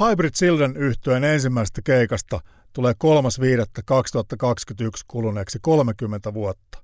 Hybrid 0.00 0.30
Children 0.30 0.76
yhtyeen 0.76 1.24
ensimmäisestä 1.24 1.82
keikasta 1.84 2.40
tulee 2.72 2.92
3.5.2021 2.92 4.88
kuluneeksi 5.08 5.58
30 5.62 6.34
vuotta. 6.34 6.82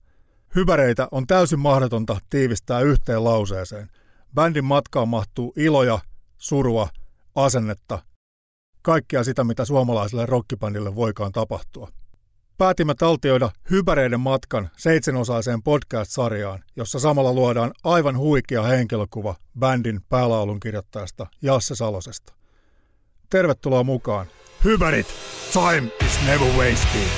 Hypäreitä 0.55 1.09
on 1.11 1.27
täysin 1.27 1.59
mahdotonta 1.59 2.19
tiivistää 2.31 2.81
yhteen 2.81 3.25
lauseeseen. 3.25 3.91
Bändin 4.35 4.65
matkaan 4.65 5.09
mahtuu 5.09 5.53
iloja, 5.57 5.99
surua, 6.39 6.89
asennetta, 7.35 7.99
kaikkea 8.83 9.25
sitä, 9.25 9.45
mitä 9.45 9.65
suomalaiselle 9.65 10.27
rockibändille 10.27 10.95
voikaan 10.95 11.33
tapahtua. 11.33 11.89
Päätimme 12.59 12.95
taltioida 12.95 13.51
Hypäreiden 13.71 14.21
matkan 14.21 14.71
seitsemänosaiseen 14.77 15.63
podcast-sarjaan, 15.63 16.65
jossa 16.77 16.99
samalla 16.99 17.33
luodaan 17.33 17.73
aivan 17.85 18.19
huikea 18.19 18.63
henkilökuva 18.63 19.35
bändin 19.59 20.01
päälaulun 20.09 20.61
kirjoittajasta 20.61 21.27
Jasse 21.43 21.75
Salosesta. 21.75 22.44
Tervetuloa 23.31 23.85
mukaan. 23.85 24.27
Hypärit, 24.65 25.07
time 25.53 25.91
is 26.07 26.21
never 26.27 26.49
wasted. 26.59 27.09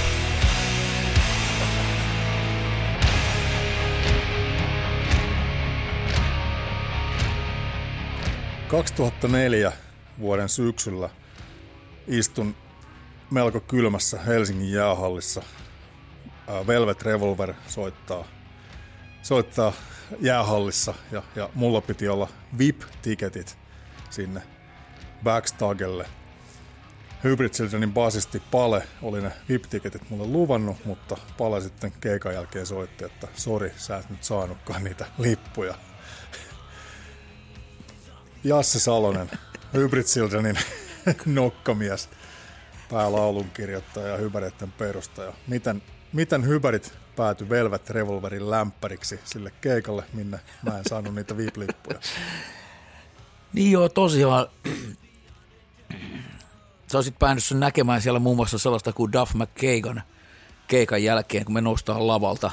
...2004 9.69 9.73
vuoden 10.21 10.49
syksyllä 10.49 11.11
istun 12.07 12.55
melko 13.31 13.61
kylmässä 13.61 14.19
Helsingin 14.19 14.73
jäähallissa. 14.73 15.43
Velvet 16.67 17.03
Revolver 17.03 17.55
soittaa, 17.69 18.25
soittaa 19.23 19.73
jäähallissa 20.21 20.95
ja, 21.13 21.23
ja 21.37 21.51
mulla 21.55 21.81
piti 21.81 22.09
olla 22.09 22.29
VIP-tiketit 22.59 23.59
sinne 24.11 24.43
Backstagelle. 25.27 26.07
Hybrid 27.25 27.51
Childrenin 27.51 27.93
basisti 27.93 28.43
Pale 28.51 28.83
oli 29.03 29.21
ne 29.21 29.33
VIP-tiketit 29.49 30.11
mulle 30.11 30.27
luvannut, 30.27 30.85
mutta 30.85 31.17
Pale 31.39 31.61
sitten 31.61 31.93
keikan 32.01 32.35
jälkeen 32.35 32.67
soitti, 32.67 33.05
että 33.05 33.29
sori, 33.35 33.73
sä 33.77 33.97
et 33.97 34.11
nyt 34.11 34.25
saanutkaan 34.25 34.85
niitä 34.85 35.07
lippuja. 35.19 35.75
Jasse 38.45 38.81
Salonen, 38.81 39.31
Hybrid 39.75 40.05
Childrenin 40.05 40.59
nokkamies, 41.27 42.09
päälaulun 42.91 43.51
kirjoittaja 43.51 44.07
ja 44.07 44.17
hypäreiden 44.17 44.73
perustaja. 44.73 45.33
Miten, 45.47 45.83
miten 46.13 46.47
hypärit 46.47 46.93
päätyi 47.17 47.49
Velvet 47.49 47.91
Revolverin 47.91 48.51
lämpäriksi 48.51 49.21
sille 49.25 49.53
keikalle, 49.61 50.05
minne 50.13 50.41
mä 50.63 50.79
en 50.79 50.85
saanut 50.89 51.15
niitä 51.15 51.37
VIP-lippuja? 51.37 52.01
Niin 53.53 53.73
joo, 53.73 53.89
tosiaan 53.89 54.47
sä 56.87 56.99
olisit 56.99 57.19
päänyt 57.19 57.45
näkemään 57.55 58.03
siellä 58.03 58.19
muun 58.19 58.37
muassa 58.37 58.59
sellaista 58.59 58.93
kuin 58.93 59.13
Duff 59.13 59.35
McKagan 59.35 60.03
keikan 60.69 61.03
jälkeen, 61.03 61.45
kun 61.45 61.55
me 61.55 61.61
noustaan 61.61 62.07
lavalta 62.07 62.51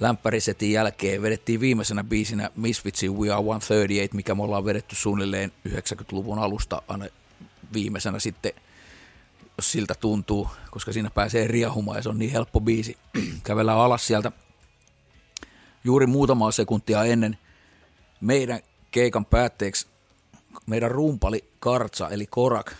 lämpärisetin 0.00 0.72
jälkeen. 0.72 1.22
Vedettiin 1.22 1.60
viimeisenä 1.60 2.04
biisinä 2.04 2.50
Misfitsin 2.56 3.16
We 3.16 3.30
Are 3.30 3.42
138, 3.42 4.16
mikä 4.16 4.34
me 4.34 4.42
ollaan 4.42 4.64
vedetty 4.64 4.96
suunnilleen 4.96 5.52
90-luvun 5.68 6.38
alusta 6.38 6.82
aina 6.88 7.06
viimeisenä 7.72 8.18
sitten, 8.18 8.52
jos 9.56 9.72
siltä 9.72 9.94
tuntuu, 9.94 10.48
koska 10.70 10.92
siinä 10.92 11.10
pääsee 11.10 11.46
riahumaan 11.46 11.98
ja 11.98 12.02
se 12.02 12.08
on 12.08 12.18
niin 12.18 12.32
helppo 12.32 12.60
biisi. 12.60 12.98
Kävellään 13.44 13.78
alas 13.78 14.06
sieltä 14.06 14.32
juuri 15.84 16.06
muutamaa 16.06 16.50
sekuntia 16.50 17.04
ennen 17.04 17.38
meidän 18.20 18.60
keikan 18.90 19.24
päätteeksi 19.24 19.86
meidän 20.66 20.90
rumpali 20.90 21.44
Kartsa, 21.60 22.08
eli 22.08 22.26
Korak, 22.26 22.72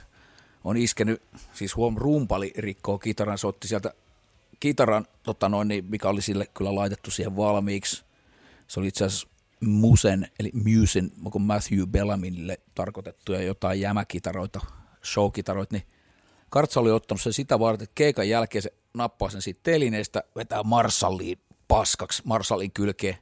on 0.65 0.77
iskenyt, 0.77 1.23
siis 1.53 1.77
huom, 1.77 1.97
rumpali 1.97 2.53
rikkoo 2.57 2.99
kitaran, 2.99 3.39
se 3.39 3.47
otti 3.47 3.69
sieltä 3.69 3.93
kitaran, 4.61 5.07
tota 5.23 5.49
noin, 5.49 5.69
niin 5.69 5.85
mikä 5.85 6.09
oli 6.09 6.23
sille 6.23 6.47
kyllä 6.55 6.75
laitettu 6.75 7.11
siihen 7.11 7.37
valmiiksi. 7.37 8.05
Se 8.67 8.81
oli 8.81 8.89
itse 8.89 9.05
asiassa 9.05 9.29
Musen, 9.61 10.29
eli 10.41 10.53
Musen, 10.55 11.11
Matthew 11.39 11.87
Bellamille 11.87 12.59
tarkoitettuja 12.75 13.43
jotain 13.43 13.81
jämäkitaroita, 13.81 14.61
showkitaroita, 15.05 15.75
niin 15.75 15.87
Kartsa 16.51 16.81
oli 16.81 16.91
ottanut 16.91 17.21
sen 17.21 17.33
sitä 17.33 17.59
varten, 17.59 17.85
että 17.85 17.95
keikan 17.95 18.29
jälkeen 18.29 18.63
se 18.63 18.73
nappaa 18.95 19.31
sen 19.31 19.43
siitä 19.43 19.61
telineestä, 19.63 20.23
vetää 20.37 20.63
Marshalliin 20.63 21.39
paskaksi, 21.69 22.23
Marshallin 22.25 22.73
kylkeen. 22.73 23.19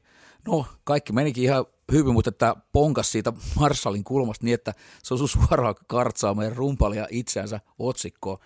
No, 0.47 0.67
kaikki 0.84 1.12
menikin 1.12 1.45
ihan 1.45 1.67
hyvin, 1.93 2.12
mutta 2.12 2.31
että 2.31 2.57
ponkas 2.73 3.12
siitä 3.12 3.33
Marshallin 3.55 4.05
kulmasta 4.05 4.45
niin, 4.45 4.55
että 4.55 4.75
se 5.03 5.15
osui 5.15 5.29
suoraan 5.29 5.75
kartsaa 5.87 6.34
meidän 6.34 6.57
rumpalia 6.57 7.07
itseänsä 7.11 7.61
otsikkoon. 7.79 8.39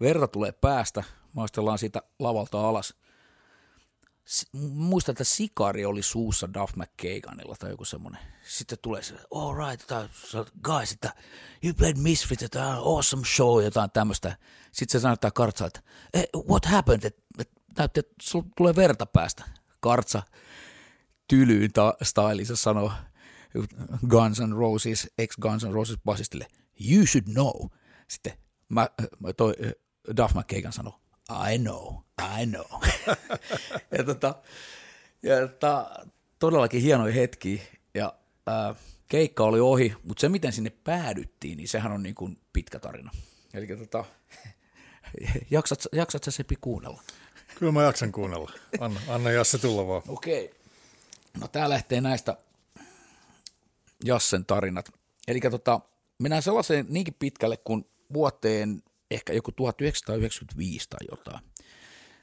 Verta 0.00 0.28
tulee 0.28 0.52
päästä, 0.52 1.04
maistellaan 1.32 1.78
siitä 1.78 2.02
lavalta 2.18 2.68
alas. 2.68 2.94
Muistan, 4.74 5.12
että 5.12 5.24
sikari 5.24 5.84
oli 5.84 6.02
suussa 6.02 6.54
Duff 6.54 6.76
McKaganilla 6.76 7.56
tai 7.58 7.70
joku 7.70 7.84
semmoinen. 7.84 8.20
Sitten 8.48 8.78
tulee 8.82 9.02
se, 9.02 9.14
all 9.34 9.54
right, 9.68 9.86
guys, 10.62 10.92
että 10.92 11.14
you 11.64 11.74
played 11.74 11.96
Misfits, 11.96 12.42
että 12.42 12.72
awesome 12.72 13.26
show, 13.26 13.64
jotain 13.64 13.90
tämmöistä. 13.90 14.36
Sitten 14.72 15.00
se 15.00 15.02
sanoo 15.02 15.16
kartsa, 15.34 15.66
että 15.66 15.80
hey, 16.14 16.26
what 16.48 16.64
happened, 16.64 17.04
että 17.04 17.22
et, 17.38 17.50
näytti, 17.78 18.00
että 18.00 18.14
sulla 18.22 18.46
tulee 18.56 18.76
verta 18.76 19.06
päästä. 19.06 19.44
Kartsa, 19.80 20.22
tylyyn 21.28 21.72
ta- 21.72 21.96
stylissa 22.02 22.56
sanoo 22.56 22.92
Guns 24.08 24.40
N' 24.40 24.52
Roses, 24.52 25.10
ex 25.18 25.36
Guns 25.40 25.64
N' 25.64 25.72
Roses 25.72 25.98
basistille, 26.04 26.46
you 26.90 27.06
should 27.06 27.24
know. 27.24 27.70
Sitten 28.08 28.32
mä, 28.68 28.88
toi 29.36 29.54
Duff 30.16 30.34
McKagan 30.34 30.72
sanoi, 30.72 30.92
I 31.52 31.58
know, 31.58 31.94
I 32.40 32.46
know. 32.46 32.82
ja, 33.98 34.04
tota, 34.04 34.34
ja 35.22 35.48
tota, 35.48 35.90
todellakin 36.38 36.82
hienoja 36.82 37.14
hetki 37.14 37.62
ja 37.94 38.14
ää, 38.46 38.74
keikka 39.08 39.44
oli 39.44 39.60
ohi, 39.60 39.94
mutta 40.04 40.20
se 40.20 40.28
miten 40.28 40.52
sinne 40.52 40.70
päädyttiin, 40.70 41.56
niin 41.56 41.68
sehän 41.68 41.92
on 41.92 42.02
niin 42.02 42.14
kuin 42.14 42.38
pitkä 42.52 42.78
tarina. 42.78 43.10
Eli 43.54 43.66
tota, 43.66 44.04
jaksat, 45.50 45.86
jaksat 45.92 46.24
sä 46.24 46.30
Sepi 46.30 46.56
kuunnella? 46.60 47.02
Kyllä 47.58 47.72
mä 47.72 47.82
jaksan 47.82 48.12
kuunnella. 48.12 48.52
Anna, 48.80 49.00
anna 49.08 49.30
Jasse 49.30 49.58
tulla 49.58 49.86
vaan. 49.86 50.02
Okei. 50.08 50.44
Okay. 50.44 50.57
No 51.40 51.48
tää 51.48 51.68
lähtee 51.68 52.00
näistä 52.00 52.36
Jassen 54.04 54.46
tarinat. 54.46 54.88
Eli 55.28 55.40
tota, 55.40 55.80
mennään 56.18 56.42
sellaiseen 56.42 56.86
niinkin 56.88 57.14
pitkälle 57.14 57.56
kuin 57.56 57.84
vuoteen 58.12 58.82
ehkä 59.10 59.32
joku 59.32 59.52
1995 59.52 60.88
tai 60.88 60.98
jotain. 61.10 61.44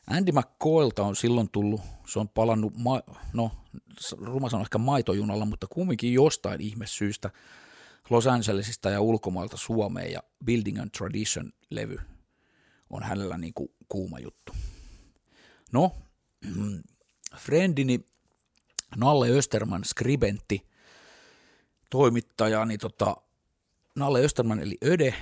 Andy 0.07 0.31
McCoylta 0.31 1.03
on 1.03 1.15
silloin 1.15 1.49
tullut, 1.49 1.81
se 2.07 2.19
on 2.19 2.29
palannut, 2.29 2.73
ma- 2.77 3.03
no 3.33 3.51
ruma 4.17 4.47
on 4.53 4.61
ehkä 4.61 4.77
maitojunalla, 4.77 5.45
mutta 5.45 5.67
kumminkin 5.69 6.13
jostain 6.13 6.61
ihmesyystä 6.61 7.29
Los 8.09 8.27
Angelesista 8.27 8.89
ja 8.89 9.01
ulkomailta 9.01 9.57
Suomeen 9.57 10.11
ja 10.11 10.23
Building 10.45 10.81
and 10.81 10.89
Tradition-levy 10.97 11.97
on 12.89 13.03
hänellä 13.03 13.37
niin 13.37 13.53
kuin 13.53 13.69
kuuma 13.89 14.19
juttu. 14.19 14.53
No, 15.71 15.91
friendini 17.37 18.05
Nalle 18.97 19.29
Österman, 19.29 19.83
skribentti, 19.83 20.67
toimittaja, 21.89 22.65
niin 22.65 22.79
tota, 22.79 23.17
Nalle 23.95 24.21
Österman 24.21 24.59
eli 24.59 24.77
Öde 24.85 25.15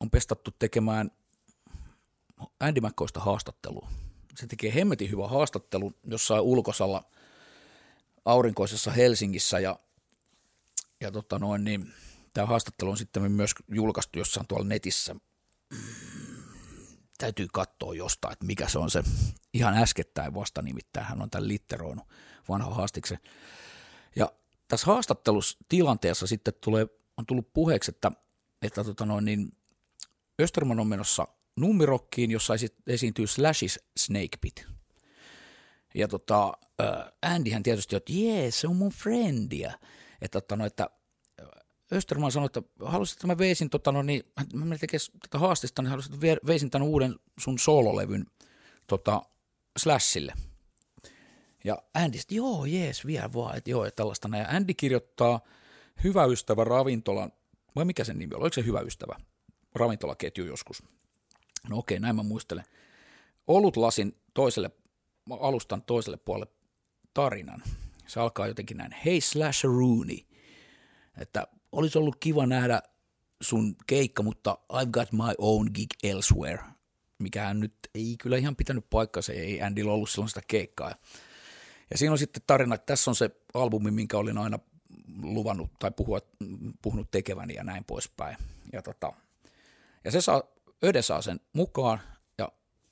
on 0.00 0.10
pestattu 0.10 0.50
tekemään 0.58 1.10
Andy 2.60 2.80
McCoysta 2.80 3.20
haastattelua. 3.20 3.88
Se 4.36 4.46
tekee 4.46 4.74
hemmetin 4.74 5.10
hyvän 5.10 5.30
haastattelun 5.30 5.94
jossain 6.04 6.42
ulkosalla 6.42 7.02
aurinkoisessa 8.24 8.90
Helsingissä 8.90 9.58
ja, 9.58 9.78
ja 11.00 11.10
tota 11.10 11.38
noin, 11.38 11.64
niin, 11.64 11.92
tämä 12.34 12.46
haastattelu 12.46 12.90
on 12.90 12.96
sitten 12.96 13.32
myös 13.32 13.54
julkaistu 13.68 14.18
jossain 14.18 14.46
tuolla 14.46 14.66
netissä. 14.66 15.16
Täytyy 17.18 17.46
katsoa 17.52 17.94
jostain, 17.94 18.32
että 18.32 18.46
mikä 18.46 18.68
se 18.68 18.78
on 18.78 18.90
se 18.90 19.02
ihan 19.54 19.74
äskettäin 19.74 20.34
vasta 20.34 20.62
nimittäin. 20.62 21.06
Hän 21.06 21.22
on 21.22 21.30
tämän 21.30 21.48
litteroinut 21.48 22.04
vanha 22.48 22.74
haastiksen. 22.74 23.18
Ja 24.16 24.32
tässä 24.68 24.86
haastattelussa 24.86 25.58
tilanteessa 25.68 26.26
sitten 26.26 26.54
tulee, 26.60 26.86
on 27.16 27.26
tullut 27.26 27.52
puheeksi, 27.52 27.90
että, 27.90 28.12
että 28.62 28.84
tota 28.84 29.06
noin, 29.06 29.24
niin 29.24 29.52
Österman 30.40 30.80
on 30.80 30.86
menossa 30.86 31.28
Nummirokkiin, 31.56 32.30
jossa 32.30 32.54
esiintyy 32.86 33.26
Slashis 33.26 33.80
Snake 33.96 34.36
Pit. 34.40 34.66
Ja 35.94 36.08
tota, 36.08 36.52
Andyhän 37.22 37.62
tietysti, 37.62 37.96
että 37.96 38.12
jee, 38.12 38.50
se 38.50 38.68
on 38.68 38.76
mun 38.76 38.92
frendiä. 38.92 39.78
Että, 40.20 40.40
tota, 40.40 40.56
no, 40.56 40.66
että 40.66 40.90
Österman 41.92 42.32
sanoi, 42.32 42.46
että 42.46 42.62
haluaisit, 42.84 43.16
että 43.16 43.26
mä 43.26 43.38
veisin, 43.38 43.70
tota, 43.70 43.92
no, 43.92 44.02
niin, 44.02 44.22
mä 44.54 44.78
tekee 44.78 45.00
tätä 45.22 45.38
haastista, 45.38 45.82
niin 45.82 45.90
haluaisit, 45.90 46.14
että 46.14 46.46
veisin 46.46 46.70
tämän 46.70 46.88
uuden 46.88 47.14
sun 47.38 47.58
sololevyn 47.58 48.26
tota, 48.86 49.22
Slashille– 49.78 50.32
ja 51.66 51.82
Andy 51.94 52.18
sitten, 52.18 52.36
joo, 52.36 52.64
jees, 52.64 53.06
vielä 53.06 53.32
vaan, 53.32 53.56
että 53.56 53.70
joo, 53.70 53.84
ja 53.84 53.90
tällaista. 53.90 54.28
Ja 54.36 54.48
Andy 54.48 54.74
kirjoittaa 54.74 55.40
Hyvä 56.04 56.24
ystävä 56.24 56.64
ravintolan 56.64 57.32
vai 57.76 57.84
mikä 57.84 58.04
sen 58.04 58.18
nimi 58.18 58.34
oli, 58.34 58.42
oliko 58.42 58.54
se 58.54 58.64
hyvä 58.64 58.80
ystävä, 58.80 59.16
ravintolaketju 59.74 60.44
joskus. 60.44 60.82
No 61.68 61.78
okei, 61.78 62.00
näin 62.00 62.16
mä 62.16 62.22
muistelen. 62.22 62.64
Olutlasin 63.46 64.16
toiselle, 64.34 64.70
alustan 65.40 65.82
toiselle 65.82 66.16
puolelle 66.16 66.52
tarinan. 67.14 67.62
Se 68.06 68.20
alkaa 68.20 68.46
jotenkin 68.46 68.76
näin, 68.76 68.94
hei 69.04 69.20
slash 69.20 69.64
Rooney, 69.64 70.18
että 71.18 71.46
olisi 71.76 71.98
ollut 71.98 72.16
kiva 72.20 72.46
nähdä 72.46 72.82
sun 73.40 73.76
keikka, 73.86 74.22
mutta 74.22 74.58
I've 74.72 74.90
got 74.90 75.12
my 75.12 75.34
own 75.38 75.70
gig 75.74 75.90
elsewhere, 76.02 76.62
mikä 77.18 77.54
nyt 77.54 77.74
ei 77.94 78.16
kyllä 78.22 78.36
ihan 78.36 78.56
pitänyt 78.56 78.90
paikkaa, 78.90 79.22
ei 79.32 79.62
Andyllä 79.62 79.92
ollut 79.92 80.10
silloin 80.10 80.28
sitä 80.28 80.42
keikkaa. 80.48 80.94
Ja 81.90 81.98
siinä 81.98 82.12
on 82.12 82.18
sitten 82.18 82.42
tarina, 82.46 82.74
että 82.74 82.86
tässä 82.86 83.10
on 83.10 83.14
se 83.14 83.30
albumi, 83.54 83.90
minkä 83.90 84.18
olin 84.18 84.38
aina 84.38 84.58
luvannut 85.22 85.70
tai 85.78 85.90
puhua, 85.90 86.20
puhunut 86.82 87.10
tekeväni 87.10 87.54
ja 87.54 87.64
näin 87.64 87.84
poispäin. 87.84 88.36
Ja, 88.72 88.82
tota, 88.82 89.12
ja 90.04 90.10
se 90.10 90.20
saa, 90.20 90.42
Öde 90.84 91.02
saa 91.02 91.22
sen 91.22 91.40
mukaan 91.52 92.00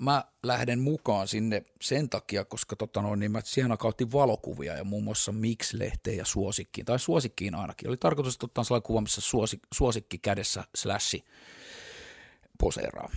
mä 0.05 0.25
lähden 0.43 0.81
mukaan 0.81 1.29
sinne 1.29 1.65
sen 1.81 2.09
takia, 2.11 2.45
koska 2.45 2.77
tota 2.77 3.03
noin, 3.03 3.21
niin 3.21 3.33
mä 3.33 3.41
siihen 3.45 3.79
kautti 3.79 4.13
valokuvia 4.13 4.77
ja 4.77 4.85
muun 4.85 5.05
muassa 5.05 5.33
Mix-lehteen 5.33 6.17
ja 6.17 6.25
Suosikkiin, 6.25 6.85
tai 6.85 6.99
Suosikkiin 6.99 7.55
ainakin. 7.55 7.89
Oli 7.89 7.97
tarkoitus 7.97 8.39
ottaa 8.43 8.65
sellainen 8.65 8.87
kuva, 8.87 9.01
missä 9.01 9.21
suosik, 9.21 9.61
Suosikki 9.75 10.19
kädessä 10.19 10.65
slashi 10.75 11.25
poseeraa. 12.59 13.11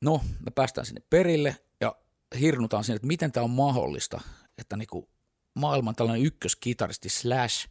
No, 0.00 0.20
me 0.44 0.50
päästään 0.54 0.86
sinne 0.86 1.02
perille 1.10 1.56
ja 1.80 1.96
hirnutaan 2.40 2.84
sinne, 2.84 2.96
että 2.96 3.06
miten 3.06 3.32
tämä 3.32 3.44
on 3.44 3.50
mahdollista, 3.50 4.20
että 4.58 4.76
niinku 4.76 5.08
maailman 5.54 5.94
tällainen 5.94 6.26
ykköskitaristi 6.26 7.08
Slash 7.08 7.68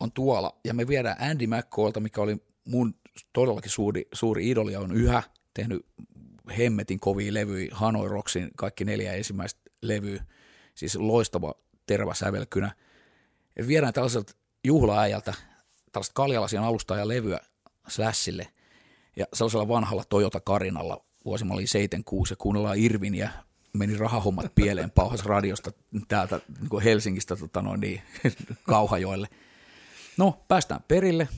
on 0.00 0.12
tuolla, 0.12 0.58
ja 0.64 0.74
me 0.74 0.88
viedään 0.88 1.16
Andy 1.20 1.46
McCallta, 1.46 2.00
mikä 2.00 2.20
oli 2.20 2.36
mun 2.64 2.94
todellakin 3.32 3.70
suuri, 3.70 4.08
suuri 4.12 4.50
idoli 4.50 4.72
ja 4.72 4.80
on 4.80 4.92
yhä 4.92 5.22
tehnyt 5.54 5.86
hemmetin 6.58 7.00
kovia 7.00 7.34
levyjä, 7.34 7.74
Hanoi 7.74 8.08
Rocksin 8.08 8.50
kaikki 8.56 8.84
neljä 8.84 9.12
ensimmäistä 9.12 9.60
levyä, 9.82 10.24
siis 10.74 10.96
loistava 10.96 11.54
terväsävelkynä. 11.86 12.74
Ja 13.58 13.66
viedään 13.66 13.92
tällaiselta 13.92 14.32
juhlaäjältä 14.64 15.34
tällaista 15.92 16.14
kaljalasian 16.14 16.64
alusta 16.64 16.96
ja 16.96 17.08
levyä 17.08 17.40
Slashille, 17.88 18.48
ja 19.16 19.26
sellaisella 19.32 19.68
vanhalla 19.68 20.04
Toyota 20.08 20.40
Karinalla 20.40 21.04
vuosimalli 21.24 21.66
76 21.66 22.32
ja 22.32 22.36
kuunnellaan 22.36 22.78
Irviniä 22.78 23.30
meni 23.72 23.96
rahahommat 23.96 24.54
pieleen 24.54 24.90
pauhas 25.00 25.24
radiosta 25.24 25.72
täältä 26.08 26.40
niin 26.60 26.82
Helsingistä 26.82 27.36
tota 27.36 27.62
noin, 27.62 27.80
niin, 27.80 28.02
Kauhajoelle. 28.68 29.28
No, 30.16 30.44
päästään 30.48 30.84
perille. 30.88 31.28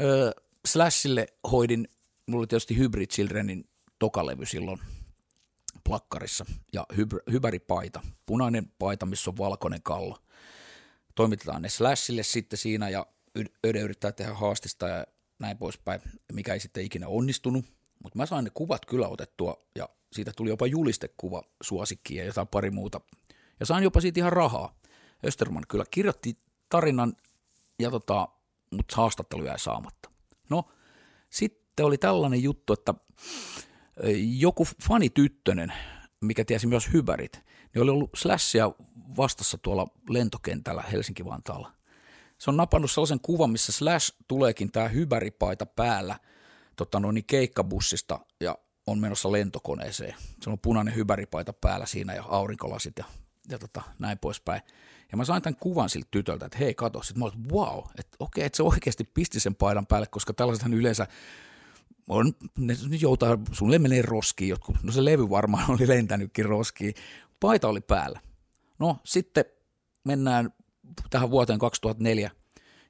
Öö, 0.00 0.30
Slashille 0.66 1.26
hoidin, 1.52 1.88
mulla 2.26 2.40
oli 2.40 2.46
tietysti 2.46 2.78
Hybrid 2.78 3.06
Childrenin 3.06 3.64
tokalevy 4.02 4.46
silloin 4.46 4.80
plakkarissa 5.84 6.44
ja 6.72 6.86
hyb- 6.92 7.32
punainen 8.26 8.72
paita, 8.78 9.06
missä 9.06 9.30
on 9.30 9.38
valkoinen 9.38 9.82
kallo. 9.82 10.18
Toimitetaan 11.14 11.62
ne 11.62 11.68
Slashille 11.68 12.22
sitten 12.22 12.58
siinä 12.58 12.88
ja 12.88 13.06
Öde 13.66 13.80
yrittää 13.80 14.12
tehdä 14.12 14.34
haastista 14.34 14.88
ja 14.88 15.06
näin 15.38 15.58
poispäin, 15.58 16.00
mikä 16.32 16.54
ei 16.54 16.60
sitten 16.60 16.84
ikinä 16.84 17.08
onnistunut. 17.08 17.64
Mutta 18.02 18.18
mä 18.18 18.26
sain 18.26 18.44
ne 18.44 18.50
kuvat 18.54 18.86
kyllä 18.86 19.08
otettua 19.08 19.66
ja 19.74 19.88
siitä 20.12 20.32
tuli 20.36 20.50
jopa 20.50 20.66
julistekuva 20.66 21.42
suosikkiin 21.62 22.18
ja 22.18 22.24
jotain 22.24 22.48
pari 22.48 22.70
muuta. 22.70 23.00
Ja 23.60 23.66
sain 23.66 23.84
jopa 23.84 24.00
siitä 24.00 24.20
ihan 24.20 24.32
rahaa. 24.32 24.78
Österman 25.26 25.64
kyllä 25.68 25.84
kirjoitti 25.90 26.38
tarinan, 26.68 27.16
ja 27.78 27.90
tota, 27.90 28.28
mutta 28.70 28.96
haastattelu 28.96 29.44
jäi 29.44 29.58
saamatta. 29.58 30.10
No, 30.50 30.64
sitten 31.30 31.86
oli 31.86 31.98
tällainen 31.98 32.42
juttu, 32.42 32.72
että 32.72 32.94
joku 34.38 34.66
fanityttönen, 34.88 35.72
mikä 36.20 36.44
tiesi 36.44 36.66
myös 36.66 36.92
hyvärit, 36.92 37.40
niin 37.74 37.82
oli 37.82 37.90
ollut 37.90 38.10
Slashia 38.16 38.72
vastassa 39.16 39.58
tuolla 39.58 39.86
lentokentällä 40.08 40.82
Helsinki-Vantaalla. 40.82 41.72
Se 42.38 42.50
on 42.50 42.56
napannut 42.56 42.90
sellaisen 42.90 43.20
kuvan, 43.20 43.50
missä 43.50 43.72
Slash 43.72 44.14
tuleekin 44.28 44.72
tämä 44.72 44.88
hyväripaita 44.88 45.66
päällä 45.66 46.18
tota 46.76 47.00
noin, 47.00 47.24
keikkabussista 47.26 48.20
ja 48.40 48.58
on 48.86 48.98
menossa 48.98 49.32
lentokoneeseen. 49.32 50.14
Se 50.40 50.50
on 50.50 50.58
punainen 50.58 50.94
hyväripaita 50.94 51.52
päällä 51.52 51.86
siinä 51.86 52.14
ja 52.14 52.24
aurinkolasit 52.28 52.98
ja, 52.98 53.04
ja 53.48 53.58
tota, 53.58 53.82
näin 53.98 54.18
poispäin. 54.18 54.62
Ja 55.12 55.16
mä 55.16 55.24
sain 55.24 55.42
tämän 55.42 55.56
kuvan 55.56 55.88
siltä 55.88 56.08
tytöltä, 56.10 56.46
että 56.46 56.58
hei 56.58 56.74
kato, 56.74 57.02
sitten 57.02 57.18
mä 57.18 57.24
olin, 57.24 57.48
wow, 57.48 57.78
että 57.98 58.16
okei, 58.18 58.44
että 58.44 58.56
se 58.56 58.62
oikeasti 58.62 59.04
pisti 59.04 59.40
sen 59.40 59.54
paidan 59.54 59.86
päälle, 59.86 60.06
koska 60.06 60.32
tällaisethan 60.32 60.74
yleensä 60.74 61.06
on, 62.08 62.32
ne 62.58 62.76
joutaa, 63.00 63.38
sulle 63.52 63.78
menee 63.78 64.02
roskiin 64.02 64.48
jotkut, 64.48 64.76
no 64.82 64.92
se 64.92 65.04
levy 65.04 65.30
varmaan 65.30 65.70
oli 65.70 65.88
lentänytkin 65.88 66.44
roskiin, 66.44 66.94
paita 67.40 67.68
oli 67.68 67.80
päällä. 67.80 68.20
No 68.78 68.96
sitten 69.04 69.44
mennään 70.04 70.54
tähän 71.10 71.30
vuoteen 71.30 71.58
2004, 71.58 72.30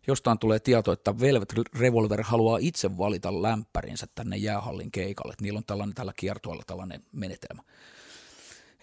jostain 0.07 0.39
tulee 0.39 0.59
tieto, 0.59 0.93
että 0.93 1.21
Velvet 1.21 1.53
Revolver 1.79 2.23
haluaa 2.23 2.59
itse 2.59 2.99
valita 2.99 3.43
lämpärinsä 3.43 4.07
tänne 4.15 4.37
jäähallin 4.37 4.91
keikalle. 4.91 5.35
Niillä 5.41 5.59
on 5.59 5.65
tällainen 5.65 5.95
tällä 5.95 6.13
kiertueella 6.17 6.63
tällainen 6.67 7.03
menetelmä. 7.13 7.63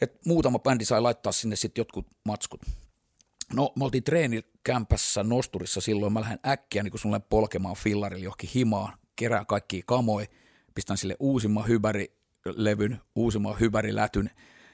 Et 0.02 0.26
muutama 0.26 0.60
bändi 0.60 0.86
sai 0.86 1.02
laittaa 1.02 1.31
sinne 1.31 1.56
sitten 1.56 1.81
jotkut 1.81 2.08
matskut. 2.26 2.62
No, 3.54 3.72
me 3.76 3.86
oltiin 3.86 4.04
treenikämpässä 4.04 5.24
nosturissa 5.24 5.81
silloin, 5.81 6.14
mä 6.14 6.22
lähden 6.22 6.40
äkkiä 6.48 6.84
niin 6.84 6.92
kun 6.92 7.22
polkemaan 7.30 7.76
fillarille 7.76 8.24
johonkin 8.24 8.50
himaan, 8.56 8.99
kerää 9.19 9.45
kaikki 9.45 9.83
kamoi, 9.86 10.25
pistän 10.75 10.98
sille 10.98 11.16
uusimman 11.19 11.68
hyvärilevyn, 11.68 13.01
uusimman 13.16 13.60
hyvärilätyn 13.60 14.30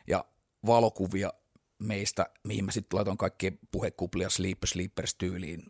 ja 0.08 0.26
valokuvia 0.66 1.34
meistä, 1.80 2.26
mihin 2.44 2.66
mä 2.66 2.72
sitten 2.72 2.98
laitoin 2.98 3.18
kaikki 3.18 3.60
puhekuplia 3.72 4.30
Sleeper 4.30 4.68
Sleepers 4.68 5.16
tyyliin 5.16 5.64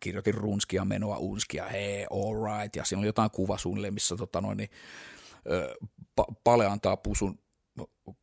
kirjoitin 0.00 0.34
runskia 0.34 0.84
menoa 0.84 1.18
unskia, 1.18 1.68
hei, 1.68 2.06
all 2.10 2.44
right, 2.44 2.76
ja 2.76 2.84
siinä 2.84 2.98
oli 2.98 3.06
jotain 3.06 3.30
kuva 3.30 3.58
suunnilleen, 3.58 3.94
missä 3.94 4.16
tota 4.16 4.40
noin, 4.40 4.56
niin, 4.56 4.70
ö, 5.50 5.74
pa- 6.20 6.34
Pale 6.44 6.66
antaa 6.66 6.96
pusun 6.96 7.38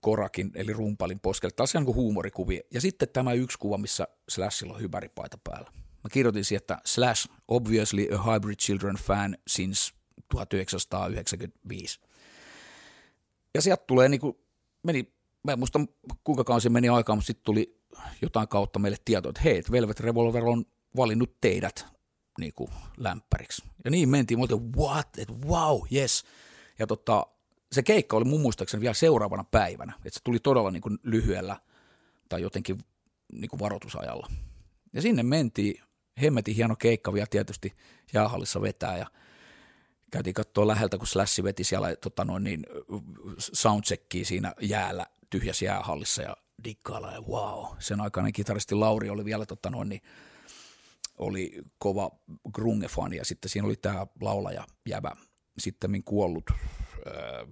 korakin, 0.01 0.51
eli 0.55 0.73
rumpalin 0.73 1.19
poskelle. 1.19 1.53
Ihan 1.75 1.85
kuin 1.85 1.95
huumorikuvia. 1.95 2.61
Ja 2.73 2.81
sitten 2.81 3.09
tämä 3.09 3.33
yksi 3.33 3.59
kuva, 3.59 3.77
missä 3.77 4.07
Slashilla 4.29 4.73
on 4.73 4.81
hyväripaita 4.81 5.37
päällä. 5.43 5.71
Mä 6.03 6.09
kirjoitin 6.11 6.45
siihen, 6.45 6.61
että 6.61 6.77
Slash, 6.85 7.29
obviously 7.47 8.07
a 8.13 8.33
Hybrid 8.33 8.55
Children 8.55 8.95
fan 8.95 9.37
since 9.47 9.93
1995. 10.29 11.99
Ja 13.55 13.61
sieltä 13.61 13.83
tulee 13.87 14.09
niin 14.09 14.21
kuin, 14.21 14.37
meni, 14.83 15.13
mä 15.43 15.51
en 15.51 15.59
muista 15.59 15.79
kuinka 16.23 16.43
kauan 16.43 16.61
se 16.61 16.69
meni 16.69 16.89
aikaa, 16.89 17.15
mutta 17.15 17.27
sitten 17.27 17.45
tuli 17.45 17.79
jotain 18.21 18.47
kautta 18.47 18.79
meille 18.79 18.97
tieto, 19.05 19.29
että 19.29 19.41
hei, 19.41 19.63
Velvet 19.71 19.99
Revolver 19.99 20.45
on 20.45 20.65
valinnut 20.95 21.41
teidät 21.41 21.85
niin 22.39 22.53
kuin 22.53 22.71
lämpäriksi. 22.97 23.63
Ja 23.85 23.91
niin 23.91 24.09
mentiin, 24.09 24.39
me 24.39 24.45
what, 24.77 25.07
että 25.17 25.33
wow, 25.47 25.81
yes. 25.93 26.23
Ja 26.79 26.87
tota, 26.87 27.27
se 27.71 27.83
keikka 27.83 28.17
oli 28.17 28.25
mun 28.25 28.41
muistaakseni 28.41 28.81
vielä 28.81 28.93
seuraavana 28.93 29.43
päivänä, 29.43 29.93
että 29.97 30.19
se 30.19 30.23
tuli 30.23 30.39
todella 30.39 30.71
niin 30.71 30.81
kuin 30.81 30.97
lyhyellä 31.03 31.57
tai 32.29 32.41
jotenkin 32.41 32.77
niin 33.33 33.49
kuin 33.49 33.59
varoitusajalla. 33.59 34.27
Ja 34.93 35.01
sinne 35.01 35.23
mentiin, 35.23 35.83
hemmetin 36.21 36.55
hieno 36.55 36.75
keikka 36.75 37.13
vielä 37.13 37.27
tietysti 37.29 37.73
jäähallissa 38.13 38.61
vetää 38.61 38.97
ja 38.97 39.07
käytiin 40.11 40.33
katsoa 40.33 40.67
läheltä, 40.67 40.97
kun 40.97 41.07
Slash 41.07 41.43
veti 41.43 41.63
siellä 41.63 41.95
tota 41.95 42.25
noin 42.25 42.43
niin, 42.43 42.65
soundcheckia 43.37 44.25
siinä 44.25 44.53
jäällä, 44.61 45.05
tyhjässä 45.29 45.65
jäähallissa 45.65 46.21
ja 46.21 46.37
dikkailla 46.63 47.11
ja 47.11 47.21
wow. 47.21 47.65
Sen 47.79 48.01
aikainen 48.01 48.33
kitaristi 48.33 48.75
Lauri 48.75 49.09
oli 49.09 49.25
vielä 49.25 49.45
tota 49.45 49.69
noin 49.69 49.89
niin, 49.89 50.01
oli 51.17 51.61
kova 51.77 52.11
grunge-fani 52.51 53.17
ja 53.17 53.25
sitten 53.25 53.49
siinä 53.49 53.67
oli 53.67 53.75
tämä 53.75 54.07
laulaja 54.21 54.67
Jävä, 54.85 55.11
sitten 55.57 56.03
kuollut, 56.03 56.49
öö, 57.07 57.45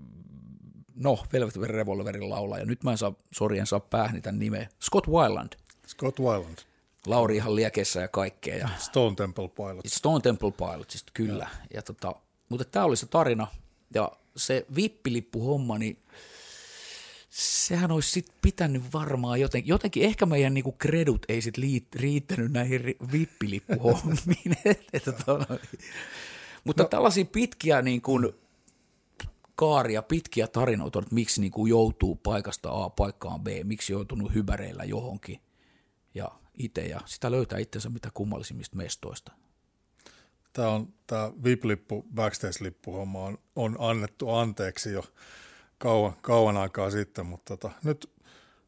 no 0.95 1.19
Velvet 1.33 1.55
Revolverin 1.55 2.29
laulaja, 2.29 2.65
nyt 2.65 2.83
mä 2.83 2.91
en 2.91 2.97
saa, 2.97 3.13
sori 3.33 3.59
en 3.59 3.67
saa 3.67 3.79
päähän 3.79 4.21
tämän 4.21 4.39
nimeä, 4.39 4.69
Scott 4.83 5.07
Weiland. 5.07 5.53
Scott 5.87 6.19
Weiland. 6.19 6.57
Lauri 7.05 7.35
ihan 7.35 7.55
liekessä 7.55 8.01
ja 8.01 8.07
kaikkea. 8.07 8.55
Ja 8.55 8.69
Stone 8.77 9.15
Temple 9.15 9.47
Pilots. 9.47 9.95
Stone 9.95 10.21
Temple 10.21 10.51
Pilots, 10.51 10.91
siis 10.91 11.05
kyllä. 11.13 11.43
Ja. 11.43 11.67
Ja 11.73 11.81
tota, 11.81 12.15
mutta 12.49 12.65
tämä 12.65 12.85
oli 12.85 12.97
se 12.97 13.05
tarina 13.05 13.47
ja 13.93 14.11
se 14.35 14.65
vippilippuhomma, 14.75 15.77
niin 15.77 15.99
sehän 17.29 17.91
olisi 17.91 18.11
sit 18.11 18.27
pitänyt 18.41 18.83
varmaan 18.93 19.39
jotenkin, 19.39 19.69
jotenkin 19.69 20.03
ehkä 20.03 20.25
meidän 20.25 20.53
niinku 20.53 20.71
kredut 20.71 21.25
ei 21.29 21.41
sit 21.41 21.57
liit, 21.57 21.95
riittänyt 21.95 22.51
näihin 22.51 22.81
vippilippuhommiin. 23.11 24.57
että 24.93 25.13
Mutta 26.63 26.83
no. 26.83 26.89
tällaisia 26.89 27.25
pitkiä 27.25 27.81
niin 27.81 28.01
kuin, 28.01 28.33
kaaria, 29.55 30.01
pitkiä 30.01 30.47
tarinoita, 30.47 30.99
että 30.99 31.15
miksi 31.15 31.41
niin 31.41 31.51
kuin 31.51 31.69
joutuu 31.69 32.15
paikasta 32.15 32.83
A 32.83 32.89
paikkaan 32.89 33.41
B, 33.41 33.47
miksi 33.63 33.93
joutunut 33.93 34.33
hypäreillä 34.33 34.83
johonkin 34.83 35.41
ja 36.15 36.31
itse, 36.57 36.81
ja 36.81 37.01
sitä 37.05 37.31
löytää 37.31 37.59
itsensä 37.59 37.89
mitä 37.89 38.09
kummallisimmista 38.13 38.75
mestoista. 38.75 39.31
Tämä 40.57 40.69
on 40.69 40.93
tämä 41.07 41.31
VIP-lippu, 41.43 42.05
backstage-lippuhomma 42.15 43.23
on, 43.25 43.37
on 43.55 43.75
annettu 43.79 44.29
anteeksi 44.29 44.93
jo 44.93 45.03
kauan, 45.77 46.13
kauan 46.21 46.57
aikaa 46.57 46.91
sitten, 46.91 47.25
mutta 47.25 47.57
tota, 47.57 47.75
nyt 47.83 48.09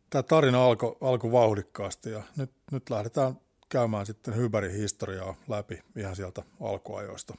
tämä 0.10 0.24
tarina 0.24 0.66
alkoi 0.66 0.98
alko 1.02 1.32
vauhdikkaasti 1.32 2.10
ja 2.10 2.24
nyt, 2.38 2.52
nyt 2.72 2.90
lähdetään 2.90 3.40
käymään 3.70 4.06
sitten 4.06 4.36
Hyberin 4.36 4.76
historiaa 4.76 5.36
läpi 5.48 5.84
ihan 5.96 6.16
sieltä 6.16 6.44
alkuajoista. 6.62 7.38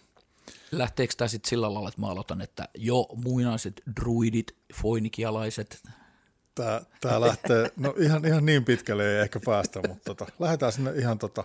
Lähteekö 0.73 1.15
tämä 1.17 1.29
sitten 1.29 1.49
sillä 1.49 1.75
lailla, 1.75 1.89
että 1.89 2.01
mä 2.01 2.09
aloitan, 2.09 2.41
että 2.41 2.69
jo 2.75 3.09
muinaiset 3.25 3.83
druidit, 4.01 4.57
foinikialaiset? 4.75 5.83
Tämä, 6.55 6.83
tämä 7.01 7.21
lähtee, 7.21 7.71
no 7.77 7.95
ihan, 7.99 8.25
ihan 8.25 8.47
niin 8.47 8.65
pitkälle 8.65 9.17
ei 9.17 9.21
ehkä 9.21 9.41
päästä, 9.45 9.81
mutta 9.89 10.15
tota, 10.15 10.33
lähdetään 10.39 10.73
sinne 10.73 10.93
ihan, 10.97 11.19
tota, 11.19 11.45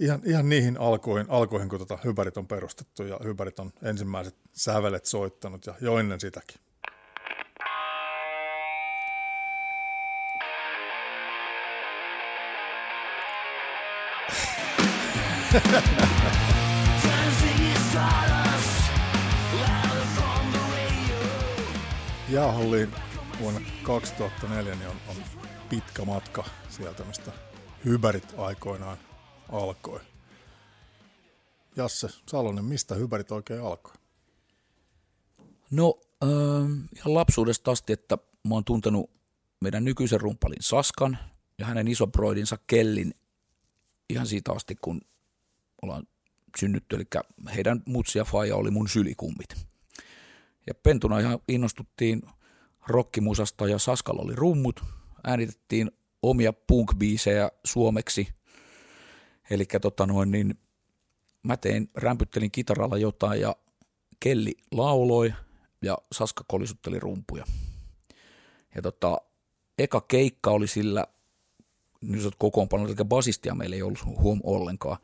ihan, 0.00 0.20
ihan 0.24 0.48
niihin 0.48 0.80
alkoihin, 0.80 1.26
alkoihin 1.30 1.68
kun 1.68 1.78
tota 1.78 1.98
Hyberit 2.04 2.36
on 2.36 2.46
perustettu 2.46 3.02
ja 3.02 3.20
Hyberit 3.24 3.58
on 3.58 3.72
ensimmäiset 3.82 4.34
sävelet 4.52 5.06
soittanut 5.06 5.66
ja 5.66 5.74
jo 5.80 5.98
ennen 5.98 6.20
sitäkin. 6.20 6.60
Jaaholliin 22.28 22.94
vuonna 23.40 23.60
2004 23.82 24.74
niin 24.74 24.88
on, 24.88 24.96
on 25.08 25.16
pitkä 25.68 26.04
matka 26.04 26.44
sieltä, 26.68 27.04
mistä 27.04 27.32
hyberit 27.84 28.34
aikoinaan 28.38 28.98
alkoi. 29.52 30.00
Jasse 31.76 32.08
Salonen, 32.26 32.64
mistä 32.64 32.94
hyberit 32.94 33.32
oikein 33.32 33.62
alkoi? 33.62 33.92
No 35.70 36.00
äh, 36.22 36.28
ihan 36.96 37.14
lapsuudesta 37.14 37.70
asti, 37.70 37.92
että 37.92 38.18
mä 38.48 38.54
oon 38.54 38.64
tuntenut 38.64 39.10
meidän 39.60 39.84
nykyisen 39.84 40.20
rumpalin 40.20 40.58
Saskan 40.62 41.18
ja 41.58 41.66
hänen 41.66 41.88
isobroidinsa 41.88 42.58
Kellin 42.66 43.14
ihan 44.10 44.26
siitä 44.26 44.52
asti, 44.52 44.76
kun 44.76 45.00
ollaan 45.82 46.06
synnytty, 46.60 46.96
eli 46.96 47.04
heidän 47.54 47.82
mutsi 47.86 48.18
ja 48.18 48.24
faija 48.24 48.56
oli 48.56 48.70
mun 48.70 48.88
sylikummit. 48.88 49.48
Ja 50.66 50.74
pentuna 50.74 51.18
ihan 51.18 51.38
innostuttiin 51.48 52.22
rockimusasta 52.86 53.68
ja 53.68 53.78
Saskalla 53.78 54.22
oli 54.22 54.34
rummut, 54.36 54.84
äänitettiin 55.24 55.90
omia 56.22 56.52
punk 56.52 56.92
suomeksi. 57.64 58.28
Eli 59.50 59.64
tota 59.80 60.06
noin, 60.06 60.30
niin 60.30 60.54
mä 61.42 61.56
tein, 61.56 61.90
rämpyttelin 61.94 62.50
kitaralla 62.50 62.98
jotain 62.98 63.40
ja 63.40 63.56
Kelli 64.20 64.54
lauloi 64.72 65.32
ja 65.82 65.98
Saska 66.12 66.44
kolisutteli 66.48 67.00
rumpuja. 67.00 67.44
Ja 68.74 68.82
tota, 68.82 69.20
eka 69.78 70.00
keikka 70.00 70.50
oli 70.50 70.66
sillä, 70.66 71.06
nyt 72.00 72.22
olet 72.22 72.34
kokoonpanolla, 72.38 72.92
eli 72.92 73.04
basistia 73.04 73.54
meillä 73.54 73.76
ei 73.76 73.82
ollut 73.82 74.06
huom 74.06 74.40
ollenkaan. 74.44 74.96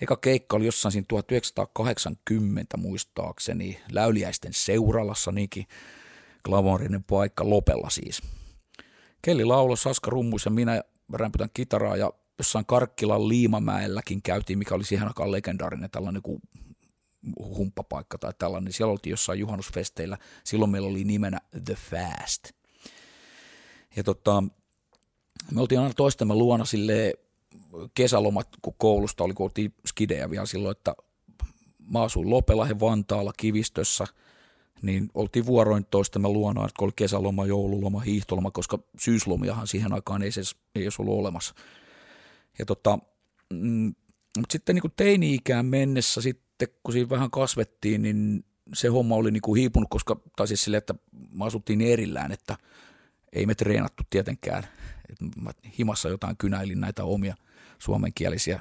Eka 0.00 0.16
keikka 0.16 0.56
oli 0.56 0.66
jossain 0.66 0.92
siinä 0.92 1.06
1980 1.08 2.76
muistaakseni, 2.76 3.80
Läyliäisten 3.92 4.52
seuralassa 4.54 5.32
niinkin 5.32 5.66
glamorinen 6.44 7.04
paikka 7.04 7.50
Lopella 7.50 7.90
siis. 7.90 8.22
Kelli 9.22 9.44
laulo, 9.44 9.76
Saska 9.76 10.10
rummus 10.10 10.44
ja 10.44 10.50
minä 10.50 10.82
rämpytän 11.12 11.50
kitaraa 11.54 11.96
ja 11.96 12.12
jossain 12.38 12.66
Karkkilan 12.66 13.28
Liimamäelläkin 13.28 14.22
käytiin, 14.22 14.58
mikä 14.58 14.74
oli 14.74 14.84
siihen 14.84 15.08
aikaan 15.08 15.32
legendaarinen 15.32 15.90
tällainen 15.90 16.22
kuin 16.22 16.40
humppapaikka 17.38 18.18
tai 18.18 18.32
tällainen. 18.38 18.72
Siellä 18.72 18.92
oltiin 18.92 19.10
jossain 19.10 19.38
juhannusfesteillä. 19.38 20.18
Silloin 20.44 20.70
meillä 20.70 20.88
oli 20.88 21.04
nimenä 21.04 21.38
The 21.64 21.74
Fast. 21.74 22.44
Ja 23.96 24.04
tota, 24.04 24.44
me 25.50 25.60
oltiin 25.60 25.80
aina 25.80 25.94
toistemme 25.94 26.34
luona 26.34 26.64
sille 26.64 27.14
kesälomat, 27.94 28.48
kun 28.62 28.74
koulusta 28.78 29.24
oli, 29.24 29.34
kun 29.34 29.44
oltiin 29.44 29.74
skidejä 29.86 30.30
vielä 30.30 30.46
silloin, 30.46 30.76
että 30.76 30.94
mä 31.92 32.02
asuin 32.02 32.30
Lopelahen 32.30 32.80
Vantaalla 32.80 33.32
Kivistössä, 33.36 34.06
niin 34.82 35.10
oltiin 35.14 35.46
vuoroin 35.46 35.86
toistemme 35.90 36.28
luona, 36.28 36.64
että 36.64 36.74
kun 36.78 36.86
oli 36.86 36.92
kesäloma, 36.96 37.46
joululoma, 37.46 38.00
hiihtoloma, 38.00 38.50
koska 38.50 38.78
syyslomiahan 38.98 39.66
siihen 39.66 39.92
aikaan 39.92 40.22
ei, 40.22 40.32
se, 40.32 40.40
ei 40.74 40.84
olisi 40.84 41.02
ollut 41.02 41.18
olemassa. 41.18 41.54
Ja 42.58 42.66
tota, 42.66 42.98
mm, 43.52 43.94
mutta 44.38 44.52
sitten 44.52 44.74
niin 44.74 44.80
kuin 44.80 44.92
teini-ikään 44.96 45.66
mennessä, 45.66 46.20
sitten 46.20 46.68
kun 46.82 46.92
siinä 46.92 47.10
vähän 47.10 47.30
kasvettiin, 47.30 48.02
niin 48.02 48.44
se 48.74 48.88
homma 48.88 49.14
oli 49.14 49.30
niin 49.30 49.40
kuin 49.40 49.58
hiipunut, 49.58 49.88
koska, 49.90 50.20
tai 50.36 50.48
siis 50.48 50.64
silleen, 50.64 50.78
että 50.78 50.94
me 51.30 51.44
asuttiin 51.44 51.80
erillään, 51.80 52.32
että 52.32 52.56
ei 53.32 53.46
me 53.46 53.54
treenattu 53.54 54.02
tietenkään. 54.10 54.66
Et 55.08 55.16
mä 55.42 55.50
himassa 55.78 56.08
jotain 56.08 56.36
kynäilin 56.36 56.80
näitä 56.80 57.04
omia 57.04 57.34
suomenkielisiä 57.78 58.60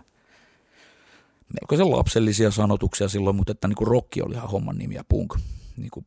melkoisen 1.54 1.92
lapsellisia 1.92 2.52
sanotuksia 2.52 3.10
silloin, 3.10 3.36
mutta 3.36 3.52
että 3.52 3.68
niin 3.68 3.76
kuin 3.76 3.88
rokki 3.88 4.22
oli 4.22 4.36
ihan 4.36 4.50
homman 4.50 4.78
nimi 4.78 4.96
ja 4.96 5.04
punk 5.10 5.36
niin 5.78 5.92
kuin 5.92 6.06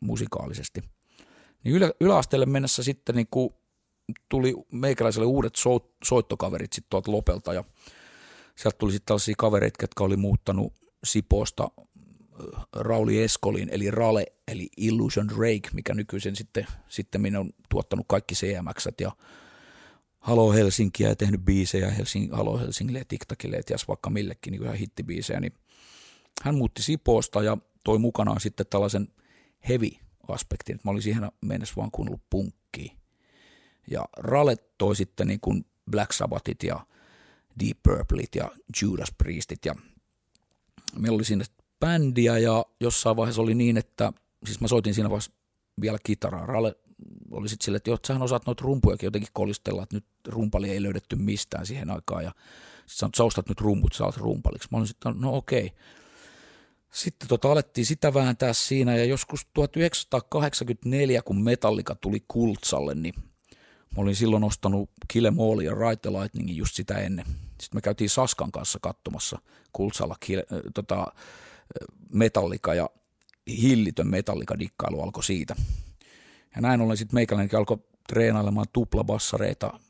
musikaalisesti. 0.00 0.82
Niin 1.64 1.74
ylä, 1.74 1.92
yläasteelle 2.00 2.46
mennessä 2.46 2.82
sitten 2.82 3.14
niin 3.14 3.28
kuin 3.30 3.54
tuli 4.28 4.54
meikäläiselle 4.72 5.26
uudet 5.26 5.56
so, 5.56 5.92
soittokaverit 6.04 6.72
sitten 6.72 6.90
tuolta 6.90 7.12
Lopelta 7.12 7.54
ja 7.54 7.64
sieltä 8.56 8.78
tuli 8.78 8.92
sitten 8.92 9.06
tällaisia 9.06 9.34
kavereita, 9.38 9.82
jotka 9.82 10.04
oli 10.04 10.16
muuttanut 10.16 10.72
Sipoosta 11.04 11.70
Rauli 12.72 13.22
Eskolin, 13.22 13.68
eli 13.72 13.90
Rale, 13.90 14.26
eli 14.48 14.68
Illusion 14.76 15.28
Drake, 15.28 15.70
mikä 15.72 15.94
nykyisin 15.94 16.36
sitten, 16.36 16.66
sitten 16.88 17.20
minä 17.20 17.40
on 17.40 17.50
tuottanut 17.68 18.06
kaikki 18.08 18.34
CMX 18.34 18.86
ja 19.00 19.12
Halo 20.18 20.52
Helsinkiä 20.52 21.08
ja 21.08 21.16
tehnyt 21.16 21.44
biisejä 21.44 21.90
Helsing, 21.90 22.32
Halo 22.32 22.58
Helsingille 22.58 22.98
ja 22.98 23.04
TikTokille 23.04 23.56
ja 23.56 23.76
vaikka 23.88 24.10
millekin 24.10 24.50
niin 24.50 24.62
ihan 24.62 24.76
hittibiisejä, 24.76 25.40
niin 25.40 25.52
hän 26.42 26.54
muutti 26.54 26.82
Sipoosta 26.82 27.42
ja 27.42 27.58
toi 27.84 27.98
mukanaan 27.98 28.40
sitten 28.40 28.66
tällaisen 28.70 29.08
heavy-aspektin, 29.68 30.78
mä 30.84 30.90
olin 30.90 31.02
siihen 31.02 31.32
mennessä 31.40 31.74
vaan 31.76 31.90
kuunnellut 31.90 32.22
punkkiin. 32.30 33.05
Ja 33.90 34.04
Rale 34.16 34.56
toi 34.78 34.96
sitten 34.96 35.26
niin 35.26 35.40
kuin 35.40 35.66
Black 35.90 36.12
Sabbathit 36.12 36.62
ja 36.62 36.86
Deep 37.60 37.78
Purplet 37.82 38.34
ja 38.34 38.50
Judas 38.82 39.12
Priestit 39.18 39.64
ja 39.64 39.74
meillä 40.98 41.16
oli 41.16 41.24
siinä 41.24 41.44
bändiä 41.80 42.38
ja 42.38 42.64
jossain 42.80 43.16
vaiheessa 43.16 43.42
oli 43.42 43.54
niin, 43.54 43.76
että 43.76 44.12
siis 44.44 44.60
mä 44.60 44.68
soitin 44.68 44.94
siinä 44.94 45.10
vaiheessa 45.10 45.32
vielä 45.80 45.98
kitaraa. 46.04 46.46
Rale 46.46 46.76
oli 47.30 47.48
sitten 47.48 47.64
silleen, 47.64 47.76
että 47.76 47.90
joo, 47.90 47.98
sähän 48.06 48.22
osaat 48.22 48.46
noita 48.46 48.64
rumpujakin 48.64 49.06
jotenkin 49.06 49.30
kolistella, 49.32 49.82
että 49.82 49.96
nyt 49.96 50.04
rumpali 50.28 50.70
ei 50.70 50.82
löydetty 50.82 51.16
mistään 51.16 51.66
siihen 51.66 51.90
aikaan 51.90 52.24
ja 52.24 52.32
sitten 52.86 53.10
sä 53.16 53.24
ostat 53.24 53.48
nyt 53.48 53.60
rumput, 53.60 53.92
sä 53.92 54.04
oot 54.04 54.16
rumpaliksi. 54.16 54.68
Mä 54.72 54.78
olin 54.78 54.88
sitten, 54.88 55.14
no 55.20 55.36
okei. 55.36 55.72
Sitten 56.92 57.28
tota, 57.28 57.52
alettiin 57.52 57.86
sitä 57.86 58.14
vääntää 58.14 58.52
siinä 58.52 58.96
ja 58.96 59.04
joskus 59.04 59.46
1984, 59.54 61.22
kun 61.22 61.42
Metallica 61.42 61.94
tuli 61.94 62.24
Kultsalle, 62.28 62.94
niin 62.94 63.14
mä 63.96 64.02
olin 64.02 64.16
silloin 64.16 64.44
ostanut 64.44 64.90
Kille 65.08 65.30
Mooli 65.30 65.64
ja 65.64 65.74
Ride 65.74 65.96
the 65.96 66.10
Lightningin 66.10 66.56
just 66.56 66.74
sitä 66.74 66.94
ennen. 66.94 67.26
Sitten 67.60 67.76
me 67.76 67.80
käytiin 67.80 68.10
Saskan 68.10 68.52
kanssa 68.52 68.78
katsomassa 68.82 69.38
Kultsalla 69.72 70.16
Kille, 70.20 70.46
äh, 70.52 70.60
tota, 70.74 71.06
Metallica 72.12 72.74
ja 72.74 72.90
hillitön 73.48 74.06
Metallica-dikkailu 74.06 75.02
alkoi 75.02 75.24
siitä. 75.24 75.56
Ja 76.54 76.62
näin 76.62 76.80
ollen 76.80 76.96
sitten 76.96 77.16
meikäläinenkin 77.16 77.58
alkoi 77.58 77.78
treenailemaan 78.08 78.66
tuplabassareita, 78.72 79.80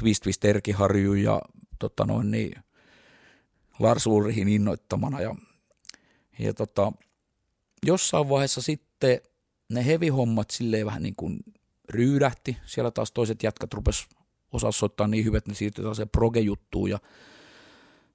Twist 0.00 0.22
Twist 0.22 0.44
Erki 0.44 0.72
Harju 0.72 1.14
ja 1.14 1.42
tota 1.78 2.04
noin, 2.04 2.30
niin, 2.30 2.62
Lars 3.78 4.06
Ulrihin 4.06 4.48
innoittamana. 4.48 5.20
Ja, 5.20 5.36
ja 6.38 6.54
tota, 6.54 6.92
jossain 7.86 8.28
vaiheessa 8.28 8.62
sitten 8.62 9.20
ne 9.72 9.86
heavy-hommat 9.86 10.50
silleen 10.50 10.86
vähän 10.86 11.02
niin 11.02 11.16
kuin 11.16 11.40
ryydähti. 11.90 12.56
Siellä 12.66 12.90
taas 12.90 13.12
toiset 13.12 13.42
jätkät 13.42 13.74
rupes 13.74 14.06
osaa 14.52 14.72
soittaa 14.72 15.06
niin 15.06 15.24
hyvät, 15.24 15.38
että 15.38 15.50
ne 15.50 15.54
siirtyi 15.54 15.82
tällaiseen 15.82 16.08
proge-juttuun 16.08 16.90
ja 16.90 16.98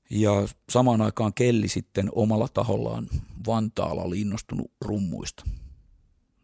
ja 0.09 0.31
samaan 0.69 1.01
aikaan 1.01 1.33
Kelli 1.33 1.67
sitten 1.67 2.09
omalla 2.11 2.47
tahollaan 2.47 3.07
Vantaalla 3.47 4.01
oli 4.01 4.21
innostunut 4.21 4.71
rummuista. 4.81 5.43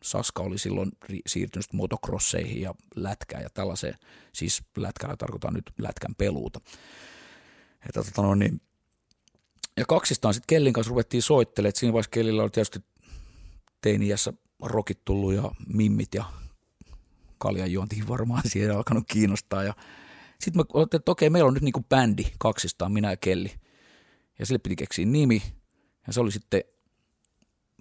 Saska 0.04 0.44
oli 0.44 0.58
silloin 0.58 0.92
siirtynyt 1.28 1.74
motocrosseihin 1.74 2.62
ja 2.62 2.76
lätkään 2.96 3.44
ja 3.44 3.50
tällaiseen, 3.50 3.96
siis 4.34 4.64
lätkällä 4.78 5.18
tarkoitan 5.18 5.54
nyt 5.54 5.72
lätkän 5.78 6.16
peluuta. 6.16 6.62
Että, 7.88 8.04
tota 8.04 8.22
no, 8.22 8.36
niin, 8.36 8.62
ja 9.78 9.86
kaksistaan 9.86 10.34
sitten 10.34 10.48
Kellin 10.48 10.74
kanssa 10.74 10.90
ruvettiin 10.90 11.24
soittelemaan, 11.24 11.76
siinä 11.76 11.94
vaiheessa 11.94 12.12
Kellillä 12.12 12.44
oli 12.44 12.50
tietysti 12.50 12.80
teiniässä 13.82 14.34
rokit 14.64 15.06
tullut 15.06 15.34
ja 15.34 15.52
mimmit 15.74 16.14
ja 16.14 16.26
kaljanjuontiin 17.40 18.08
varmaan 18.08 18.42
siihen 18.50 18.76
alkanut 18.76 19.04
kiinnostaa 19.12 19.64
ja 19.64 19.74
sitten 20.40 20.60
mä 20.60 20.80
ajattelin, 20.80 21.02
että 21.02 21.12
okei, 21.12 21.30
meillä 21.30 21.48
on 21.48 21.54
nyt 21.54 21.64
niinku 21.64 21.86
bändi 21.90 22.24
kaksistaan, 22.40 22.92
minä 22.92 23.10
ja 23.12 23.18
Kelli. 23.18 23.52
Ja 24.40 24.46
sille 24.46 24.60
piti 24.60 24.76
keksiä 24.76 25.06
nimi. 25.06 25.44
Ja 26.08 26.14
se 26.14 26.20
oli 26.20 26.32
sitten 26.32 26.62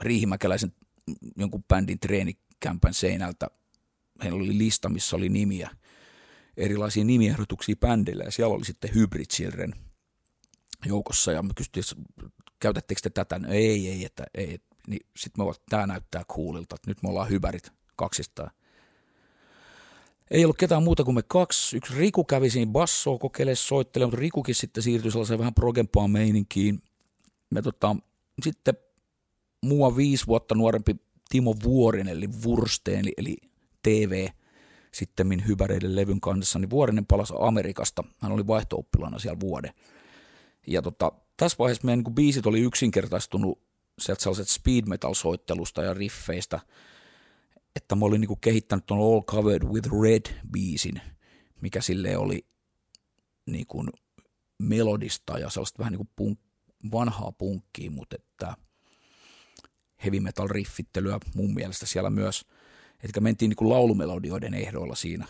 Riihimäkeläisen 0.01 0.73
jonkun 1.37 1.65
bändin 1.65 2.01
treenikämpän 2.01 2.95
seinältä. 2.95 3.51
Heillä 4.23 4.43
oli 4.43 4.59
lista, 4.59 4.89
missä 4.89 5.17
oli 5.17 5.29
nimiä, 5.29 5.71
erilaisia 6.57 7.05
nimiehdotuksia 7.05 7.77
bändille 7.77 8.25
ja 8.25 8.31
siellä 8.31 8.55
oli 8.55 8.65
sitten 8.65 8.95
Hybrid 8.95 9.27
Children 9.27 9.75
joukossa 10.87 11.33
ja 11.33 11.43
me 11.43 11.53
kysyttiin, 11.57 11.85
käytättekö 12.61 13.01
te 13.03 13.11
tätä? 13.11 13.39
No 13.39 13.49
ei, 13.53 13.89
ei, 13.89 14.05
että 14.05 14.25
ei. 14.35 14.59
Niin 14.87 15.07
sitten 15.17 15.47
me 15.47 15.53
tämä 15.69 15.87
näyttää 15.87 16.25
coolilta, 16.25 16.75
että 16.75 16.91
nyt 16.91 17.03
me 17.03 17.09
ollaan 17.09 17.31
hypärit 17.31 17.73
kaksistaan. 17.97 18.51
Ei 20.31 20.45
ollut 20.45 20.57
ketään 20.57 20.83
muuta 20.83 21.05
kuin 21.05 21.15
me 21.15 21.23
kaksi. 21.23 21.77
Yksi 21.77 21.95
Riku 21.99 22.25
kävi 22.25 22.51
siinä 22.51 22.73
bassoa 22.73 23.19
kokeilemaan 23.19 23.57
soittelemaan, 23.57 24.11
mutta 24.11 24.21
Rikukin 24.21 24.55
sitten 24.55 24.83
siirtyi 24.83 25.11
sellaiseen 25.11 25.39
vähän 25.39 25.55
progempaan 25.55 26.11
meininkiin. 26.11 26.83
Me 27.51 27.63
tota, 27.63 27.97
sitten 28.43 28.75
mua 29.63 29.97
viisi 29.97 30.27
vuotta 30.27 30.55
nuorempi 30.55 30.97
Timo 31.29 31.55
Vuorinen, 31.65 32.17
eli 32.17 32.29
Vursteen, 32.45 33.01
eli, 33.01 33.13
eli 33.17 33.37
TV, 33.83 34.29
sitten 34.93 35.27
hyväreiden 35.47 35.97
levyn 35.97 36.21
kanssa, 36.21 36.59
niin 36.59 36.71
Vuorinen 36.71 37.07
palasi 37.07 37.35
Amerikasta. 37.41 38.05
Hän 38.19 38.33
oli 38.33 38.47
vaihto 38.47 38.77
siellä 39.21 39.41
vuoden. 39.41 39.73
Ja 40.67 40.83
tota, 40.83 41.13
tässä 41.37 41.57
vaiheessa 41.59 41.85
meidän 41.85 42.05
niin 42.05 42.15
biisit 42.15 42.47
oli 42.47 42.61
yksinkertaistunut 42.61 43.59
sieltä 43.99 44.23
sellaiset 44.23 44.49
speed 44.49 44.85
metal-soittelusta 44.87 45.83
ja 45.83 45.95
riffeistä, 45.95 46.61
että 47.77 47.95
mä 47.95 48.05
olin 48.05 48.21
niin 48.21 48.29
kuin 48.29 48.41
kehittänyt 48.41 48.87
tuon 48.87 49.01
All 49.01 49.23
Covered 49.23 49.63
with 49.63 49.89
Red-biisin, 49.89 51.01
mikä 51.61 51.81
sille 51.81 52.17
oli 52.17 52.47
niin 53.47 53.67
kuin 53.67 53.89
melodista 54.59 55.39
ja 55.39 55.51
sellaista 55.51 55.79
vähän 55.79 55.93
niin 55.93 55.99
kuin 55.99 56.11
punk, 56.17 56.41
vanhaa 56.93 57.33
punkkiä, 57.33 57.91
mutta 57.91 58.17
että 58.17 58.57
heavy 60.05 60.21
metal 60.21 60.49
riffittelyä 60.49 61.19
mun 61.35 61.55
mielestä 61.55 61.87
siellä 61.87 62.11
myös, 62.11 62.45
että 63.03 63.21
mentiin 63.21 63.49
niin 63.49 63.57
kuin 63.57 63.69
laulumelodioiden 63.69 64.55
ehdoilla 64.55 64.95
siinä. 64.95 65.27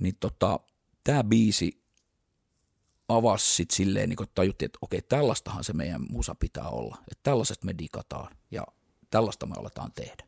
Niin 0.00 0.16
tota, 0.20 0.60
tämä 1.04 1.24
biisi 1.24 1.82
avasi 3.08 3.54
sit 3.54 3.70
silleen, 3.70 4.08
niin 4.08 4.18
tajuttiin, 4.34 4.66
että 4.66 4.78
okei, 4.82 5.02
tällaistahan 5.02 5.64
se 5.64 5.72
meidän 5.72 6.06
musa 6.10 6.34
pitää 6.34 6.68
olla. 6.68 6.96
Että 7.00 7.22
tällaisesta 7.22 7.66
me 7.66 7.74
digataan 7.78 8.36
ja 8.50 8.66
tällaista 9.10 9.46
me 9.46 9.54
aletaan 9.58 9.92
tehdä. 9.92 10.24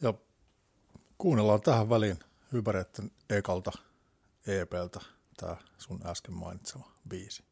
Ja 0.00 0.14
kuunnellaan 1.18 1.60
tähän 1.60 1.90
väliin 1.90 2.18
Hypäreitten 2.52 3.10
ekalta 3.30 3.72
EPltä 4.46 5.00
tämä 5.36 5.56
sun 5.78 6.00
äsken 6.06 6.34
mainitsema 6.34 6.92
biisi. 7.08 7.44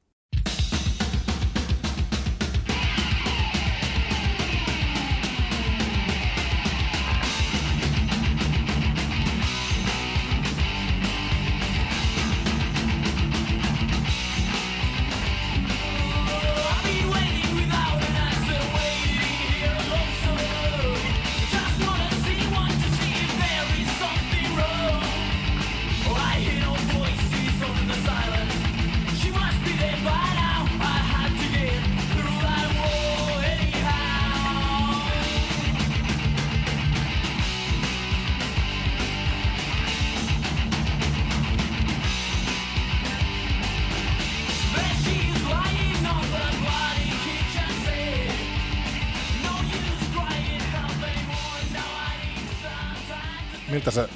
Miltä 53.84 54.00
se 54.00 54.08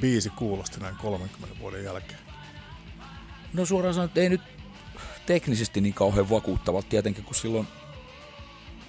biisi 0.00 0.30
kuulosti 0.30 0.80
näin 0.80 0.96
30 0.96 1.58
vuoden 1.60 1.84
jälkeen? 1.84 2.18
No 3.52 3.66
suoraan 3.66 3.94
sanoen, 3.94 4.10
ei 4.16 4.28
nyt 4.28 4.40
teknisesti 5.26 5.80
niin 5.80 5.94
kauhean 5.94 6.30
vakuuttavalta 6.30 6.88
tietenkin, 6.88 7.24
kun 7.24 7.34
silloin 7.34 7.66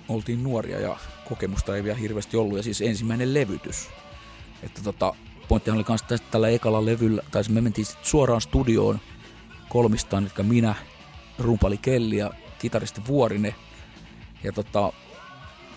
oltiin 0.10 0.44
nuoria 0.44 0.80
ja 0.80 0.98
kokemusta 1.30 1.76
ei 1.76 1.84
vielä 1.84 1.98
hirveästi 1.98 2.38
ollut. 2.38 2.58
Ja 2.58 2.64
siis 2.64 2.82
ensimmäinen 2.82 3.34
levytys. 3.34 3.90
Että 4.64 4.82
tota, 4.84 5.14
pointtihan 5.48 5.78
oli 5.78 5.86
myös 5.90 6.04
tästä 6.04 6.28
tällä 6.32 6.50
ekalla 6.50 6.86
levyllä, 6.86 7.24
tai 7.32 7.44
me 7.50 7.62
mentiin 7.62 7.86
sitten 7.86 8.06
suoraan 8.06 8.42
studioon 8.42 9.00
kolmistaan, 9.70 10.24
eli 10.38 10.48
minä, 10.48 10.76
rumpali 11.40 11.78
Kelli 11.78 12.18
ja 12.18 12.32
kitaristi 12.60 13.02
Vuorine. 13.08 13.56
Ja 14.44 14.52
tota, 14.52 14.94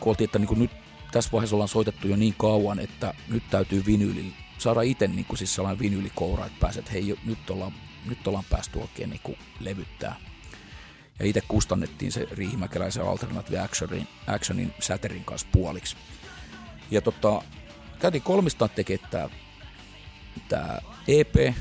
kun 0.01 0.11
oltiin, 0.11 0.25
että 0.25 0.39
niin 0.39 0.59
nyt 0.59 0.86
tässä 1.17 1.33
vaiheessa 1.33 1.57
ollaan 1.57 1.69
soitettu 1.69 2.09
jo 2.09 2.17
niin 2.17 2.35
kauan, 2.39 2.79
että 2.79 3.15
nyt 3.29 3.43
täytyy 3.51 3.87
vinyyli, 3.87 4.35
saada 4.59 4.83
itse 4.83 5.09
niin 5.09 5.25
kuin 5.25 5.39
siis 5.39 5.55
sellainen 5.55 5.79
vinyylikoura, 5.79 6.47
että 6.47 6.61
pääset, 6.61 6.93
hei, 6.93 7.17
nyt 7.25 7.51
ollaan, 7.51 7.73
nyt 8.07 8.27
ollaan 8.27 8.45
päästy 8.51 8.79
oikein 8.79 9.11
niin 9.11 9.21
kuin 9.23 9.39
levyttää. 9.61 10.17
Ja 11.19 11.27
itse 11.27 11.41
kustannettiin 11.49 12.13
se 12.13 12.27
Riihimäkeläisen 12.31 13.05
Alternative 13.05 13.59
Actionin, 13.59 14.09
Actionin 14.27 14.75
Säterin 14.81 15.25
kanssa 15.25 15.49
puoliksi. 15.53 15.97
Ja 16.91 17.01
tota, 17.01 17.43
käytiin 17.99 18.23
kolmistaan 18.23 18.71
tekemään 18.71 19.31
tämä 20.49 20.79
EP, 21.09 21.55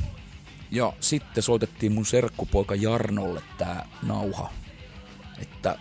ja 0.72 0.94
sitten 1.00 1.44
soitettiin 1.44 1.92
mun 1.92 2.06
serkkupoika 2.06 2.76
Jarnolle 2.76 3.42
tämä 3.58 3.86
nauha, 4.04 4.52
että 5.42 5.80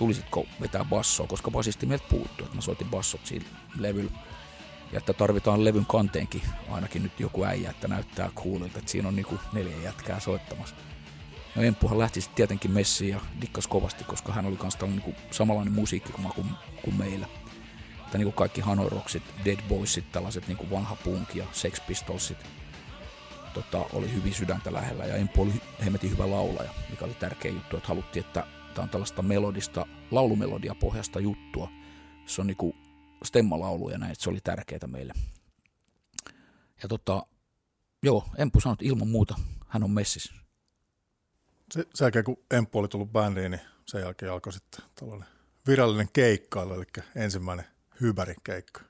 tulisitko 0.00 0.46
vetää 0.60 0.84
bassoa, 0.84 1.26
koska 1.26 1.50
basisti 1.50 1.86
meiltä 1.86 2.04
puuttuu, 2.10 2.46
että 2.46 2.56
mä 2.56 2.60
soitin 2.60 2.90
bassot 2.90 3.26
siinä 3.26 3.44
levyllä. 3.78 4.10
Ja 4.92 4.98
että 4.98 5.12
tarvitaan 5.12 5.64
levyn 5.64 5.86
kanteenkin 5.86 6.42
ainakin 6.70 7.02
nyt 7.02 7.20
joku 7.20 7.44
äijä, 7.44 7.70
että 7.70 7.88
näyttää 7.88 8.30
coolilta, 8.36 8.78
että 8.78 8.90
siinä 8.90 9.08
on 9.08 9.16
niinku 9.16 9.38
neljä 9.52 9.76
jätkää 9.82 10.20
soittamassa. 10.20 10.74
No 11.56 11.62
Emppuhan 11.62 11.98
lähti 11.98 12.20
sitten 12.20 12.36
tietenkin 12.36 12.70
messiin 12.70 13.10
ja 13.10 13.20
dikkas 13.40 13.66
kovasti, 13.66 14.04
koska 14.04 14.32
hän 14.32 14.46
oli 14.46 14.58
myös 14.62 14.78
niinku 14.82 15.14
samanlainen 15.30 15.74
musiikki 15.74 16.12
kuin, 16.12 16.28
kuin 16.82 16.96
meillä. 16.96 17.26
Että 18.04 18.18
niinku 18.18 18.32
kaikki 18.32 18.60
Hanoroksit, 18.60 19.22
Dead 19.44 19.58
Boysit, 19.68 20.12
tällaiset 20.12 20.48
niinku 20.48 20.70
vanha 20.70 20.96
punk 21.04 21.34
ja 21.34 21.44
Sex 21.52 21.86
Pistolsit, 21.86 22.38
tota, 23.54 23.84
oli 23.92 24.12
hyvin 24.12 24.34
sydäntä 24.34 24.72
lähellä 24.72 25.04
ja 25.04 25.16
Emppu 25.16 25.42
oli 25.42 25.52
hemmetin 25.84 26.10
hyvä 26.10 26.30
laulaja, 26.30 26.70
mikä 26.90 27.04
oli 27.04 27.14
tärkeä 27.14 27.52
juttu, 27.52 27.76
että 27.76 27.88
haluttiin, 27.88 28.26
että 28.26 28.59
Tämä 28.74 28.82
on 28.82 28.88
tällaista 28.88 29.22
melodista, 29.22 29.86
laulumelodia 30.10 30.74
pohjasta 30.74 31.20
juttua. 31.20 31.68
Se 32.26 32.40
on 32.40 32.46
niinku 32.46 32.76
stemmalaulu 33.24 33.90
ja 33.90 33.98
näin, 33.98 34.12
että 34.12 34.24
se 34.24 34.30
oli 34.30 34.40
tärkeää 34.40 34.86
meille. 34.86 35.12
Ja 36.82 36.88
tota, 36.88 37.26
joo, 38.02 38.24
Empu 38.38 38.60
sanoi, 38.60 38.72
että 38.72 38.84
ilman 38.84 39.08
muuta 39.08 39.34
hän 39.66 39.82
on 39.82 39.90
messis. 39.90 40.34
Se, 41.72 41.86
sen 41.94 42.04
jälkeen 42.04 42.24
kun 42.24 42.36
Emppu 42.50 42.78
oli 42.78 42.88
tullut 42.88 43.12
bändiin, 43.12 43.50
niin 43.50 43.60
sen 43.86 44.00
jälkeen 44.00 44.32
alkoi 44.32 44.52
sitten 44.52 44.84
tällainen 44.94 45.28
virallinen 45.66 46.08
keikkailu, 46.12 46.74
eli 46.74 46.84
ensimmäinen 47.14 47.66
keikka. 48.44 48.80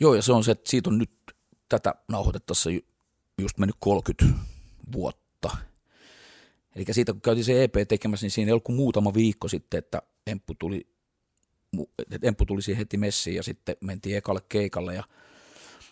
Joo, 0.00 0.14
ja 0.14 0.22
se 0.22 0.32
on 0.32 0.44
se, 0.44 0.52
että 0.52 0.70
siitä 0.70 0.90
on 0.90 0.98
nyt 0.98 1.10
tätä 1.68 1.94
nauhoitettaessa 2.08 2.70
just 3.38 3.58
mennyt 3.58 3.76
30 3.80 4.38
vuotta. 4.92 5.56
Eli 6.76 6.84
siitä 6.90 7.12
kun 7.12 7.22
käytiin 7.22 7.44
se 7.44 7.64
EP 7.64 7.74
tekemässä, 7.88 8.24
niin 8.24 8.30
siinä 8.30 8.48
ei 8.48 8.52
ollut 8.52 8.64
kuin 8.64 8.76
muutama 8.76 9.14
viikko 9.14 9.48
sitten, 9.48 9.78
että 9.78 10.02
Emppu 10.26 10.54
tuli, 10.58 10.86
Emppu 12.22 12.46
tuli 12.46 12.62
siihen 12.62 12.78
heti 12.78 12.96
messiin 12.96 13.36
ja 13.36 13.42
sitten 13.42 13.76
mentiin 13.80 14.16
ekalle 14.16 14.40
keikalle. 14.48 14.94
Ja 14.94 15.04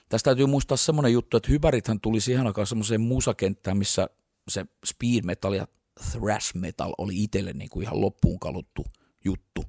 tästä 0.08 0.28
täytyy 0.28 0.46
muistaa 0.46 0.76
semmoinen 0.76 1.12
juttu, 1.12 1.36
että 1.36 1.50
Hypärithän 1.50 2.00
tuli 2.00 2.20
siihen 2.20 2.46
aikaan 2.46 2.66
semmoiseen 2.66 3.00
musakenttään, 3.00 3.76
missä 3.76 4.08
se 4.48 4.66
speed 4.86 5.24
metal 5.24 5.52
ja 5.52 5.66
thrash 6.12 6.54
metal 6.54 6.94
oli 6.98 7.22
itselle 7.22 7.52
niin 7.52 7.70
kuin 7.70 7.82
ihan 7.82 8.00
loppuun 8.00 8.40
kaluttu 8.40 8.86
juttu 9.24 9.64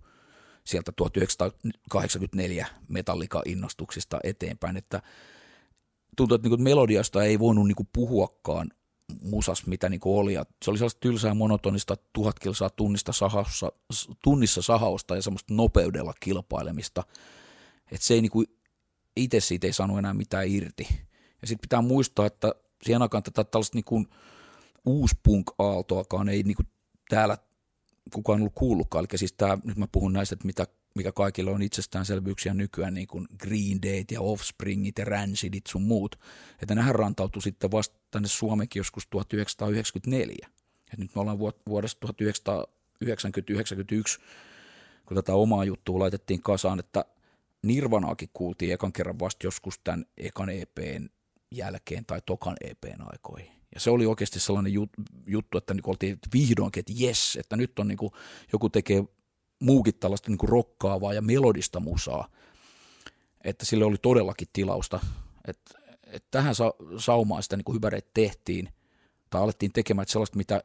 sieltä 0.64 0.92
1984 0.92 2.68
metallika-innostuksista 2.88 4.20
eteenpäin, 4.24 4.78
että 4.78 5.02
tuntuu, 6.18 6.36
että 6.36 6.50
niin 6.50 6.64
melodiasta 6.64 7.24
ei 7.24 7.40
voinut 7.40 7.68
niin 7.68 7.90
puhuakaan 7.94 8.72
musas, 9.22 9.68
mitä 9.68 9.90
niin 9.90 10.00
kuin 10.00 10.20
oli. 10.20 10.34
Ja 10.34 10.46
se 10.66 10.72
oli 10.72 10.78
sellaista 10.78 11.00
tylsää 11.00 11.34
monotonista 11.34 11.96
tuhat 12.14 12.40
kilsaa 12.40 12.70
tunnista 12.70 13.14
sahaussa, 13.14 13.72
tunnissa 14.24 14.62
sahausta 14.62 15.16
ja 15.16 15.22
semmoista 15.22 15.54
nopeudella 15.54 16.14
kilpailemista. 16.20 17.04
Että 17.92 18.08
se 18.08 18.14
ei 18.14 18.22
niin 18.22 18.32
kuin, 18.32 18.48
itse 19.16 19.40
siitä 19.40 19.68
ei 19.68 19.74
saanut 19.74 20.00
enää 20.00 20.14
mitään 20.14 20.48
irti. 20.48 20.88
Ja 21.42 21.48
sitten 21.48 21.62
pitää 21.62 21.82
muistaa, 21.82 22.26
että 22.26 22.56
siihen 22.84 23.02
aikaan 23.02 23.24
tätä 23.24 23.44
tällaista 23.44 23.78
niin 23.78 23.86
kuin 23.86 24.08
uuspunk-aaltoakaan 24.86 26.30
ei 26.30 26.44
niin 26.44 26.56
kuin 26.56 26.68
täällä 27.10 27.38
kukaan 28.14 28.40
ollut 28.40 28.56
kuullutkaan. 28.56 29.06
Eli 29.12 29.18
siis 29.18 29.34
tämä, 29.34 29.58
nyt 29.64 29.78
mä 29.78 29.88
puhun 29.92 30.14
näistä, 30.14 30.34
että 30.34 30.46
mitä, 30.46 30.68
mikä 30.96 31.12
kaikille 31.12 31.52
on 31.52 31.62
itsestäänselvyyksiä 31.62 32.54
nykyään, 32.54 32.94
niin 32.94 33.08
kuin 33.08 33.28
Green 33.40 33.82
Dayt 33.82 34.12
ja 34.12 34.22
Offspringit 34.22 35.00
ja 35.00 35.06
Rancidit 35.06 35.68
sun 35.68 35.82
muut, 35.82 36.20
että 36.62 36.76
nähän 36.76 36.96
rantautui 36.96 37.42
sitten 37.42 37.72
vasta 37.72 38.00
tänne 38.12 38.28
Suomenkin 38.28 38.80
joskus 38.80 39.08
1994. 39.08 40.48
Et 40.94 41.00
nyt 41.00 41.16
me 41.16 41.22
ollaan 41.22 41.40
vuodesta 41.40 42.00
1991 42.00 44.20
kun 45.06 45.16
tätä 45.16 45.34
omaa 45.34 45.66
juttua 45.66 46.00
laitettiin 46.00 46.42
kasaan, 46.42 46.80
että 46.80 47.06
Nirvanaakin 47.62 48.30
kuultiin 48.34 48.74
ekan 48.74 48.94
kerran 48.94 49.20
vasta 49.20 49.48
joskus 49.48 49.80
tämän 49.84 50.06
ekan 50.18 50.50
EPn 50.50 51.10
jälkeen 51.52 52.06
tai 52.06 52.22
tokan 52.26 52.56
EPn 52.62 53.02
aikoihin. 53.02 53.52
Ja 53.74 53.80
se 53.80 53.90
oli 53.90 54.06
oikeasti 54.06 54.40
sellainen 54.40 54.74
juttu, 55.28 55.58
että 55.58 55.74
niin 55.74 55.90
oltiin 55.90 56.20
vihdoinkin, 56.34 56.80
että 56.80 56.94
jes, 56.96 57.36
että 57.36 57.58
nyt 57.58 57.80
on 57.80 57.88
niin 57.88 57.98
kuin, 57.98 58.12
joku 58.54 58.70
tekee 58.70 59.04
muukin 59.62 59.96
tällaista 59.96 60.30
niin 60.30 60.38
kuin 60.38 60.50
rokkaavaa 60.50 61.14
ja 61.14 61.22
melodista 61.22 61.80
musaa, 61.80 62.28
että 63.44 63.66
sille 63.66 63.86
oli 63.86 63.98
todellakin 64.02 64.48
tilausta. 64.54 65.00
Että, 65.48 65.80
että 66.06 66.28
tähän 66.32 66.56
sa- 66.56 66.74
saumaan 66.98 67.44
sitä 67.44 67.58
niin 67.58 67.76
hyväreitä 67.76 68.10
tehtiin, 68.14 68.70
tai 69.30 69.42
alettiin 69.42 69.74
tekemään 69.74 70.08
sellaista, 70.08 70.38
mitä 70.38 70.64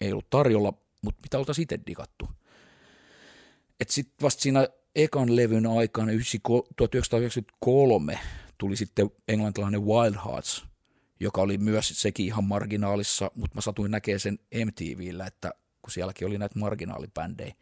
ei 0.00 0.12
ollut 0.12 0.30
tarjolla, 0.30 0.72
mutta 1.02 1.20
mitä 1.22 1.38
oltaisiin 1.38 1.62
itse 1.62 1.78
digattu. 1.86 2.28
Että 3.80 3.94
sitten 3.94 4.16
vasta 4.22 4.42
siinä 4.42 4.68
ekan 4.94 5.36
levyn 5.36 5.66
aikana 5.66 6.12
1993 6.76 8.18
tuli 8.58 8.76
sitten 8.76 9.10
englantilainen 9.28 9.86
Wild 9.86 10.14
Hearts, 10.24 10.64
joka 11.20 11.40
oli 11.40 11.58
myös 11.58 11.92
sekin 11.94 12.26
ihan 12.26 12.44
marginaalissa, 12.44 13.30
mutta 13.34 13.54
mä 13.54 13.60
satuin 13.60 13.90
näkemään 13.90 14.20
sen 14.20 14.38
MTVllä, 14.64 15.26
että 15.26 15.52
kun 15.82 15.90
sielläkin 15.90 16.28
oli 16.28 16.38
näitä 16.38 16.58
marginaalibändejä. 16.58 17.54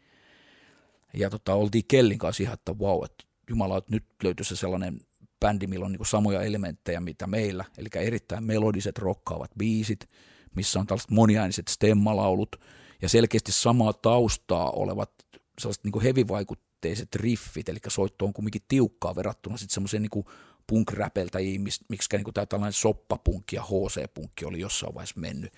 Ja 1.13 1.29
tota, 1.29 1.53
oltiin 1.53 1.83
Kellin 1.87 2.17
kanssa 2.17 2.43
ihan, 2.43 2.53
että 2.53 2.79
vau, 2.79 3.03
että 3.03 3.23
jumala, 3.49 3.77
että 3.77 3.91
nyt 3.91 4.05
löytyy 4.23 4.43
se 4.43 4.55
sellainen 4.55 4.99
bändi, 5.39 5.67
millä 5.67 5.85
on 5.85 5.91
niin 5.91 6.05
samoja 6.05 6.41
elementtejä 6.41 6.99
mitä 6.99 7.27
meillä, 7.27 7.65
eli 7.77 7.87
erittäin 7.95 8.43
melodiset, 8.43 8.97
rokkaavat 8.97 9.51
biisit, 9.57 10.09
missä 10.55 10.79
on 10.79 10.87
tällaiset 10.87 11.11
moniainiset 11.11 11.67
stemmalaulut 11.67 12.55
ja 13.01 13.09
selkeästi 13.09 13.51
samaa 13.51 13.93
taustaa 13.93 14.71
olevat 14.71 15.11
sellaiset 15.59 15.83
niin 15.83 16.01
hevivaikutteiset 16.01 17.15
riffit, 17.15 17.69
eli 17.69 17.79
soitto 17.87 18.25
on 18.25 18.33
kumminkin 18.33 18.61
tiukkaa 18.67 19.15
verrattuna 19.15 19.57
sitten 19.57 19.73
semmoiseen 19.73 20.03
niin 20.03 20.25
punk-räpeltäjiin, 20.67 21.61
miksi 21.61 22.17
niin 22.17 22.33
tämä 22.33 22.45
tällainen 22.45 22.73
soppapunkki 22.73 23.55
ja 23.55 23.63
HC-punkki 23.63 24.45
oli 24.45 24.59
jossain 24.59 24.93
vaiheessa 24.93 25.19
mennyt. 25.19 25.53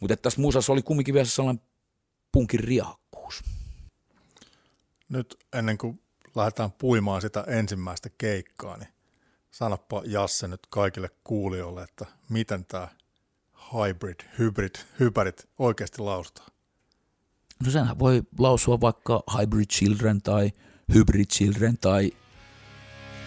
Mutta 0.00 0.16
tässä 0.16 0.40
muusassa 0.40 0.72
oli 0.72 0.82
kumminkin 0.82 1.14
vielä 1.14 1.26
sellainen 1.26 1.64
punkin 2.32 2.60
riahakkuus. 2.60 3.42
Nyt 5.08 5.38
ennen 5.52 5.78
kuin 5.78 6.02
lähdetään 6.36 6.72
puimaan 6.72 7.20
sitä 7.20 7.44
ensimmäistä 7.46 8.08
keikkaa, 8.18 8.76
niin 8.76 8.88
sanoppa 9.50 10.02
Jasse 10.04 10.48
nyt 10.48 10.66
kaikille 10.70 11.10
kuulijoille, 11.24 11.82
että 11.82 12.06
miten 12.28 12.64
tämä 12.64 12.88
hybrid, 13.74 14.20
hybrid, 14.38 14.74
hybrid 15.00 15.34
oikeasti 15.58 16.02
lausutaan. 16.02 16.48
No 17.64 17.70
senhän 17.70 17.98
voi 17.98 18.22
lausua 18.38 18.80
vaikka 18.80 19.22
hybrid 19.38 19.66
children 19.66 20.22
tai 20.22 20.52
hybrid 20.94 21.24
children 21.24 21.78
tai, 21.78 22.12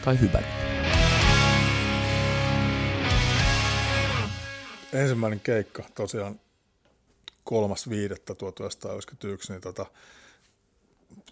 tai 0.05 0.19
hybrid. 0.19 0.45
Ensimmäinen 4.93 5.39
keikka 5.39 5.83
tosiaan 5.95 6.39
3.5.1991, 7.49 7.55
niin 9.49 9.61
tota, 9.61 9.85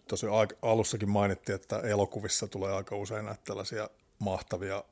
tosiaan 0.08 0.48
alussakin 0.62 1.10
mainittiin, 1.10 1.56
että 1.56 1.80
elokuvissa 1.80 2.48
tulee 2.48 2.74
aika 2.74 2.96
usein 2.96 3.26
näitä 3.26 3.42
tällaisia 3.46 3.90
mahtavia 4.20 4.84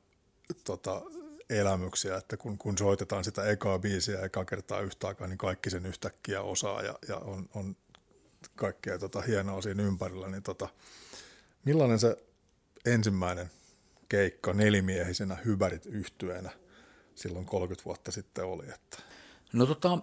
tota, 0.64 1.02
elämyksiä, 1.50 2.16
että 2.16 2.36
kun, 2.36 2.58
kun 2.58 2.78
soitetaan 2.78 3.24
sitä 3.24 3.44
ekaa 3.44 3.78
biisiä 3.78 4.20
eka 4.20 4.44
kertaa 4.44 4.80
yhtä 4.80 5.08
aikaa, 5.08 5.26
niin 5.26 5.38
kaikki 5.38 5.70
sen 5.70 5.86
yhtäkkiä 5.86 6.42
osaa 6.42 6.82
ja, 6.82 6.98
ja 7.08 7.16
on, 7.16 7.48
on 7.54 7.76
kaikkea 8.56 8.98
tota 8.98 9.20
hienoa 9.20 9.62
siinä 9.62 9.82
ympärillä, 9.82 10.28
niin 10.28 10.42
tota, 10.42 10.68
millainen 11.64 11.98
se 11.98 12.16
ensimmäinen 12.86 13.50
keikka 14.08 14.52
nelimiehisenä 14.52 15.34
hyvärit 15.44 15.86
yhtyenä 15.86 16.50
silloin 17.14 17.46
30 17.46 17.84
vuotta 17.84 18.12
sitten 18.12 18.44
oli? 18.44 18.64
Että... 18.64 18.98
No 19.52 19.66
tota, 19.66 19.98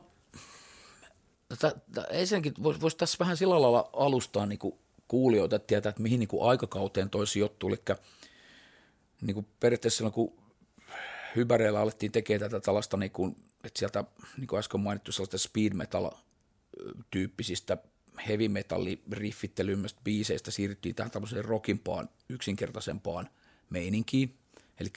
ensinnäkin 2.09 2.53
voisi 2.63 2.81
vois 2.81 2.95
tässä 2.95 3.17
vähän 3.19 3.37
sillä 3.37 3.61
lailla 3.61 3.89
alustaa 3.93 4.45
niin 4.45 4.59
kuin 4.59 4.79
kuulijoita, 5.11 5.55
että 5.55 5.67
tietää, 5.67 5.89
että 5.89 6.01
mihin 6.01 6.19
niin 6.19 6.27
kuin 6.27 6.49
aikakauteen 6.49 7.09
toi 7.09 7.27
sijoittuu, 7.27 7.69
eli 7.69 7.77
niin 9.21 9.33
kuin 9.33 9.47
periaatteessa 9.59 9.97
silloin, 9.97 10.13
kun 10.13 10.33
hyväreillä 11.35 11.79
alettiin 11.79 12.11
tekemään 12.11 12.51
tätä 12.51 12.65
tällaista, 12.65 12.97
niin 12.97 13.11
kuin, 13.11 13.35
että 13.63 13.79
sieltä, 13.79 14.03
niin 14.37 14.47
kuin 14.47 14.59
äsken 14.59 14.79
mainittu, 14.79 15.11
sellaista 15.11 15.37
speed 15.37 15.73
metal-tyyppisistä 15.73 17.77
heavy 18.27 18.47
metalli 18.47 19.01
riffittelymmästä 19.11 20.01
biiseistä 20.03 20.51
siirryttiin 20.51 20.95
tähän 20.95 21.11
tämmöiseen 21.11 21.45
rockimpaan, 21.45 22.09
yksinkertaisempaan 22.29 23.29
meininkiin. 23.69 24.37
Eli 24.79 24.89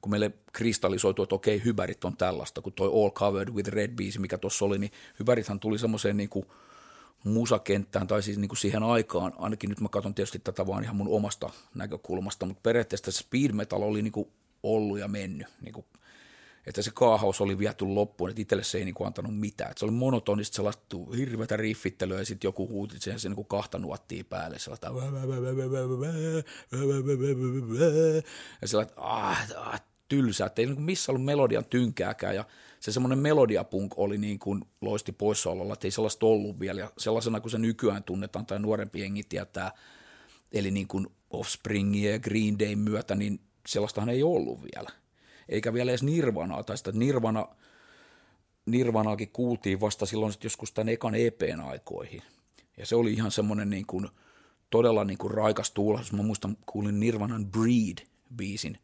kun 0.00 0.10
meille 0.10 0.30
kristallisoitu, 0.52 1.22
että 1.22 1.34
okei, 1.34 1.64
hyvärit 1.64 2.04
on 2.04 2.16
tällaista, 2.16 2.60
kun 2.60 2.72
toi 2.72 2.88
All 2.88 3.10
Covered 3.10 3.48
with 3.48 3.68
Red 3.68 3.90
biisi, 3.90 4.18
mikä 4.18 4.38
tuossa 4.38 4.64
oli, 4.64 4.78
niin 4.78 4.92
hyvärithan 5.20 5.60
tuli 5.60 5.78
semmoiseen 5.78 6.16
niin 6.16 6.28
kuin 6.28 6.46
musakenttään, 7.24 8.06
tai 8.06 8.22
siis 8.22 8.38
niin 8.38 8.48
kuin 8.48 8.58
siihen 8.58 8.82
aikaan, 8.82 9.32
ainakin 9.38 9.70
nyt 9.70 9.80
mä 9.80 9.88
katson 9.88 10.14
tietysti 10.14 10.38
tätä 10.38 10.66
vaan 10.66 10.84
ihan 10.84 10.96
mun 10.96 11.08
omasta 11.08 11.50
näkökulmasta, 11.74 12.46
mutta 12.46 12.60
periaatteessa 12.62 13.12
speed 13.12 13.52
metal 13.52 13.82
oli 13.82 14.02
niin 14.02 14.12
kuin 14.12 14.28
ollut 14.62 14.98
ja 14.98 15.08
mennyt, 15.08 15.46
niin 15.60 15.72
kuin 15.72 15.86
että 16.68 16.82
se 16.82 16.90
kaahaus 16.94 17.40
oli 17.40 17.58
viety 17.58 17.84
loppuun, 17.84 18.30
että 18.30 18.42
itselle 18.42 18.64
se 18.64 18.78
ei 18.78 18.84
niinku 18.84 19.04
antanut 19.04 19.38
mitään. 19.38 19.70
Että 19.70 19.78
se 19.78 19.84
oli 19.84 19.92
monotonista 19.92 20.56
sellaista 20.56 20.96
hirveätä 21.16 21.56
riffittelyä 21.56 22.18
ja 22.18 22.24
sitten 22.24 22.48
joku 22.48 22.68
huuti 22.68 22.96
sen, 23.00 23.20
se 23.20 23.28
niinku 23.28 23.44
kahta 23.44 23.78
nuottia 23.78 24.24
päälle 24.24 24.58
sellaista 24.58 24.92
ja 28.62 28.68
sellaista 28.68 28.94
ah, 28.96 29.46
ah, 29.56 29.80
tylsää, 30.08 30.46
että 30.46 30.62
ei 30.62 30.66
niinku 30.66 30.82
missä 30.82 31.12
ollut 31.12 31.24
melodian 31.24 31.64
tynkääkään 31.64 32.34
ja 32.34 32.44
se 32.80 32.92
semmoinen 32.92 33.18
melodiapunk 33.18 33.98
oli 33.98 34.18
niin 34.18 34.38
kuin 34.38 34.64
loisti 34.80 35.12
poissaololla, 35.12 35.72
että 35.72 35.86
ei 35.86 35.90
sellaista 35.90 36.26
ollut 36.26 36.60
vielä 36.60 36.80
ja 36.80 36.92
sellaisena 36.98 37.40
kuin 37.40 37.50
se 37.50 37.58
nykyään 37.58 38.04
tunnetaan 38.04 38.46
tai 38.46 38.58
nuorempi 38.58 39.00
jengi 39.00 39.22
tietää, 39.28 39.72
eli 40.52 40.70
niin 40.70 40.88
kuin 40.88 41.06
Offspringin 41.30 42.12
ja 42.12 42.18
Green 42.18 42.58
Day 42.58 42.76
myötä, 42.76 43.14
niin 43.14 43.40
sellaistahan 43.66 44.08
ei 44.08 44.22
ollut 44.22 44.62
vielä 44.62 44.90
eikä 45.48 45.72
vielä 45.72 45.90
edes 45.90 46.02
Nirvanaa, 46.02 46.62
tai 46.62 46.78
sitä 46.78 46.92
Nirvana, 46.92 47.48
Nirvanaakin 48.66 49.30
kuultiin 49.32 49.80
vasta 49.80 50.06
silloin 50.06 50.32
sit 50.32 50.44
joskus 50.44 50.72
tämän 50.72 50.88
ekan 50.88 51.14
EPn 51.14 51.60
aikoihin. 51.60 52.22
Ja 52.76 52.86
se 52.86 52.96
oli 52.96 53.12
ihan 53.12 53.30
semmoinen 53.30 53.70
niin 53.70 53.86
kuin, 53.86 54.08
todella 54.70 55.04
niin 55.04 55.18
kuin 55.18 55.30
raikas 55.30 55.70
tuulahdus. 55.70 56.12
Mä 56.12 56.22
muistan, 56.22 56.56
kuulin 56.66 57.00
Nirvanan 57.00 57.46
Breed-biisin 57.46 58.76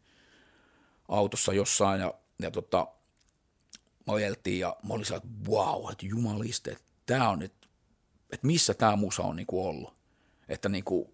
autossa 1.08 1.52
jossain, 1.52 2.00
ja, 2.00 2.14
ja 2.42 2.50
tota, 2.50 2.86
ajeltiin, 4.06 4.58
ja 4.58 4.76
mä 4.88 4.94
olin 4.94 5.14
että 5.16 5.28
wow, 5.48 5.92
että 5.92 6.06
jumaliste, 6.06 6.70
että 6.70 6.84
tämä 7.06 7.28
on, 7.28 7.42
että, 7.42 7.66
että 8.32 8.46
missä 8.46 8.74
tämä 8.74 8.96
musa 8.96 9.22
on 9.22 9.36
niin 9.36 9.46
kuin 9.46 9.66
ollut. 9.66 9.94
Että 10.48 10.68
niin 10.68 10.84
kuin, 10.84 11.08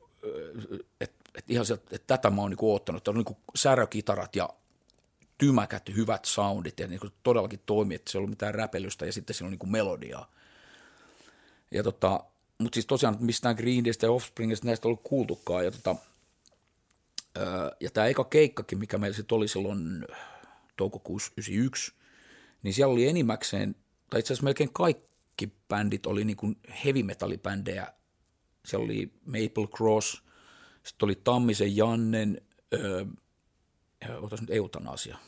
että, 1.00 1.30
että 1.34 1.52
ihan 1.52 1.66
sieltä, 1.66 1.82
että 1.90 2.16
tätä 2.16 2.30
mä 2.30 2.40
oon 2.40 2.50
niin 2.50 2.58
kuin 2.58 2.70
oottanut, 2.70 3.00
että 3.00 3.10
on 3.10 3.16
niin 3.16 3.24
kuin 3.24 3.38
särökitarat 3.54 4.36
ja 4.36 4.48
tymäkät, 5.38 5.82
hyvät 5.96 6.24
soundit 6.24 6.80
ja 6.80 6.88
niin 6.88 7.00
kuin 7.00 7.12
todellakin 7.22 7.60
toimi, 7.66 7.94
että 7.94 8.10
se 8.10 8.18
ei 8.18 8.20
ollut 8.20 8.30
mitään 8.30 8.54
räpelystä 8.54 9.06
ja 9.06 9.12
sitten 9.12 9.34
siinä 9.34 9.46
on 9.46 9.50
niin 9.50 9.58
kuin 9.58 9.72
melodiaa. 9.72 10.30
Ja 11.70 11.82
tota, 11.82 12.24
mutta 12.58 12.76
siis 12.76 12.86
tosiaan 12.86 13.16
mistään 13.20 13.56
Green 13.56 13.84
Daystä 13.84 14.06
ja 14.06 14.12
Offspringista 14.12 14.66
näistä 14.66 14.86
ei 14.86 14.88
ollut 14.88 15.02
kuultukaan. 15.02 15.64
Ja, 15.64 15.70
tota, 15.70 15.96
ja 17.80 17.90
tämä 17.90 18.06
eka 18.06 18.24
keikkakin, 18.24 18.78
mikä 18.78 18.98
meillä 18.98 19.16
sitten 19.16 19.36
oli 19.36 19.48
silloin 19.48 20.06
toukokuussa 20.76 21.32
91, 21.36 21.92
niin 22.62 22.74
siellä 22.74 22.92
oli 22.92 23.08
enimmäkseen, 23.08 23.74
tai 24.10 24.20
itse 24.20 24.32
asiassa 24.32 24.44
melkein 24.44 24.72
kaikki 24.72 25.52
bändit 25.68 26.06
oli 26.06 26.24
niin 26.24 26.36
kuin 26.36 26.56
heavy 26.84 27.02
metallibändejä. 27.02 27.92
Siellä 28.64 28.84
oli 28.84 29.12
Maple 29.26 29.66
Cross, 29.76 30.22
sitten 30.82 31.06
oli 31.06 31.20
Tammisen 31.24 31.76
Jannen, 31.76 32.40
otas 34.20 34.40
nyt 34.40 34.50
eutanasia, 34.50 35.18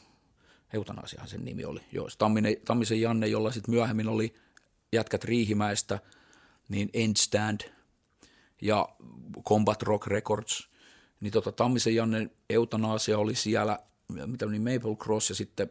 eutanasiahan 0.73 1.29
sen 1.29 1.45
nimi 1.45 1.65
oli, 1.65 1.81
joo, 1.93 2.09
Tamminen, 2.19 2.57
Tammisen 2.65 3.01
Janne, 3.01 3.27
jolla 3.27 3.53
sitten 3.53 3.75
myöhemmin 3.75 4.09
oli 4.09 4.35
jätkät 4.93 5.25
Riihimäestä, 5.25 5.99
niin 6.69 6.91
Endstand 6.93 7.61
ja 8.63 8.89
Combat 9.49 9.83
Rock 9.83 10.07
Records, 10.07 10.72
niin 11.23 11.33
tota, 11.33 11.53
Tammisen 11.53 11.95
Janne 11.95 12.31
eutanasia 12.51 13.19
oli 13.19 13.35
siellä, 13.35 13.79
mitä 14.27 14.47
niin 14.47 14.63
Maple 14.63 14.97
Cross 14.97 15.29
ja 15.29 15.35
sitten 15.35 15.71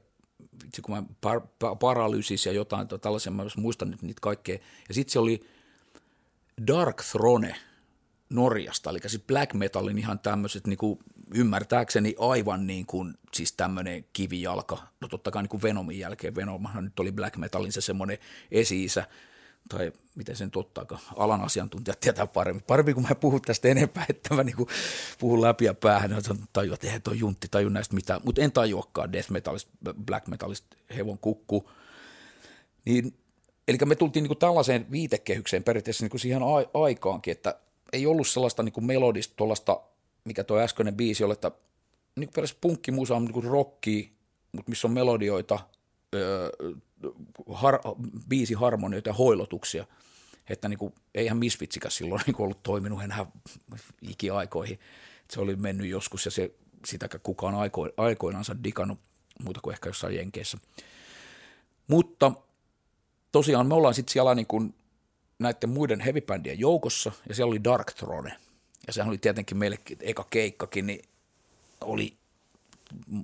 itse 0.66 0.82
kun 0.82 0.96
mä 0.96 1.04
par, 1.22 1.42
par, 1.60 1.76
paralysis 1.76 2.46
ja 2.46 2.52
jotain 2.52 2.88
tällaisia, 3.02 3.32
mä 3.32 3.44
muistan 3.58 3.92
nyt 3.92 4.02
niitä 4.02 4.20
kaikkea. 4.22 4.58
Ja 4.88 4.94
sitten 4.94 5.12
se 5.12 5.20
oli 5.20 5.46
Dark 6.68 7.02
Throne 7.12 7.56
Norjasta, 8.30 8.90
eli 8.90 9.00
siis 9.06 9.24
black 9.28 9.54
metalin 9.54 9.98
ihan 9.98 10.20
tämmöiset 10.20 10.68
niin 10.68 10.78
kuin, 10.78 11.00
ymmärtääkseni 11.36 12.16
aivan 12.20 12.68
niin 12.68 12.86
kuin, 12.86 13.14
siis 13.34 13.54
tämmöinen 13.54 14.06
kivijalka, 14.14 14.78
no 15.02 15.08
totta 15.08 15.32
kai 15.32 15.44
niin 15.44 15.50
kuin 15.50 15.62
Venomin 15.62 16.00
jälkeen, 16.00 16.36
Venomhan 16.36 16.84
nyt 16.84 17.00
oli 17.00 17.12
black 17.12 17.38
metalin 17.38 17.72
se 17.72 17.82
semmoinen 17.82 18.18
esi-isä, 18.52 19.06
tai 19.69 19.91
miten 20.15 20.36
sen 20.36 20.52
tottaakaan, 20.52 21.02
alan 21.15 21.41
asiantuntijat 21.41 22.00
tietää 22.00 22.28
paremmin. 22.28 22.63
Parempi 22.67 22.93
kun 22.93 23.04
mä 23.10 23.15
puhun 23.15 23.41
tästä 23.41 23.67
enempää, 23.67 24.06
että 24.10 24.36
mä 24.36 24.43
niinku 24.43 24.67
puhun 25.19 25.41
läpi 25.41 25.65
ja 25.65 25.74
päähän, 25.74 26.12
niin 26.12 26.47
tajua, 26.54 26.74
että 26.74 26.88
eihän 26.88 27.02
toi 27.02 27.19
juntti 27.19 27.47
taju 27.52 27.69
näistä 27.69 27.95
mitään, 27.95 28.21
mutta 28.24 28.41
en 28.41 28.52
tajuakaan 28.52 29.13
death 29.13 29.32
metalista, 29.32 29.71
black 30.06 30.28
metalista, 30.28 30.78
hevon 30.97 31.17
kukku. 31.17 31.69
Niin, 32.86 33.13
eli 33.67 33.78
me 33.86 33.95
tultiin 33.95 34.24
niinku 34.24 34.36
tällaiseen 34.36 34.91
viitekehykseen 34.91 35.63
periaatteessa 35.63 36.04
niinku 36.04 36.17
siihen 36.17 36.41
a- 36.43 36.82
aikaankin, 36.82 37.32
että 37.32 37.56
ei 37.93 38.06
ollut 38.06 38.28
sellaista 38.28 38.63
niinku 38.63 38.82
melodista 38.82 39.34
tuollaista, 39.36 39.82
mikä 40.26 40.43
tuo 40.43 40.60
äskeinen 40.60 40.95
biisi 40.95 41.24
oli, 41.24 41.34
että 41.34 41.52
niinku 42.15 42.32
periaatteessa 42.32 42.62
punkkimusa 42.62 43.15
on 43.15 43.26
niinku 43.26 43.41
rockia, 43.41 44.10
mutta 44.52 44.69
missä 44.69 44.88
on 44.88 44.93
melodioita, 44.93 45.60
öö, 46.15 46.50
har, 47.50 47.80
biisiharmonioita 48.30 49.10
ja 49.10 49.14
hoilotuksia, 49.14 49.86
että 50.50 50.70
niin 50.70 50.80
kuin, 50.80 50.94
eihän 51.16 51.38
Misfitsikäs 51.38 51.96
silloin 51.96 52.22
niin 52.28 52.42
ollut 52.42 52.64
toiminut 52.64 53.04
enää 53.04 53.26
ikiaikoihin. 54.02 54.80
Se 55.32 55.42
oli 55.42 55.56
mennyt 55.56 55.88
joskus 55.88 56.26
ja 56.26 56.32
se, 56.32 56.52
sitäkään 56.86 57.22
kukaan 57.24 57.56
aiko, 57.56 57.90
aikoinansa 57.98 58.64
digannut 58.64 59.00
muuta 59.44 59.60
kuin 59.64 59.74
ehkä 59.74 59.90
jossain 59.90 60.16
Jenkeissä. 60.16 60.58
Mutta 61.88 62.32
tosiaan 63.32 63.68
me 63.68 63.74
ollaan 63.74 63.94
sitten 63.94 64.14
siellä 64.14 64.36
niin 64.36 64.48
kuin 64.48 64.76
näiden 65.40 65.70
muiden 65.70 66.00
heavy 66.00 66.22
joukossa 66.58 67.12
ja 67.30 67.36
siellä 67.36 67.50
oli 67.52 67.64
Dark 67.64 67.94
Throne. 67.94 68.38
Ja 68.88 68.94
sehän 68.94 69.10
oli 69.10 69.18
tietenkin 69.18 69.58
meille 69.58 69.78
eka 70.00 70.28
keikkakin, 70.30 70.88
niin 70.88 71.06
oli 71.82 72.18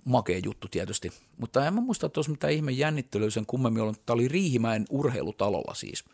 makea 0.06 0.40
juttu 0.44 0.68
tietysti. 0.68 1.12
Mutta 1.38 1.68
en 1.68 1.74
mä 1.74 1.82
muista, 1.82 2.06
että 2.06 2.18
olisi 2.18 2.32
mitään 2.32 2.54
ihme 2.54 2.72
jännittelyä 2.72 3.30
sen 3.30 3.46
kummemmin 3.46 3.82
ollut. 3.82 4.06
Tämä 4.06 4.16
oli 4.16 4.28
Riihimäen 4.28 4.86
urheilutalolla 4.90 5.74
siis. 5.74 6.06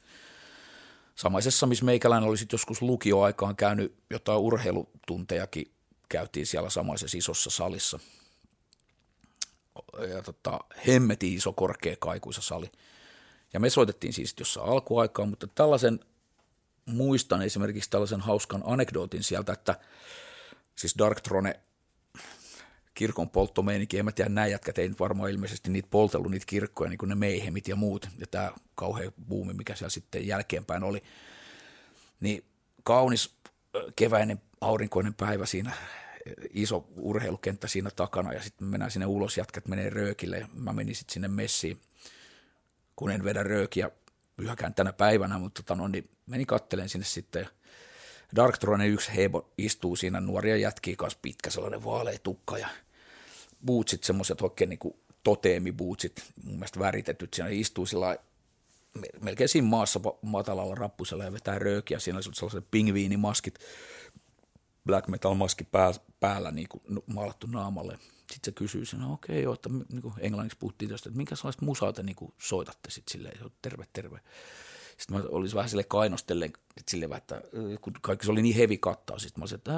Samaisessa, 1.15 1.67
missä 1.67 1.85
meikäläinen 1.85 2.29
oli 2.29 2.37
sitten 2.37 2.53
joskus 2.53 2.81
lukioaikaan 2.81 3.55
käynyt 3.55 3.95
jotain 4.09 4.39
urheilutuntejakin, 4.39 5.71
käytiin 6.09 6.45
siellä 6.45 6.69
samaisessa 6.69 7.17
isossa 7.17 7.49
salissa. 7.49 7.99
Ja 10.09 10.21
tota, 10.21 10.59
hemmeti 10.87 11.33
iso, 11.33 11.53
korkea, 11.53 11.95
kaikuisa 11.99 12.41
sali. 12.41 12.71
Ja 13.53 13.59
me 13.59 13.69
soitettiin 13.69 14.13
siis 14.13 14.35
jossain 14.39 14.69
alkuaikaan, 14.69 15.29
mutta 15.29 15.47
tällaisen 15.47 15.99
muistan 16.85 17.41
esimerkiksi 17.41 17.89
tällaisen 17.89 18.21
hauskan 18.21 18.63
anekdootin 18.65 19.23
sieltä, 19.23 19.53
että 19.53 19.79
siis 20.75 20.95
Dark 20.97 21.21
Throne 21.21 21.59
kirkon 22.93 23.29
polttomeininki, 23.29 23.99
en 23.99 24.05
mä 24.05 24.11
tiedä, 24.11 24.29
nämä 24.29 24.47
jätkät 24.47 24.77
ei 24.77 24.91
varmaan 24.99 25.29
ilmeisesti 25.29 25.71
niitä 25.71 25.87
poltellut 25.91 26.31
niitä 26.31 26.45
kirkkoja, 26.45 26.89
niin 26.89 26.97
kuin 26.97 27.09
ne 27.09 27.15
meihemit 27.15 27.67
ja 27.67 27.75
muut, 27.75 28.09
ja 28.17 28.27
tämä 28.27 28.51
kauhea 28.75 29.11
buumi, 29.27 29.53
mikä 29.53 29.75
siellä 29.75 29.89
sitten 29.89 30.27
jälkeenpäin 30.27 30.83
oli, 30.83 31.03
niin 32.19 32.45
kaunis 32.83 33.35
keväinen 33.95 34.41
aurinkoinen 34.61 35.13
päivä 35.13 35.45
siinä, 35.45 35.73
iso 36.49 36.87
urheilukenttä 36.95 37.67
siinä 37.67 37.89
takana, 37.95 38.33
ja 38.33 38.41
sitten 38.41 38.67
mennään 38.67 38.91
sinne 38.91 39.05
ulos, 39.05 39.37
jätkät 39.37 39.67
menee 39.67 39.89
röökille, 39.89 40.47
mä 40.53 40.73
menin 40.73 40.95
sitten 40.95 41.13
sinne 41.13 41.27
messiin, 41.27 41.81
kun 42.95 43.11
en 43.11 43.23
vedä 43.23 43.43
röökiä 43.43 43.91
yhäkään 44.37 44.73
tänä 44.73 44.93
päivänä, 44.93 45.39
mutta 45.39 45.63
tota, 45.63 45.75
no, 45.75 45.87
niin 45.87 46.09
menin 46.25 46.47
kattelen 46.47 46.89
sinne 46.89 47.05
sitten, 47.05 47.41
ja 47.41 47.49
Dark 48.35 48.57
Throne 48.57 48.87
yksi 48.87 49.15
hebo 49.15 49.51
istuu 49.57 49.95
siinä 49.95 50.19
nuoria 50.19 50.57
jätkiä 50.57 50.95
kanssa 50.95 51.19
pitkä 51.21 51.49
sellainen 51.49 51.83
vaalea 51.83 52.19
tukka 52.19 52.57
ja 52.57 52.67
bootsit, 53.65 54.03
semmoiset 54.03 54.41
oikein 54.41 54.69
niin 54.69 54.79
kuin 54.79 54.95
toteemibootsit, 55.23 56.23
mun 56.43 56.55
mielestä 56.55 56.79
väritetyt, 56.79 57.33
siinä 57.33 57.49
istuu 57.49 57.85
sillä 57.85 58.17
melkein 59.21 59.49
siinä 59.49 59.67
maassa 59.67 59.99
matalalla 60.21 60.75
rappusella 60.75 61.23
ja 61.23 61.33
vetää 61.33 61.59
röökiä, 61.59 61.99
siinä 61.99 62.17
oli 62.17 62.23
sellaiset 62.23 62.71
pingviinimaskit, 62.71 63.59
black 64.85 65.07
metal 65.07 65.33
maski 65.33 65.63
pää, 65.63 65.91
päällä 66.19 66.51
niin 66.51 66.67
kuin 66.69 66.83
maalattu 67.05 67.47
naamalle. 67.47 67.99
Sitten 68.17 68.45
se 68.45 68.51
kysyy 68.51 68.85
siinä, 68.85 69.07
okei 69.07 69.33
okay, 69.33 69.43
joo, 69.43 69.53
että 69.53 69.69
niin 69.69 70.01
kuin 70.01 70.13
englanniksi 70.19 70.57
puhuttiin 70.57 70.89
tästä, 70.91 71.09
että 71.09 71.17
minkä 71.17 71.35
sellaista 71.35 71.65
musaa 71.65 71.93
te 71.93 72.03
niin 72.03 72.15
kuin 72.15 72.33
soitatte 72.37 72.91
sitten 72.91 73.11
silleen, 73.11 73.51
terve, 73.61 73.85
terve. 73.93 74.19
Sitten 74.97 75.17
mä 75.17 75.23
olisin 75.29 75.55
vähän 75.55 75.69
sille 75.69 75.83
kainostellen, 75.83 76.53
sille, 76.89 77.09
että 77.15 77.41
kun 77.81 77.93
kaikki 78.01 78.25
se 78.25 78.31
oli 78.31 78.41
niin 78.41 78.55
heavy 78.55 78.77
kattaa, 78.77 79.19
sitten 79.19 79.41
mä 79.41 79.43
olisin, 79.43 79.55
että 79.55 79.71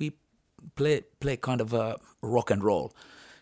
we 0.00 0.12
play, 0.74 1.02
play 1.20 1.36
kind 1.36 1.60
of 1.60 1.74
a 1.74 1.98
rock 2.22 2.50
and 2.50 2.62
roll. 2.62 2.88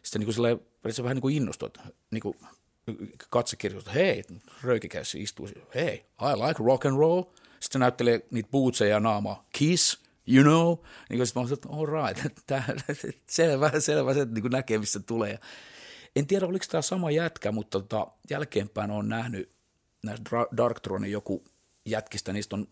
Sitten 0.02 0.20
niin 0.20 0.34
kuin 0.34 0.92
se 0.92 1.02
vähän 1.02 1.14
niin 1.14 1.22
kuin 1.22 1.36
innostui, 1.36 1.66
että 1.66 1.80
niin 2.10 2.22
kuin 2.22 2.36
katsekirjoista, 3.30 3.90
hei, 3.90 4.24
röykikäyssä 4.62 5.18
istuu, 5.18 5.48
hei, 5.74 5.94
I 6.22 6.36
like 6.46 6.64
rock 6.64 6.86
and 6.86 6.98
roll. 6.98 7.22
Sitten 7.22 7.72
se 7.72 7.78
näyttelee 7.78 8.26
niitä 8.30 8.48
bootseja 8.50 9.00
naamaa, 9.00 9.46
kiss, 9.52 10.02
you 10.26 10.42
know. 10.42 10.76
Niin 11.10 11.26
sitten 11.26 11.40
mä 11.40 11.42
olisin, 11.42 11.54
että 11.54 11.68
all 11.68 11.86
right, 11.86 12.34
tää, 12.46 12.64
selvä, 13.30 13.80
selvä 13.80 14.14
se, 14.14 14.24
niin 14.24 14.44
näkee, 14.50 14.78
missä 14.78 15.00
tulee. 15.00 15.38
En 16.16 16.26
tiedä, 16.26 16.46
oliko 16.46 16.64
tämä 16.70 16.82
sama 16.82 17.10
jätkä, 17.10 17.52
mutta 17.52 17.80
tota, 17.80 18.06
jälkeenpäin 18.30 18.90
on 18.90 19.08
nähnyt 19.08 19.57
näistä 20.08 20.30
Darktronin 20.56 21.12
joku 21.12 21.44
jätkistä, 21.86 22.32
niistä 22.32 22.56
on 22.56 22.68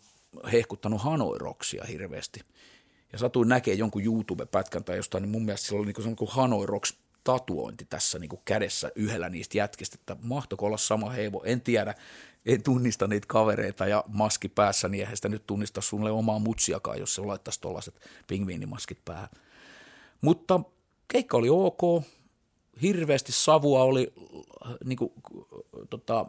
hehkuttanut 0.52 1.02
Hanoi-roksia 1.02 1.84
hirveästi. 1.84 2.40
Ja 3.12 3.18
satuin 3.18 3.48
näkee 3.48 3.74
jonkun 3.74 4.04
YouTube-pätkän 4.04 4.84
tai 4.84 4.96
jostain, 4.96 5.22
niin 5.22 5.30
mun 5.30 5.44
mielestä 5.44 5.66
sillä 5.66 5.80
oli 5.80 5.92
niin 6.04 6.16
kuin 6.16 6.30
Hanoi 6.30 6.66
Rocks 6.66 6.94
tatuointi 7.24 7.84
tässä 7.84 8.18
niin 8.18 8.30
kädessä 8.44 8.92
yhdellä 8.94 9.28
niistä 9.28 9.58
jätkistä, 9.58 9.96
että 10.00 10.16
mahtoiko 10.22 10.66
olla 10.66 10.76
sama 10.76 11.10
heivo, 11.10 11.42
en 11.44 11.60
tiedä, 11.60 11.94
en 12.46 12.62
tunnista 12.62 13.06
niitä 13.06 13.26
kavereita 13.26 13.86
ja 13.86 14.04
maski 14.08 14.48
päässä, 14.48 14.88
niin 14.88 15.00
eihän 15.00 15.16
sitä 15.16 15.28
nyt 15.28 15.46
tunnista 15.46 15.80
sulle 15.80 16.10
omaa 16.10 16.38
mutsiakaan, 16.38 16.98
jos 16.98 17.14
se 17.14 17.20
laittaisi 17.20 17.60
tuollaiset 17.60 17.94
pingviinimaskit 18.26 18.98
päähän. 19.04 19.28
Mutta 20.20 20.60
keikka 21.08 21.36
oli 21.36 21.48
ok, 21.48 22.04
hirveästi 22.82 23.32
savua 23.32 23.82
oli 23.82 24.12
niin 24.84 24.96
kuin, 24.96 25.12
tota, 25.90 26.26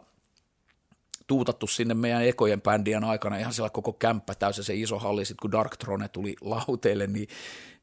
tuutattu 1.28 1.66
sinne 1.66 1.94
meidän 1.94 2.24
ekojen 2.24 2.62
bändien 2.62 3.04
aikana 3.04 3.38
ihan 3.38 3.52
siellä 3.52 3.70
koko 3.70 3.92
kämppä 3.92 4.34
täysin 4.34 4.64
se 4.64 4.74
iso 4.74 4.98
halli, 4.98 5.24
sitten 5.24 5.42
kun 5.42 5.52
Dark 5.52 5.76
Throne 5.76 6.08
tuli 6.08 6.36
lauteille, 6.40 7.06
niin, 7.06 7.28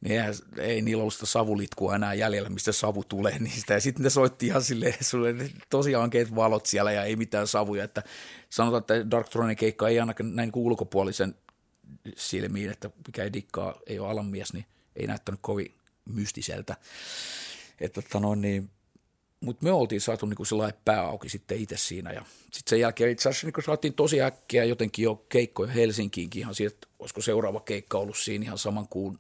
niin 0.01 0.12
eihän, 0.12 0.34
ei 0.58 0.81
niillä 0.81 1.01
ollut 1.01 1.13
sitä 1.13 1.25
savulitkua 1.25 1.95
enää 1.95 2.13
jäljellä, 2.13 2.49
mistä 2.49 2.71
savu 2.71 3.03
tulee 3.03 3.39
niistä. 3.43 3.73
Ja 3.73 3.81
sitten 3.81 4.03
ne 4.03 4.10
soitti 4.10 4.47
ihan 4.47 4.63
silleen, 4.63 4.93
sulle 5.01 5.36
tosi 5.69 5.95
ankeet 5.95 6.36
valot 6.36 6.65
siellä 6.65 6.91
ja 6.91 7.03
ei 7.03 7.15
mitään 7.15 7.47
savuja. 7.47 7.84
Että 7.84 8.03
sanotaan, 8.49 8.79
että 8.79 9.12
Dark 9.12 9.29
Throne 9.29 9.55
keikka 9.55 9.89
ei 9.89 9.99
ainakaan 9.99 10.36
näin 10.36 10.51
kuin 10.51 10.65
ulkopuolisen 10.65 11.36
silmiin, 12.15 12.71
että 12.71 12.89
mikä 13.08 13.23
ei 13.23 13.34
dikkaa, 13.34 13.75
ei 13.88 13.99
ole 13.99 14.10
alanmies, 14.10 14.53
niin 14.53 14.65
ei 14.95 15.08
näyttänyt 15.08 15.39
kovin 15.43 15.73
mystiseltä. 16.05 16.75
Että 17.81 18.01
tota 18.01 18.19
noin, 18.19 18.41
niin 18.41 18.69
mutta 19.39 19.63
me 19.63 19.71
oltiin 19.71 20.02
saatu 20.02 20.26
niin 20.26 20.45
sellainen 20.45 20.80
pää 20.86 21.02
auki 21.02 21.30
sitten 21.30 21.58
itse 21.58 21.78
siinä. 21.78 22.12
Ja 22.12 22.26
sitten 22.41 22.69
sen 22.69 22.80
jälkeen 22.80 23.12
itse 23.12 23.30
asiassa 23.30 23.48
niin 23.48 23.65
saatiin 23.65 23.93
tosi 23.93 24.21
äkkiä 24.21 24.63
jotenkin 24.63 25.04
jo 25.04 25.26
keikkoja 25.30 25.71
Helsinkiinkin 25.71 26.39
ihan 26.39 26.56
siitä, 26.56 26.74
että 26.74 26.88
olisiko 27.00 27.21
seuraava 27.21 27.60
keikka 27.60 27.98
ollut 27.98 28.17
siinä 28.17 28.45
ihan 28.45 28.58
saman 28.58 28.88
kuun 28.88 29.19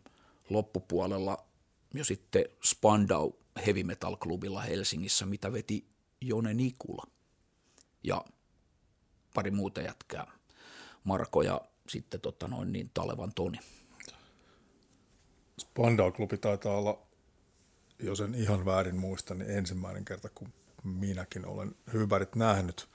loppupuolella 0.49 1.45
jo 1.93 2.03
sitten 2.03 2.45
Spandau 2.63 3.31
Heavy 3.65 3.83
Metal 3.83 4.17
Clubilla 4.17 4.61
Helsingissä, 4.61 5.25
mitä 5.25 5.53
veti 5.53 5.85
Jone 6.21 6.53
Nikula 6.53 7.03
ja 8.03 8.25
pari 9.33 9.51
muuta 9.51 9.81
jätkää, 9.81 10.31
Marko 11.03 11.41
ja 11.41 11.61
sitten 11.89 12.21
tota 12.21 12.47
noin 12.47 12.73
niin 12.73 12.91
Talevan 12.93 13.31
Toni. 13.35 13.59
Spandau-klubi 15.61 16.37
taitaa 16.37 16.77
olla 16.77 17.05
jos 17.99 18.21
en 18.21 18.35
ihan 18.35 18.65
väärin 18.65 18.95
muista, 18.95 19.33
niin 19.33 19.49
ensimmäinen 19.51 20.05
kerta, 20.05 20.29
kun 20.35 20.47
minäkin 20.83 21.45
olen 21.45 21.75
hyvärit 21.93 22.35
nähnyt 22.35 22.87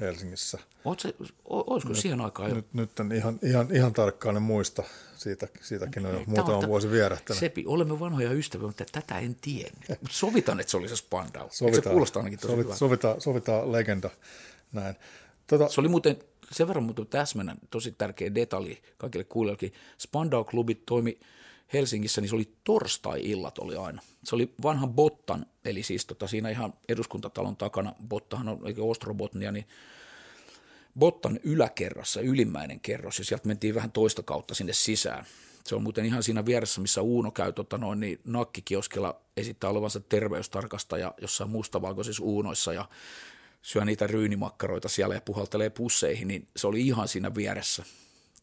Helsingissä. 0.00 0.58
se, 0.98 1.14
olisiko 1.44 1.92
nyt, 1.92 1.98
siihen 1.98 2.20
aikaan 2.20 2.48
jo? 2.48 2.54
Nyt, 2.54 2.74
nyt 2.74 3.00
en 3.00 3.12
ihan, 3.12 3.38
ihan, 3.42 3.68
ihan 3.72 3.92
tarkkaan 3.92 4.36
en 4.36 4.42
muista, 4.42 4.82
Siitä, 5.16 5.48
siitäkin 5.60 6.06
on 6.06 6.14
jo 6.14 6.22
muutama 6.26 6.56
on, 6.56 6.68
vuosi 6.68 6.90
vierähtänyt. 6.90 7.40
Sepi, 7.40 7.64
olemme 7.66 8.00
vanhoja 8.00 8.32
ystäviä, 8.32 8.66
mutta 8.66 8.84
tätä 8.92 9.18
en 9.18 9.34
tiedä. 9.34 9.70
Mutta 9.88 10.08
sovitaan, 10.10 10.60
että 10.60 10.70
se 10.70 10.76
oli 10.76 10.88
se 10.88 10.96
Spandau. 10.96 11.48
Sovitaan, 11.50 11.82
se 11.82 11.90
kuulostaa 11.90 12.20
ainakin 12.20 12.38
tosi 12.38 12.52
sovit, 12.52 12.76
sovitaan, 12.76 13.20
sovitaan 13.20 13.72
legenda 13.72 14.10
näin. 14.72 14.94
Tota, 15.46 15.68
se 15.68 15.80
oli 15.80 15.88
muuten 15.88 16.16
sen 16.52 16.68
verran 16.68 16.84
muuten 16.84 17.06
täsmänä 17.06 17.56
tosi 17.70 17.92
tärkeä 17.98 18.34
detalji 18.34 18.82
kaikille 18.98 19.24
kuulijoille. 19.24 19.72
Spandau-klubit 19.98 20.82
toimi– 20.86 21.18
Helsingissä, 21.72 22.20
niin 22.20 22.28
se 22.28 22.34
oli 22.34 22.52
torstai-illat 22.64 23.58
oli 23.58 23.76
aina. 23.76 24.02
Se 24.24 24.34
oli 24.34 24.54
vanhan 24.62 24.92
Bottan, 24.92 25.46
eli 25.64 25.82
siis 25.82 26.06
tota 26.06 26.26
siinä 26.26 26.50
ihan 26.50 26.74
eduskuntatalon 26.88 27.56
takana, 27.56 27.94
Bottahan 28.08 28.48
on, 28.48 28.66
eikä 28.66 28.82
Ostrobotnia, 28.82 29.52
niin 29.52 29.68
Bottan 30.98 31.40
yläkerrassa, 31.42 32.20
ylimmäinen 32.20 32.80
kerros, 32.80 33.18
ja 33.18 33.24
sieltä 33.24 33.48
mentiin 33.48 33.74
vähän 33.74 33.92
toista 33.92 34.22
kautta 34.22 34.54
sinne 34.54 34.72
sisään. 34.72 35.26
Se 35.64 35.74
on 35.74 35.82
muuten 35.82 36.04
ihan 36.04 36.22
siinä 36.22 36.46
vieressä, 36.46 36.80
missä 36.80 37.02
Uuno 37.02 37.30
käy 37.30 37.52
tota 37.52 37.78
noin, 37.78 38.00
niin 38.00 38.20
nakkikioskella 38.24 39.20
esittää 39.36 39.70
olevansa 39.70 40.00
terveystarkastaja 40.00 41.14
jossain 41.20 41.50
mustavalkoisissa 41.50 42.24
Uunoissa 42.24 42.72
ja 42.72 42.88
syö 43.62 43.84
niitä 43.84 44.06
ryynimakkaroita 44.06 44.88
siellä 44.88 45.14
ja 45.14 45.20
puhaltelee 45.20 45.70
pusseihin, 45.70 46.28
niin 46.28 46.46
se 46.56 46.66
oli 46.66 46.86
ihan 46.86 47.08
siinä 47.08 47.34
vieressä. 47.34 47.84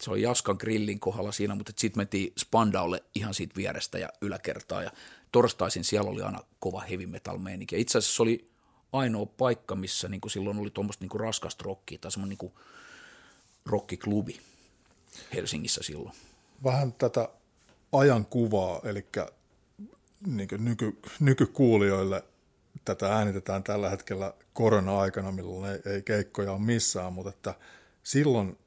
Se 0.02 0.12
oli 0.12 0.22
Jaskan 0.22 0.58
grillin 0.60 1.00
kohdalla 1.00 1.32
siinä, 1.32 1.56
mutta 1.56 1.74
sitten 1.78 2.00
mentiin 2.00 2.34
Spandaulle 2.38 3.04
ihan 3.16 3.34
siitä 3.34 3.56
vierestä 3.56 3.98
ja 3.98 4.10
yläkertaa 4.22 4.84
ja 4.84 4.92
torstaisin 5.32 5.84
siellä 5.84 6.12
oli 6.12 6.22
aina 6.22 6.40
kova 6.60 6.80
heavy 6.80 7.06
metal 7.06 7.38
meininki. 7.38 7.82
Itse 7.82 7.98
asiassa 7.98 8.16
se 8.16 8.22
oli 8.24 8.52
ainoa 8.94 9.26
paikka, 9.26 9.76
missä 9.76 10.08
niin 10.08 10.22
kuin 10.22 10.32
silloin 10.32 10.58
oli 10.58 10.70
tuommoista 10.70 11.06
niin 11.06 11.20
raskasta 11.20 11.64
rockia 11.64 11.98
tai 11.98 12.12
semmoinen 12.12 12.38
niin 12.42 12.54
rockiklubi 13.66 14.40
Helsingissä 15.34 15.84
silloin. 15.84 16.16
Vähän 16.64 16.94
tätä 16.94 17.30
ajan 17.92 18.26
kuvaa, 18.26 18.82
eli 18.84 19.06
niin 20.28 20.48
nyky, 20.58 21.00
nykykuulijoille 21.20 22.24
tätä 22.86 23.16
äänitetään 23.16 23.64
tällä 23.64 23.90
hetkellä 23.90 24.34
korona-aikana, 24.54 25.32
milloin 25.32 25.72
ei, 25.72 25.94
ei 25.94 26.02
keikkoja 26.02 26.52
ole 26.52 26.60
missään, 26.60 27.14
mutta 27.14 27.30
että 27.30 27.56
silloin 28.04 28.58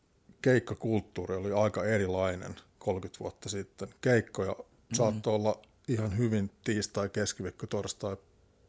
keikkakulttuuri 0.45 1.37
oli 1.37 1.53
aika 1.53 1.85
erilainen 1.85 2.55
30 2.79 3.21
vuotta 3.21 3.49
sitten. 3.49 3.89
Keikkoja 4.01 4.53
mm-hmm. 4.53 4.95
saattoi 4.95 5.35
olla 5.35 5.63
ihan 5.89 6.19
hyvin 6.19 6.51
tiistai, 6.65 7.09
keskiviikko, 7.09 7.67
torstai, 7.67 8.17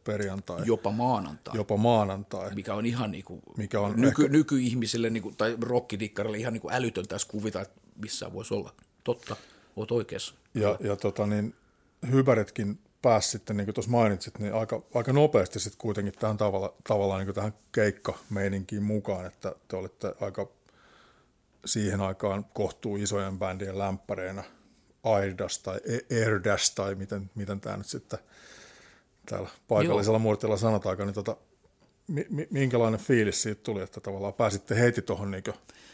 perjantai. 0.03 0.61
Jopa 0.65 0.91
maanantai. 0.91 1.55
Jopa 1.55 1.77
maanantai. 1.77 2.55
Mikä 2.55 2.73
on 2.73 2.85
ihan 2.85 3.11
niinku, 3.11 3.41
mikä 3.57 3.79
on 3.79 3.93
nyky, 3.95 4.23
ehkä... 4.23 4.37
nykyihmisille 4.37 5.09
niinku, 5.09 5.31
tai 5.37 5.57
rockidikkarille 5.61 6.37
ihan 6.37 6.53
niinku 6.53 6.69
älytön 6.71 7.07
tässä 7.07 7.27
kuvita, 7.27 7.61
että 7.61 7.81
missään 7.95 8.33
voisi 8.33 8.53
olla. 8.53 8.73
Totta, 9.03 9.35
oot 9.75 9.91
oikeassa. 9.91 10.35
Ja, 10.53 10.77
ja 10.79 10.95
tota 10.95 11.27
niin, 11.27 11.53
hypäretkin 12.11 12.79
pääsi 13.01 13.29
sitten, 13.29 13.57
niin 13.57 13.65
kuin 13.65 13.75
tuossa 13.75 13.91
mainitsit, 13.91 14.39
niin 14.39 14.53
aika, 14.53 14.83
aika 14.93 15.13
nopeasti 15.13 15.59
sitten 15.59 15.77
kuitenkin 15.77 16.13
tähän 16.19 16.37
tavalla, 16.37 16.73
tavallaan 16.87 17.25
niin 17.25 17.35
tähän 17.35 17.53
keikkameininkiin 17.71 18.83
mukaan, 18.83 19.25
että 19.25 19.55
te 19.67 19.75
olitte 19.75 20.15
aika 20.21 20.47
siihen 21.65 22.01
aikaan 22.01 22.45
kohtuu 22.53 22.95
isojen 22.95 23.39
bändien 23.39 23.79
lämpäreinä 23.79 24.43
Aidas 25.03 25.59
tai 25.59 25.79
Airdash 26.11 26.75
tai 26.75 26.95
miten, 26.95 27.31
miten 27.35 27.59
tämä 27.59 27.77
nyt 27.77 27.87
sitten 27.87 28.19
täällä 29.25 29.49
paikallisella 29.67 30.19
muurtilla 30.19 30.57
sanotaan, 30.57 30.97
niin 30.97 31.13
tota, 31.13 31.37
minkälainen 32.51 32.99
fiilis 32.99 33.41
siitä 33.41 33.61
tuli, 33.63 33.81
että 33.81 33.99
tavallaan 33.99 34.33
pääsitte 34.33 34.79
heti 34.79 35.01
tuohon 35.01 35.31
niin 35.31 35.43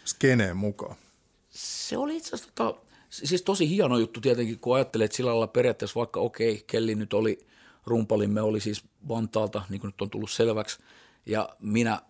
skeneen 0.06 0.58
mukaan? 0.58 0.96
Se 1.50 1.98
oli 1.98 2.18
itse 2.18 2.36
asiassa 2.36 2.54
tota, 2.56 2.82
siis 3.10 3.42
tosi 3.42 3.70
hieno 3.70 3.98
juttu 3.98 4.22
tietenkin, 4.22 4.60
kun 4.60 4.76
ajattelee, 4.76 5.06
että 5.06 5.18
sillä 5.18 5.32
lailla 5.32 5.48
periaatteessa 5.48 6.00
vaikka 6.00 6.20
okei, 6.20 6.52
okay, 6.52 6.64
Kelli 6.68 6.96
nyt 6.96 7.14
oli, 7.14 7.48
rumpalimme 7.86 8.42
oli 8.42 8.60
siis 8.60 8.84
Vantaalta, 9.08 9.62
niin 9.70 9.82
kuin 9.82 9.90
nyt 9.90 10.02
on 10.02 10.10
tullut 10.10 10.32
selväksi, 10.32 10.80
ja 11.26 11.50
minä, 11.62 12.02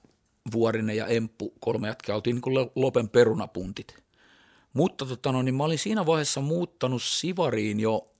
Vuorinen 0.51 0.97
ja 0.97 1.08
Emppu, 1.08 1.54
kolme 1.60 1.88
jätkää, 1.88 2.15
oltiin 2.15 2.34
niin 2.34 2.41
kuin 2.41 2.69
Lopen 2.75 3.10
perunapuntit. 3.10 4.04
Mutta 4.73 5.06
tota, 5.06 5.32
no, 5.32 5.41
niin 5.41 5.56
mä 5.56 5.63
olin 5.63 5.80
siinä 5.80 6.06
vaiheessa 6.06 6.41
muuttanut 6.41 7.04
Sivariin 7.04 7.80
jo 7.80 8.12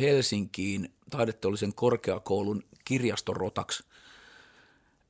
Helsinkiin 0.00 0.94
taideteollisen 1.10 1.74
korkeakoulun 1.74 2.62
kirjastorotaksi. 2.84 3.84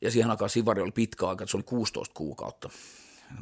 Ja 0.01 0.11
siihen 0.11 0.31
aikaan 0.31 0.51
Sivari 0.51 0.83
oli 0.83 0.93
pitkä 0.93 1.29
aika, 1.29 1.47
se 1.47 1.57
oli 1.57 1.65
16 1.65 2.15
kuukautta. 2.15 2.71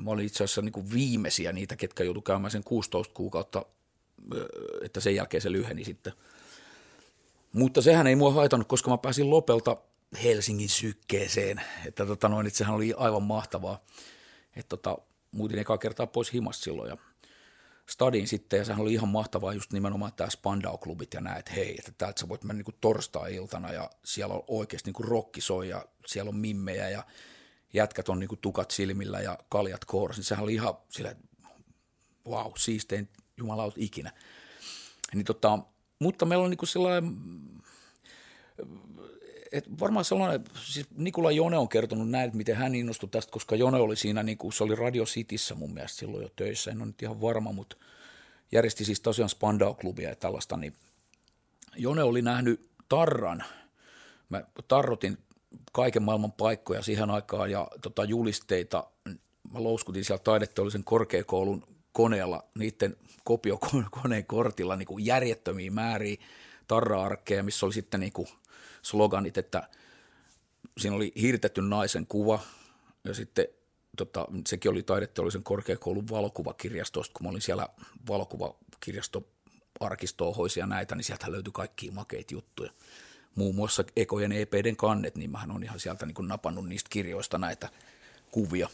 Mä 0.05 0.11
olin 0.11 0.27
itse 0.27 0.45
asiassa 0.45 0.63
niin 0.63 0.93
viimeisiä 0.93 1.53
niitä, 1.53 1.77
ketkä 1.77 2.05
joutu 2.05 2.23
käymään 2.23 2.51
sen 2.51 2.65
16 2.65 3.15
kuukautta, 3.15 3.65
että 4.83 5.01
sen 5.01 5.15
jälkeen 5.15 5.41
se 5.41 5.53
lyheni 5.53 5.85
sitten. 5.85 6.13
Mutta 7.53 7.83
sehän 7.83 8.07
ei 8.07 8.17
mua 8.17 8.33
haitannut, 8.33 8.69
koska 8.69 8.91
mä 8.91 8.99
pääsin 8.99 9.31
Lopelta 9.31 9.77
Helsingin 10.23 10.69
sykkeeseen. 10.69 11.63
Että 11.87 12.07
tota 12.07 12.29
noin, 12.29 12.47
että 12.47 12.59
sehän 12.59 12.75
oli 12.75 12.95
aivan 12.97 13.23
mahtavaa. 13.23 13.85
Että 14.57 14.69
tota, 14.69 14.99
muutin 15.31 15.59
ekaa 15.59 15.79
kertaa 15.79 16.07
pois 16.07 16.33
himasta 16.33 16.65
silloin 16.65 16.89
ja 16.89 16.97
stadiin 17.91 18.29
sitten, 18.29 18.59
ja 18.59 18.65
sehän 18.65 18.83
oli 18.83 18.93
ihan 18.93 19.09
mahtavaa 19.09 19.53
just 19.53 19.73
nimenomaan 19.73 20.13
tämä 20.13 20.31
Spandau-klubit 20.31 21.15
ja 21.15 21.21
näet, 21.21 21.57
hei, 21.57 21.75
että 21.79 21.93
täältä 21.99 22.21
sä 22.21 22.29
voit 22.29 22.45
mennä 22.45 22.63
niin 22.63 22.79
torstai-iltana, 22.81 23.73
ja 23.73 23.91
siellä 24.05 24.35
on 24.35 24.45
oikeasti 24.49 24.91
niin 24.91 25.09
rokki 25.09 25.41
soi, 25.41 25.69
ja 25.69 25.87
siellä 26.07 26.29
on 26.29 26.37
mimmejä, 26.37 26.91
ja 26.91 27.05
jätkät 27.73 28.09
on 28.09 28.19
niin 28.19 28.29
kuin 28.29 28.39
tukat 28.39 28.71
silmillä 28.71 29.21
ja 29.21 29.39
kaljat 29.49 29.85
kourassa, 29.85 30.21
niin 30.21 30.27
sehän 30.27 30.45
oli 30.45 30.55
ihan 30.55 30.75
sillä, 30.89 31.17
wow, 32.27 32.53
siistein 32.57 33.09
jumalaut 33.37 33.75
ikinä. 33.77 34.13
Niin 35.15 35.25
tota, 35.25 35.59
mutta 35.99 36.25
meillä 36.25 36.45
on 36.45 36.51
niin 36.51 36.59
kuin 36.59 36.69
sellainen, 36.69 37.17
et 39.59 39.81
varmaan 39.81 40.05
sellainen, 40.05 40.45
siis 40.65 40.87
Nikola 40.97 41.33
Jone 41.33 41.59
on 41.59 41.69
kertonut 41.69 42.11
näin, 42.11 42.27
että 42.27 42.37
miten 42.37 42.57
hän 42.57 42.75
innostui 42.75 43.09
tästä, 43.09 43.33
koska 43.33 43.57
Jone 43.57 43.79
oli 43.79 43.97
siinä, 43.97 44.23
niin 44.23 44.39
kuin, 44.39 44.53
se 44.53 44.65
oli 44.65 44.75
Radio 44.75 45.05
Cityssä 45.05 45.55
mun 45.55 45.75
mielestä 45.75 45.99
silloin 45.99 46.23
jo 46.23 46.29
töissä, 46.37 46.71
en 46.71 46.79
ole 46.79 46.87
nyt 46.87 47.03
ihan 47.03 47.21
varma, 47.21 47.53
mutta 47.53 47.77
järjesti 48.53 48.85
siis 48.85 49.01
tosiaan 49.01 49.31
Spandau-klubia 49.31 50.09
ja 50.09 50.17
tällaista, 50.17 50.57
niin 50.57 50.73
Jone 51.77 52.03
oli 52.03 52.23
nähnyt 52.23 52.69
Tarran, 52.89 53.45
mä 54.29 54.45
tarrotin 54.69 55.19
kaiken 55.73 56.03
maailman 56.03 56.33
paikkoja 56.33 56.83
siihen 56.83 57.11
aikaan 57.11 57.51
ja 57.51 57.69
tota, 57.83 58.05
julisteita. 58.05 58.87
Mä 59.53 59.63
louskutin 59.63 60.05
siellä 60.05 60.23
taideteollisen 60.25 60.85
korkeakoulun 60.85 61.63
koneella, 61.93 62.45
niiden 62.59 62.97
kopiokoneen 63.25 64.27
kortilla 64.27 64.77
niin 64.77 64.87
kuin 64.87 65.07
järjettömiä 65.07 65.71
määriä 65.71 66.17
tarra-arkkeja, 66.69 67.43
missä 67.43 67.67
oli 67.67 67.73
sitten 67.73 68.01
niin 68.01 68.13
kuin 68.13 68.29
sloganit, 68.87 69.39
että 69.39 69.69
siinä 70.79 70.97
oli 70.97 71.13
hiirtetty 71.17 71.63
naisen 71.63 72.07
kuva 72.07 72.41
ja 73.05 73.15
sitten 73.15 73.47
tota, 73.97 74.27
sekin 74.49 74.71
oli 74.71 74.83
taideteollisen 74.83 75.43
korkeakoulun 75.43 76.09
valokuvakirjastosta, 76.09 77.13
kun 77.13 77.27
mä 77.27 77.31
olin 77.31 77.43
siellä 77.43 77.69
valokuvakirjasto 78.09 79.29
arkistoa 79.81 80.35
hoisia 80.35 80.67
näitä, 80.67 80.95
niin 80.95 81.05
sieltä 81.05 81.33
löytyi 81.33 81.53
kaikkia 81.53 81.93
makeita 81.93 82.35
juttuja 82.35 82.71
muun 83.37 83.55
muassa 83.55 83.85
Ekojen 83.97 84.33
EPden 84.33 84.77
kannet, 84.77 85.17
niin 85.17 85.31
mähän 85.31 85.51
on 85.51 85.63
ihan 85.63 85.81
sieltä 85.81 86.07
niin 86.07 86.15
kuin 86.15 86.29
napannut 86.29 86.69
niistä 86.69 86.91
kirjoista 86.91 87.39
näitä 87.39 87.69
kuvia. 88.31 88.69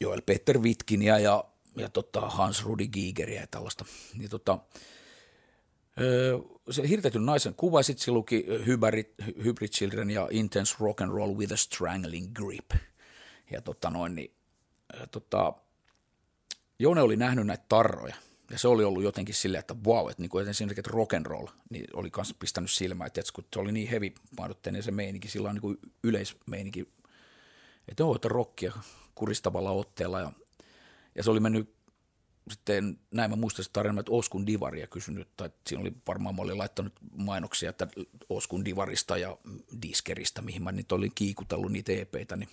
Joel 0.00 0.22
Peter 0.26 0.58
Witkinia 0.58 1.18
ja, 1.18 1.44
ja 1.76 1.88
tota 1.88 2.20
Hans 2.20 2.64
Rudi 2.64 2.88
Gigeria 2.88 3.40
ja 3.40 3.46
tällaista. 3.46 3.84
Niin 4.18 4.30
tota, 4.30 4.58
se 6.70 6.88
hirtetyn 6.88 7.26
naisen 7.26 7.54
kuva, 7.54 7.82
sitten 7.82 8.04
se 8.04 8.10
luki 8.10 8.46
Hybrid, 8.66 9.06
Hybrid 9.44 9.68
Children 9.68 10.10
ja 10.10 10.28
Intense 10.30 10.74
Rock 10.80 11.00
and 11.00 11.12
Roll 11.12 11.36
with 11.36 11.52
a 11.52 11.56
Strangling 11.56 12.32
Grip. 12.32 12.70
Ja 13.50 13.62
tota 13.62 13.90
noin, 13.90 14.14
niin, 14.14 14.34
tota, 15.10 15.52
Jone 16.78 17.02
oli 17.02 17.16
nähnyt 17.16 17.46
näitä 17.46 17.64
tarroja– 17.68 18.14
ja 18.52 18.58
se 18.58 18.68
oli 18.68 18.84
ollut 18.84 19.02
jotenkin 19.02 19.34
silleen, 19.34 19.60
että 19.60 19.76
wow, 19.86 20.10
että, 20.10 20.22
niin 20.22 20.30
kuin, 20.30 20.48
esimerkiksi 20.48 20.80
että 20.80 20.90
rock 20.92 21.14
and 21.14 21.26
roll 21.26 21.46
niin 21.70 21.84
oli 21.92 22.10
myös 22.16 22.34
pistänyt 22.38 22.70
silmään, 22.70 23.06
että, 23.06 23.20
että 23.20 23.32
kun 23.32 23.44
se 23.54 23.60
oli 23.60 23.72
niin 23.72 23.88
heavy 23.88 24.12
painotteinen 24.36 24.82
se 24.82 24.90
meininki, 24.90 25.28
sillä 25.28 25.48
on 25.48 25.58
niin 25.62 25.78
yleismeininki, 26.02 26.88
että 27.88 28.04
on, 28.04 28.16
että 28.16 28.28
rockia 28.28 28.72
kuristavalla 29.14 29.70
otteella 29.70 30.20
ja, 30.20 30.32
ja 31.14 31.22
se 31.22 31.30
oli 31.30 31.40
mennyt 31.40 31.74
sitten 32.50 32.98
näin 33.10 33.30
mä 33.30 33.36
muistan 33.36 33.64
tarinan, 33.72 33.98
että 33.98 34.12
Oskun 34.12 34.46
Divaria 34.46 34.86
kysynyt, 34.86 35.28
tai 35.36 35.50
siinä 35.66 35.80
oli 35.80 35.92
varmaan, 36.08 36.34
mä 36.34 36.42
olin 36.42 36.58
laittanut 36.58 36.92
mainoksia, 37.16 37.70
että 37.70 37.88
Oskun 38.28 38.64
Divarista 38.64 39.16
ja 39.16 39.36
Diskeristä, 39.82 40.42
mihin 40.42 40.62
mä 40.62 40.72
nyt 40.72 40.92
olin 40.92 41.12
kiikutellut 41.14 41.72
niitä 41.72 41.92
EPitä, 41.92 42.36
niin, 42.36 42.48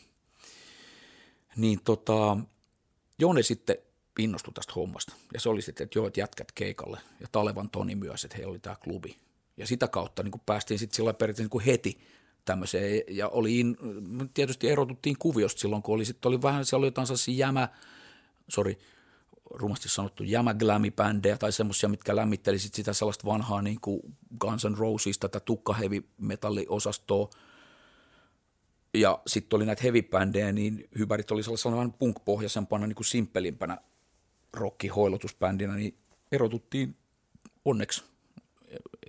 niin 1.55 1.79
tota, 1.83 2.37
Jone 3.19 3.43
sitten 3.43 3.77
innostui 4.19 4.53
tästä 4.53 4.73
hommasta. 4.75 5.13
Ja 5.33 5.39
se 5.39 5.49
oli 5.49 5.61
sitten, 5.61 5.83
että 5.83 5.99
joo, 5.99 6.07
että 6.07 6.19
jätkät 6.19 6.51
keikalle. 6.51 6.99
Ja 7.19 7.27
Talevan 7.31 7.69
Toni 7.69 7.95
myös, 7.95 8.25
että 8.25 8.37
heillä 8.37 8.51
oli 8.51 8.59
tämä 8.59 8.75
klubi. 8.75 9.17
Ja 9.57 9.67
sitä 9.67 9.87
kautta 9.87 10.23
niin 10.23 10.41
päästiin 10.45 10.79
sitten 10.79 10.95
sillä 10.95 11.13
periaatteessa 11.13 11.57
niin 11.57 11.65
heti 11.65 11.99
tämmöiseen. 12.45 13.03
Ja 13.07 13.27
oli, 13.27 13.59
in, 13.59 13.77
tietysti 14.33 14.69
erotuttiin 14.69 15.15
kuviosta 15.19 15.59
silloin, 15.59 15.81
kun 15.81 15.95
oli, 15.95 16.05
sitten 16.05 16.29
oli 16.29 16.41
vähän, 16.41 16.65
siellä 16.65 16.81
oli 16.81 16.87
jotain 16.87 17.07
sellaisia 17.07 17.35
jämä, 17.35 17.69
sori, 18.47 18.77
rumasti 19.49 19.89
sanottu 19.89 20.23
jämäglämibändejä 20.23 21.37
tai 21.37 21.51
semmoisia, 21.51 21.89
mitkä 21.89 22.15
lämmitteli 22.15 22.59
sit 22.59 22.73
sitä 22.73 22.93
sellaista 22.93 23.27
vanhaa 23.27 23.61
niin 23.61 23.81
kuin 23.81 24.01
Guns 24.39 24.65
N' 24.65 24.77
Roses, 24.77 25.19
tätä 25.19 25.39
tukkaheavy-metalliosastoa. 25.39 27.29
Ja 28.93 29.21
sitten 29.27 29.57
oli 29.57 29.65
näitä 29.65 29.83
heavy 29.83 30.03
niin 30.53 30.89
hyvärit 30.97 31.31
oli 31.31 31.43
sellainen 31.43 31.93
punk-pohjaisempana, 31.93 32.87
niin 32.87 32.95
kuin 32.95 33.05
simppelimpänä 33.05 33.77
rokkihoilotusbändinä, 34.53 35.75
niin 35.75 35.97
erotuttiin 36.31 36.97
onneksi 37.65 38.03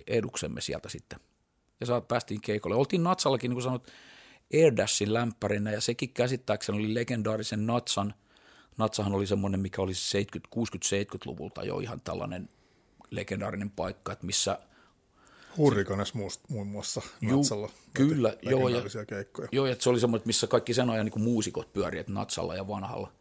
eduksemme 0.07 0.61
sieltä 0.61 0.88
sitten. 0.88 1.20
Ja 1.80 1.86
saat, 1.86 2.09
päästiin 2.09 2.41
keikolle. 2.41 2.76
Oltiin 2.76 3.03
Natsallakin, 3.03 3.49
niin 3.49 3.57
kuin 3.57 3.64
sanot, 3.64 3.88
Airdashin 4.55 5.14
lämpärinä 5.14 5.72
ja 5.72 5.80
sekin 5.80 6.12
käsittääkseni 6.12 6.78
oli 6.78 6.95
legendaarisen 6.95 7.66
Natsan. 7.66 8.14
Natsahan 8.81 9.14
oli 9.14 9.26
semmoinen, 9.26 9.61
mikä 9.61 9.83
oli 9.83 9.93
60-70-luvulta 10.57 11.64
jo 11.64 11.78
ihan 11.78 12.01
tällainen 12.01 12.49
legendaarinen 13.11 13.70
paikka, 13.70 14.12
että 14.12 14.26
missä– 14.26 14.59
Hurrikanes 15.57 16.14
muun 16.49 16.66
muassa 16.66 17.03
Natsalla. 17.20 17.70
Kyllä, 17.95 18.37
joo. 18.43 18.68
Ja, 18.68 18.83
keikkoja. 19.07 19.49
joo, 19.53 19.66
että 19.66 19.85
se 19.85 19.91
oli 19.91 20.01
semmoinen, 20.01 20.26
missä 20.26 20.47
kaikki 20.47 20.74
sen 20.74 20.91
ajan 20.91 21.07
niin 21.07 21.22
muusikot 21.22 21.72
pyörii, 21.72 22.01
että 22.01 22.12
Natsalla 22.12 22.55
ja 22.55 22.68
vanhalla. 22.68 23.12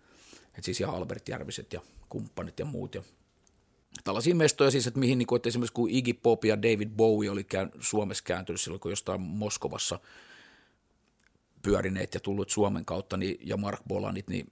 Että 0.45 0.61
siis 0.61 0.81
ihan 0.81 0.95
Albert 0.95 1.29
Järviset 1.29 1.73
ja 1.73 1.81
kumppanit 2.09 2.59
ja 2.59 2.65
muut. 2.65 2.95
Ja 2.95 3.03
tällaisia 4.03 4.35
mestoja 4.35 4.71
siis, 4.71 4.87
että 4.87 4.99
mihin 4.99 5.17
niin 5.17 5.27
kuin, 5.27 5.37
että 5.37 5.49
esimerkiksi 5.49 5.73
kun 5.73 5.89
Iggy 5.89 6.13
Pop 6.13 6.45
ja 6.45 6.61
David 6.61 6.89
Bowie 6.89 7.29
oli 7.29 7.43
käyn, 7.43 7.71
Suomessa 7.79 8.23
kääntynyt 8.23 8.61
silloin, 8.61 8.79
kun 8.79 8.91
jostain 8.91 9.21
Moskovassa 9.21 9.99
pyörineet 11.61 12.13
ja 12.13 12.19
tullut 12.19 12.49
Suomen 12.49 12.85
kautta, 12.85 13.17
niin, 13.17 13.37
ja 13.43 13.57
Mark 13.57 13.81
Bolanit, 13.87 14.27
niin 14.27 14.47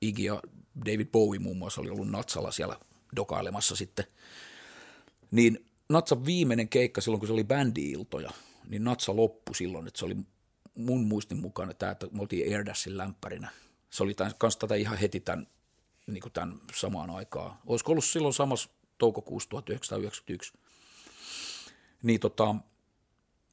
Iggy 0.00 0.22
ja 0.22 0.42
David 0.86 1.06
Bowie 1.06 1.38
muun 1.38 1.56
muassa 1.56 1.80
oli 1.80 1.90
ollut 1.90 2.10
Natsalla 2.10 2.50
siellä 2.50 2.76
dokailemassa 3.16 3.76
sitten. 3.76 4.04
Niin 5.30 5.66
Natsan 5.88 6.24
viimeinen 6.24 6.68
keikka 6.68 7.00
silloin, 7.00 7.20
kun 7.20 7.26
se 7.26 7.32
oli 7.32 7.44
bändi-iltoja, 7.44 8.30
niin 8.68 8.84
Natsa 8.84 9.16
loppui 9.16 9.54
silloin, 9.54 9.86
että 9.86 9.98
se 9.98 10.04
oli 10.04 10.16
mun 10.74 11.06
muistin 11.06 11.38
mukana 11.38 11.74
tämä, 11.74 11.92
että 11.92 12.06
me 12.12 12.20
oltiin 12.20 12.56
Airdassin 12.56 12.98
lämpärinä. 12.98 13.48
Se 13.90 14.02
oli 14.02 14.14
kans 14.38 14.56
tätä 14.56 14.74
ihan 14.74 14.98
heti 14.98 15.20
tämän, 15.20 15.46
niin 16.06 16.22
kuin 16.22 16.32
tämän 16.32 16.60
samaan 16.74 17.10
aikaan. 17.10 17.58
Olisiko 17.66 17.92
ollut 17.92 18.04
silloin 18.04 18.34
samassa 18.34 18.70
toukokuussa 18.98 19.48
1991. 19.48 20.52
Niin 22.02 22.20
tota, 22.20 22.54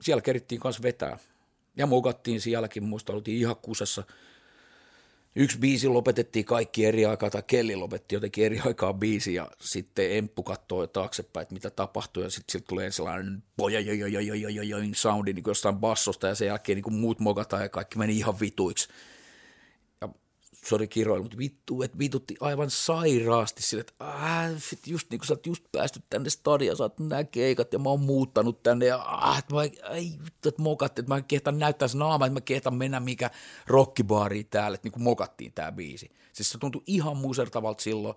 siellä 0.02 0.22
kerittiin 0.22 0.62
kanssa 0.62 0.84
vetää. 0.84 1.18
Ja 1.78 1.88
mogattiin 1.88 2.42
sielläkin, 2.42 2.84
muista 2.84 3.14
oltiin 3.14 3.38
ihan 3.38 3.56
kusessa– 3.56 4.04
yksi 5.36 5.58
biisi 5.58 5.88
lopetettiin 5.88 6.46
kaikki 6.46 6.86
eri 6.86 7.06
aikaa, 7.06 7.30
tai 7.30 7.44
Kelli 7.48 7.76
lopetti 7.76 8.16
jotenkin 8.16 8.46
eri 8.46 8.60
aikaa 8.66 8.94
biisi, 8.94 9.34
ja 9.34 9.52
sitten 9.62 10.12
Emppu 10.12 10.44
katsoo 10.44 10.88
taaksepäin, 10.88 11.42
että 11.42 11.54
mitä 11.54 11.70
tapahtuu, 11.70 12.24
ja 12.24 12.30
sitten 12.30 12.52
sieltä 12.52 12.68
tulee 12.68 12.92
sellainen 12.92 13.44
soundi 14.96 15.34
niin 15.34 15.44
jostain 15.48 15.76
bassosta, 15.76 16.28
ja 16.28 16.36
sen 16.36 16.48
jälkeen 16.48 16.76
niin 16.76 16.84
kuin 16.84 16.94
muut 16.94 17.20
mogataan, 17.20 17.64
ja 17.64 17.70
kaikki 17.70 17.98
meni 17.98 18.18
ihan 18.18 18.40
sori 20.68 20.88
kiroilu, 20.88 21.24
mutta 21.24 21.38
vittu, 21.38 21.82
että 21.82 21.98
vitutti 21.98 22.36
aivan 22.40 22.70
sairaasti 22.70 23.62
sille, 23.62 23.82
että 23.82 23.94
äh, 24.02 24.52
sit 24.58 24.88
just 24.88 25.10
niin 25.10 25.20
kuin 25.20 25.28
sä 25.28 25.34
oot 25.34 25.46
just 25.46 25.64
päästy 25.72 26.02
tänne 26.10 26.30
stadia, 26.30 26.76
sä 26.76 26.84
oot 26.84 27.00
nämä 27.00 27.24
keikat 27.24 27.74
ja 27.74 27.80
mä 27.80 27.90
oon 27.90 28.00
muuttanut 28.00 28.64
tänne 28.64 28.86
ja 28.86 29.06
äh, 29.24 29.40
että 29.40 29.56
mä, 29.56 29.64
ei 29.64 30.14
vittu, 30.26 30.50
että 30.50 30.62
mokat, 30.62 31.00
että 31.00 31.14
mä 31.14 31.22
kehtan 31.22 31.60
näyttää 31.60 31.88
sen 31.88 32.00
naama, 32.00 32.26
että 32.26 32.34
mä 32.34 32.42
kehtan 32.42 32.76
mennä 32.76 33.00
mikä 33.00 33.32
rockibaariin 33.68 34.48
täällä, 34.50 34.76
että 34.76 34.86
niin 34.86 34.94
kuin 34.94 35.04
mokattiin 35.04 35.54
tää 35.54 35.72
biisi. 35.72 36.12
Siis 36.34 36.50
se 36.50 36.58
tuntui 36.58 36.84
ihan 36.88 37.18
musertavalta 37.18 37.84
silloin, 37.84 38.16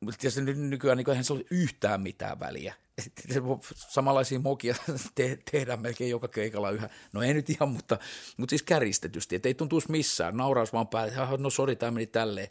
mutta 0.00 0.18
tietysti 0.20 0.54
nykyään 0.54 0.98
niin 0.98 1.10
eihän 1.10 1.24
se 1.24 1.32
ole 1.32 1.44
yhtään 1.50 2.00
mitään 2.00 2.40
väliä. 2.40 2.74
Samanlaisia 3.94 4.38
mokia 4.38 4.74
te, 5.14 5.38
tehdään 5.50 5.80
melkein 5.80 6.10
joka 6.10 6.28
keikalla 6.28 6.70
yhä. 6.70 6.88
No 7.12 7.22
ei 7.22 7.34
nyt 7.34 7.50
ihan, 7.50 7.68
mutta, 7.68 7.98
mutta 8.36 8.50
siis 8.50 8.62
käristetysti, 8.62 9.36
että 9.36 9.48
ei 9.48 9.54
tuntuisi 9.54 9.90
missään. 9.90 10.36
Nauraus 10.36 10.72
vaan 10.72 10.88
päälle, 10.88 11.12
no 11.38 11.50
sori, 11.50 11.76
tämä 11.76 11.90
meni 11.90 12.06
tälleen. 12.06 12.48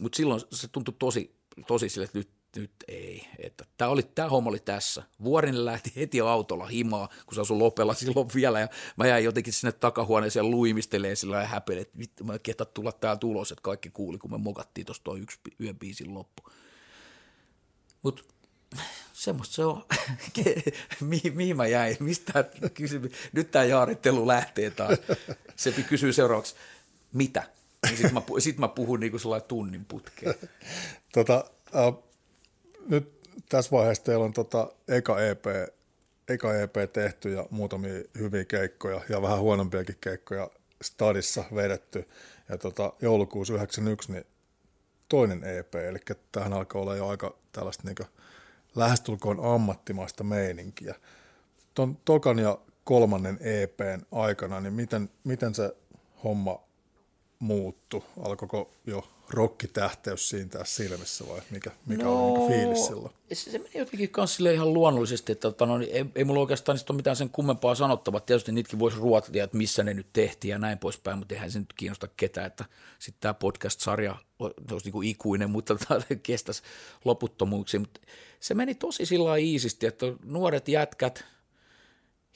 Mutta 0.00 0.16
silloin 0.16 0.40
se 0.52 0.68
tuntui 0.68 0.94
tosi, 0.98 1.36
tosi 1.66 1.88
sille, 1.88 2.04
että 2.04 2.18
nyt, 2.18 2.30
nyt 2.56 2.72
ei. 2.88 3.28
Että 3.38 3.64
tämä, 3.76 3.90
oli, 3.90 4.02
tämä 4.02 4.28
homma 4.28 4.50
oli 4.50 4.58
tässä. 4.58 5.02
Vuorin 5.24 5.64
lähti 5.64 5.92
heti 5.96 6.20
autolla 6.20 6.66
himaa, 6.66 7.08
kun 7.26 7.34
se 7.34 7.40
asui 7.40 7.58
Lopella 7.58 7.94
silloin 7.94 8.28
vielä. 8.34 8.60
Ja 8.60 8.68
mä 8.96 9.06
jäin 9.06 9.24
jotenkin 9.24 9.52
sinne 9.52 9.72
takahuoneeseen 9.72 10.50
luimistelee 10.50 11.16
sillä 11.16 11.40
ja 11.40 11.46
häpeille, 11.46 11.82
että 11.82 11.98
vittu, 11.98 12.24
mä 12.24 12.38
ketä 12.38 12.64
tulla 12.64 12.92
täältä 12.92 13.26
ulos, 13.26 13.52
että 13.52 13.62
kaikki 13.62 13.90
kuuli, 13.90 14.18
kun 14.18 14.30
me 14.30 14.38
mokattiin 14.38 14.86
tuosta 14.86 15.14
yksi 15.14 15.38
yön 15.60 15.78
biisin 15.78 16.14
loppu. 16.14 16.42
Mutta 18.02 18.22
semmoista 19.12 19.54
se 19.54 19.64
on. 19.64 19.84
mihin, 21.00 21.36
mihin 21.36 21.56
mä 21.56 21.66
jäin? 21.66 21.96
Mistä 22.00 22.44
kysymys? 22.74 23.12
Nyt 23.32 23.50
tämä 23.50 23.64
jaarittelu 23.64 24.26
lähtee 24.26 24.70
taas. 24.70 24.98
Se 25.56 25.72
kysyy 25.72 26.12
seuraavaksi, 26.12 26.54
mitä? 27.12 27.42
Sitten 27.88 28.14
mä, 28.14 28.22
sit 28.38 28.58
mä 28.58 28.68
puhun 28.68 29.00
niin 29.00 29.10
kuin 29.10 29.42
tunnin 29.48 29.84
putkeen. 29.84 30.34
Tota, 31.12 31.44
äh, 31.76 31.94
nyt 32.88 33.20
tässä 33.48 33.70
vaiheessa 33.70 34.04
teillä 34.04 34.24
on 34.24 34.32
tota 34.32 34.72
eka, 34.88 35.20
EP, 35.20 35.44
eka 36.28 36.54
EP 36.54 36.74
tehty 36.92 37.32
ja 37.32 37.46
muutamia 37.50 38.02
hyviä 38.18 38.44
keikkoja 38.44 39.00
ja 39.08 39.22
vähän 39.22 39.38
huonompiakin 39.38 39.96
keikkoja 40.00 40.50
stadissa 40.82 41.44
vedetty. 41.54 42.08
Ja 42.48 42.58
tota, 42.58 42.92
joulukuussa 43.02 43.54
91 43.54 44.12
niin 44.12 44.24
toinen 45.08 45.44
EP, 45.44 45.74
eli 45.74 45.98
tähän 46.32 46.52
alkaa 46.52 46.82
olla 46.82 46.96
jo 46.96 47.08
aika 47.08 47.36
tällaista 47.52 47.82
niin 47.88 48.08
lähestulkoon 48.74 49.54
ammattimaista 49.54 50.24
meininkiä. 50.24 50.94
Tuon 51.74 51.98
tokan 52.04 52.38
ja 52.38 52.58
kolmannen 52.84 53.38
EPn 53.40 54.00
aikana, 54.12 54.60
niin 54.60 54.72
miten, 54.72 55.10
miten 55.24 55.54
se 55.54 55.76
homma 56.24 56.60
muuttu? 57.42 58.04
Alkoiko 58.22 58.70
jo 58.86 59.08
rokkitähteys 59.30 60.28
siinä 60.28 60.48
tässä 60.48 60.84
silmissä 60.84 61.24
vai 61.28 61.40
mikä, 61.50 61.70
mikä 61.86 62.04
no, 62.04 62.26
oli 62.26 62.38
niin 62.38 62.52
fiilis 62.52 62.86
silloin? 62.86 63.14
Se, 63.32 63.50
se 63.50 63.58
meni 63.58 63.70
jotenkin 63.74 64.10
kanssa 64.10 64.50
ihan 64.50 64.72
luonnollisesti, 64.72 65.32
että 65.32 65.42
tota, 65.50 65.66
no, 65.66 65.78
niin 65.78 65.90
ei, 65.92 66.04
ei 66.14 66.24
mulla 66.24 66.40
oikeastaan 66.40 66.78
ole 66.90 66.96
mitään 66.96 67.16
sen 67.16 67.30
kummempaa 67.30 67.74
sanottavaa. 67.74 68.20
Tietysti 68.20 68.52
niitäkin 68.52 68.78
voisi 68.78 68.96
ruotia, 68.96 69.44
että 69.44 69.56
missä 69.56 69.82
ne 69.82 69.94
nyt 69.94 70.06
tehtiin 70.12 70.52
ja 70.52 70.58
näin 70.58 70.78
poispäin, 70.78 71.18
mutta 71.18 71.34
eihän 71.34 71.50
se 71.50 71.58
nyt 71.58 71.72
kiinnosta 71.72 72.08
ketään, 72.16 72.46
että 72.46 72.64
sitten 72.98 73.20
tämä 73.20 73.34
podcast-sarja 73.34 74.16
olisi 74.38 74.86
niin 74.86 74.92
kuin 74.92 75.08
ikuinen, 75.08 75.50
mutta 75.50 75.76
tota, 75.76 76.00
kestäisi 76.22 76.62
loputtomuuksiin. 77.04 77.80
Mutta 77.80 78.00
se 78.40 78.54
meni 78.54 78.74
tosi 78.74 79.06
sillä 79.06 79.36
iisisti, 79.36 79.86
että 79.86 80.06
nuoret 80.24 80.68
jätkät, 80.68 81.24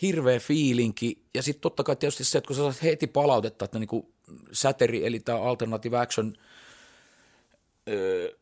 hirveä 0.03 0.41
fiilinki 0.41 1.23
ja 1.35 1.43
sitten 1.43 1.61
totta 1.61 1.85
kai 1.85 1.97
tietysti 1.97 2.25
se, 2.25 2.39
että 2.39 2.49
kun 2.49 2.57
sä 2.57 2.63
saat 2.63 2.83
heti 2.83 3.07
palautetta, 3.07 3.65
että 3.65 3.79
niin 3.79 3.89
kuin 3.89 4.07
säteri 4.53 5.07
eli 5.07 5.21
tämä 5.21 5.43
Alternative 5.43 5.99
Action– 5.99 6.37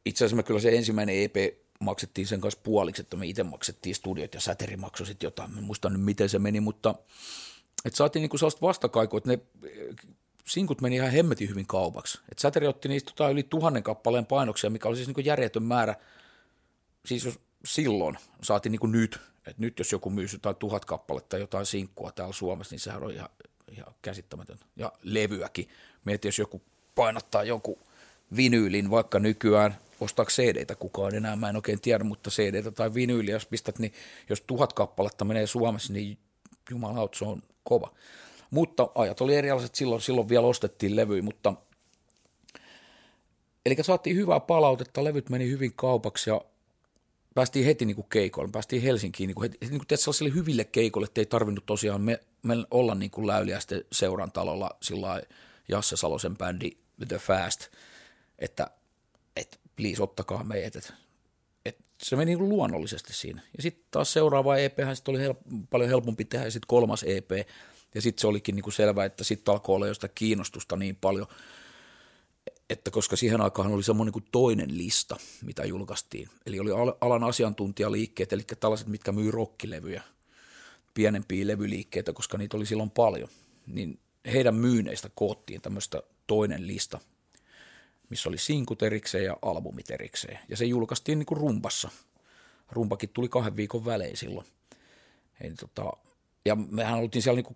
itse 0.05 0.25
asiassa 0.25 0.37
me 0.37 0.43
kyllä 0.43 0.61
se 0.61 0.77
ensimmäinen 0.77 1.17
EP 1.23 1.37
maksettiin 1.81 2.27
sen 2.27 2.41
kanssa 2.41 2.61
puoliksi, 2.63 3.03
että 3.03 3.17
me 3.17 3.27
itse 3.27 3.43
maksettiin 3.43 3.95
studiot 3.95 4.35
ja 4.35 4.41
säteri 4.41 4.77
maksoi 4.77 5.07
sitten 5.07 5.27
jotain, 5.27 5.59
en 5.59 5.65
muista 5.65 5.91
nyt 5.91 6.03
miten 6.03 6.29
se 6.29 6.39
meni, 6.39 6.61
mutta 6.61 6.95
että 7.85 7.97
saatiin 7.97 8.21
niinku 8.21 8.39
sellaista 8.39 8.67
vastakaikua, 8.67 9.19
että 9.19 9.31
ne 9.31 9.39
sinkut 10.47 10.81
meni 10.81 10.97
ihan 10.97 11.11
hemmetin 11.11 11.49
hyvin 11.49 11.67
kaupaksi. 11.67 12.19
että 12.19 12.43
säteri 12.43 12.67
otti 12.67 12.89
niistä 12.89 13.13
tota 13.17 13.31
yli 13.31 13.43
tuhannen 13.43 13.83
kappaleen 13.83 14.27
painoksia, 14.27 14.71
mikä 14.71 14.89
oli 14.89 14.97
siis 14.97 15.09
niinku 15.09 15.21
järjetön 15.21 15.63
määrä, 15.63 15.97
siis 17.07 17.25
jos 17.25 17.39
silloin 17.65 18.19
saatiin 18.43 18.71
niinku 18.71 18.87
nyt, 18.87 19.21
että 19.37 19.63
nyt 19.63 19.79
jos 19.79 19.93
joku 19.93 20.11
myy 20.11 20.27
jotain 20.33 20.57
tuhat 20.57 20.85
kappaletta 20.85 21.29
tai 21.29 21.41
jotain 21.41 21.67
sinkkua 21.67 22.13
täällä 22.13 22.33
Suomessa, 22.33 22.73
niin 22.73 22.81
sehän 22.81 23.03
on 23.03 23.13
ihan, 23.13 23.29
ihan 23.71 23.95
käsittämätöntä. 24.03 24.67
Ja 24.77 24.93
levyäkin. 25.03 25.69
Mietin, 26.05 26.29
jos 26.29 26.39
joku 26.39 26.63
painottaa 26.95 27.45
jonkun– 27.45 27.79
vinyylin, 28.37 28.91
vaikka 28.91 29.19
nykyään 29.19 29.77
ostaako 30.01 30.31
cd 30.31 30.75
kukaan 30.75 31.15
enää, 31.15 31.37
mä 31.37 31.49
en 31.49 31.57
oikein 31.57 31.81
tiedä, 31.81 32.05
mutta 32.05 32.31
cd 32.31 32.73
tai 32.73 32.95
vinyyli, 32.95 33.31
jos 33.31 33.47
pistät, 33.47 33.79
niin 33.79 33.93
jos 34.31 34.41
tuhat 34.41 34.73
kappaletta 34.73 35.25
menee 35.25 35.47
Suomessa, 35.47 35.93
niin 35.93 36.19
jumalaut, 36.71 37.15
se 37.15 37.25
on 37.25 37.43
kova. 37.65 37.93
Mutta 38.51 38.89
ajat 38.95 39.21
oli 39.21 39.35
erilaiset, 39.35 39.75
silloin, 39.75 40.01
silloin 40.01 40.29
vielä 40.29 40.47
ostettiin 40.47 40.97
levy, 40.97 41.23
mutta 41.23 41.55
eli 43.67 43.77
saatiin 43.81 44.17
hyvää 44.17 44.41
palautetta, 44.41 45.05
levyt 45.05 45.31
meni 45.31 45.51
hyvin 45.51 45.73
kaupaksi 45.77 46.31
ja 46.31 46.41
päästiin 47.35 47.65
heti 47.65 47.85
niin 47.85 47.97
kuin 47.97 48.07
keikoille, 48.11 48.53
päästiin 48.53 48.83
Helsinkiin 48.83 49.27
niin 49.29 49.35
kuin 49.35 49.51
heti, 49.51 49.67
niin 49.67 49.87
kuin 49.89 49.99
sellaisille 49.99 50.35
hyville 50.35 50.65
keikoille, 50.65 51.05
että 51.07 51.21
ei 51.21 51.27
tarvinnut 51.27 51.67
tosiaan 51.67 52.01
me, 52.01 52.21
me 52.45 52.55
olla 52.71 52.95
niin 52.95 53.11
kuin 53.11 53.27
Läyliäisten 53.27 53.85
seuran 53.93 54.33
talolla 54.33 54.71
sillä 54.83 55.23
Jasse 55.69 55.97
Salosen 55.97 56.37
bändi 56.37 56.71
The 57.09 57.19
Fast– 57.19 57.67
että, 58.39 58.71
että 59.37 59.59
please 59.77 60.03
ottakaa 60.03 60.45
meidät, 60.45 60.77
että, 60.77 60.93
että 61.65 61.85
se 62.03 62.17
meni 62.17 62.37
niin 62.37 62.49
luonnollisesti 62.49 63.13
siinä. 63.13 63.43
Ja 63.57 63.63
sitten 63.63 63.85
taas 63.91 64.13
seuraava 64.13 64.57
EP 64.57 64.79
sit 64.95 65.09
oli 65.09 65.19
hel- 65.19 65.67
paljon 65.71 65.91
helpompi 65.91 66.25
tehdä 66.25 66.45
ja 66.45 66.51
sitten 66.51 66.69
kolmas 66.69 67.03
EP, 67.03 67.31
ja 67.95 68.03
sitten 68.03 68.21
se 68.21 68.27
olikin 68.27 68.57
niin 68.57 68.63
kuin 68.63 68.75
selvä, 68.75 69.05
että 69.05 69.25
sitten 69.25 69.53
alkoi 69.53 69.77
olla 69.77 69.87
jo 69.87 69.95
sitä 69.95 70.09
kiinnostusta 70.09 70.77
niin 70.77 70.97
paljon, 70.97 71.27
että 72.71 72.91
koska 72.91 73.17
siihen 73.17 73.41
aikaan 73.41 73.73
oli 73.73 73.83
semmoinen 73.83 74.13
kuin 74.13 74.25
toinen 74.33 74.79
lista, 74.79 75.17
mitä 75.43 75.65
julkaistiin. 75.65 76.29
Eli 76.47 76.61
oli 76.61 76.71
alan 77.01 77.25
asiantuntijaliikkeet, 77.25 78.33
eli 78.33 78.43
tällaiset, 78.61 78.87
mitkä 78.87 79.13
myy 79.13 79.31
rokkilevyjä, 79.31 80.03
pienempiä 80.95 81.47
levyliikkeitä, 81.47 82.13
koska 82.13 82.39
niitä 82.39 82.57
oli 82.57 82.67
silloin 82.67 82.91
paljon. 82.91 83.29
Niin 83.67 83.99
heidän 84.33 84.55
myyneistä 84.55 85.11
koottiin 85.15 85.61
tämmöistä 85.61 86.03
toinen 86.27 86.67
lista, 86.67 87.01
missä 88.11 88.29
oli 88.29 88.39
sinkut 88.39 88.83
erikseen 88.83 89.25
ja 89.25 89.37
albumit 89.43 89.91
erikseen. 89.91 90.39
Ja 90.49 90.57
se 90.57 90.65
julkaistiin 90.65 91.19
niin 91.19 91.27
kuin 91.27 91.41
rumpassa. 91.41 91.91
Rumpakin 92.73 93.09
tuli 93.09 93.29
kahden 93.29 93.57
viikon 93.57 93.85
välein 93.85 94.17
silloin. 94.17 94.47
Eli 95.41 95.55
tota, 95.55 95.93
ja 96.45 96.57
mehän 96.57 96.99
oltiin 96.99 97.23
siellä 97.23 97.37
niinku 97.37 97.55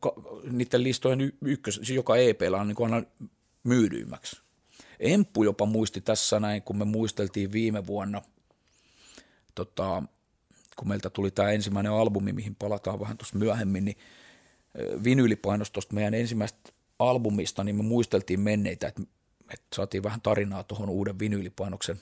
niiden 0.50 0.82
listojen 0.82 1.32
ykkös, 1.40 1.74
siis 1.74 1.90
joka 1.90 2.16
EPllä 2.16 2.60
on 2.60 2.68
niinku 2.68 2.84
aina 2.84 3.02
myydyimmäksi. 3.64 4.40
Emppu 5.00 5.42
jopa 5.42 5.66
muisti 5.66 6.00
tässä 6.00 6.40
näin, 6.40 6.62
kun 6.62 6.76
me 6.76 6.84
muisteltiin 6.84 7.52
viime 7.52 7.86
vuonna, 7.86 8.22
tota, 9.54 10.02
kun 10.78 10.88
meiltä 10.88 11.10
tuli 11.10 11.30
tämä 11.30 11.50
ensimmäinen 11.50 11.92
albumi, 11.92 12.32
mihin 12.32 12.54
palataan 12.54 13.00
vähän 13.00 13.18
tuossa 13.18 13.38
myöhemmin, 13.38 13.84
niin 13.84 13.96
vinyylipainostosta 15.04 15.94
meidän 15.94 16.14
ensimmäistä 16.14 16.72
albumista, 16.98 17.64
niin 17.64 17.76
me 17.76 17.82
muisteltiin 17.82 18.40
menneitä, 18.40 18.88
että, 18.88 19.02
että 19.52 19.76
saatiin 19.76 20.02
vähän 20.02 20.20
tarinaa 20.20 20.64
tuohon 20.64 20.88
uuden 20.88 21.18
vinyylipainoksen 21.18 22.00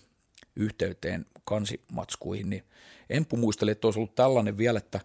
yhteyteen 0.56 1.26
kansimatskuihin, 1.44 2.50
niin 2.50 2.64
Emppu 3.10 3.36
muisteli, 3.36 3.70
että 3.70 3.86
olisi 3.86 3.98
ollut 3.98 4.14
tällainen 4.14 4.58
vielä, 4.58 4.78
että 4.78 5.00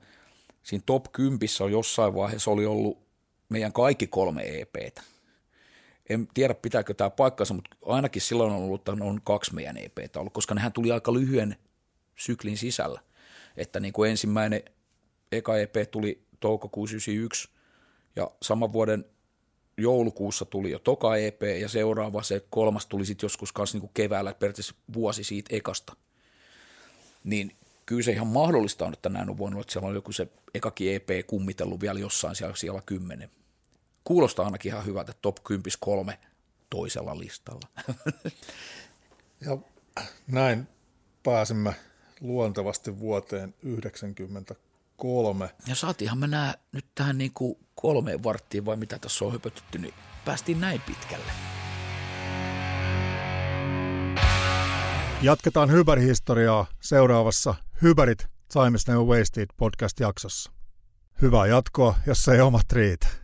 siinä 0.63 0.83
top 0.85 1.05
10 1.11 1.39
on 1.59 1.71
jossain 1.71 2.15
vaiheessa 2.15 2.51
oli 2.51 2.65
ollut 2.65 2.97
meidän 3.49 3.73
kaikki 3.73 4.07
kolme 4.07 4.61
EPtä. 4.61 5.01
En 6.09 6.27
tiedä, 6.33 6.53
pitääkö 6.53 6.93
tämä 6.93 7.09
paikkansa, 7.09 7.53
mutta 7.53 7.75
ainakin 7.85 8.21
silloin 8.21 8.51
on 8.51 8.57
ollut, 8.57 8.81
että 8.81 8.91
on 8.91 9.21
kaksi 9.23 9.55
meidän 9.55 9.77
EPtä 9.77 10.19
ollut, 10.19 10.33
koska 10.33 10.55
nehän 10.55 10.73
tuli 10.73 10.91
aika 10.91 11.13
lyhyen 11.13 11.55
syklin 12.15 12.57
sisällä. 12.57 13.01
Että 13.57 13.79
niin 13.79 13.93
kuin 13.93 14.11
ensimmäinen 14.11 14.63
eka 15.31 15.57
EP 15.57 15.75
tuli 15.91 16.23
toukokuussa 16.39 16.95
91 16.95 17.49
ja 18.15 18.31
saman 18.41 18.73
vuoden 18.73 19.05
joulukuussa 19.77 20.45
tuli 20.45 20.71
jo 20.71 20.79
toka 20.79 21.15
EP 21.15 21.41
ja 21.59 21.69
seuraava 21.69 22.23
se 22.23 22.45
kolmas 22.49 22.85
tuli 22.85 23.05
sitten 23.05 23.25
joskus 23.25 23.51
kanssa 23.51 23.75
niin 23.75 23.81
kuin 23.81 23.91
keväällä, 23.93 24.33
periaatteessa 24.33 24.75
vuosi 24.93 25.23
siitä 25.23 25.55
ekasta. 25.55 25.95
Niin 27.23 27.55
kyllä 27.85 28.01
se 28.01 28.11
ihan 28.11 28.27
mahdollista 28.27 28.85
on, 28.85 28.93
että 28.93 29.09
näin 29.09 29.29
on 29.29 29.37
voinut, 29.37 29.61
että 29.61 29.73
siellä 29.73 29.89
on 29.89 29.95
joku 29.95 30.11
se 30.11 30.27
ekakin 30.53 30.95
EP 30.95 31.09
kummitellut 31.27 31.81
vielä 31.81 31.99
jossain 31.99 32.35
siellä, 32.35 32.55
siellä 32.55 32.81
kymmenen. 32.85 33.31
Kuulostaa 34.03 34.45
ainakin 34.45 34.69
ihan 34.71 34.85
hyvältä, 34.85 35.13
top 35.21 35.37
10 35.43 35.63
kolme 35.79 36.19
toisella 36.69 37.19
listalla. 37.19 37.67
Ja 39.45 39.57
näin 40.27 40.67
pääsemme 41.23 41.75
luontevasti 42.21 42.99
vuoteen 42.99 43.53
1993. 43.53 45.49
Ja 45.67 45.75
saatiinhan 45.75 46.17
me 46.17 46.27
nää 46.27 46.53
nyt 46.71 46.85
tähän 46.95 47.17
niin 47.17 47.31
kuin 47.33 47.57
kolmeen 47.75 48.23
varttiin 48.23 48.65
vai 48.65 48.75
mitä 48.75 48.99
tässä 48.99 49.25
on 49.25 49.31
höpötetty, 49.31 49.77
niin 49.77 49.93
päästiin 50.25 50.61
näin 50.61 50.81
pitkälle. 50.81 51.31
Jatketaan 55.21 55.71
hyberhistoriaa 55.71 56.65
seuraavassa 56.81 57.55
Hyberit 57.81 58.27
Times 58.53 58.87
Never 58.87 59.03
Wasted 59.03 59.47
podcast-jaksossa. 59.57 60.51
Hyvää 61.21 61.47
jatkoa, 61.47 61.95
jos 62.07 62.27
ei 62.27 62.41
omat 62.41 62.71
riitä. 62.71 63.20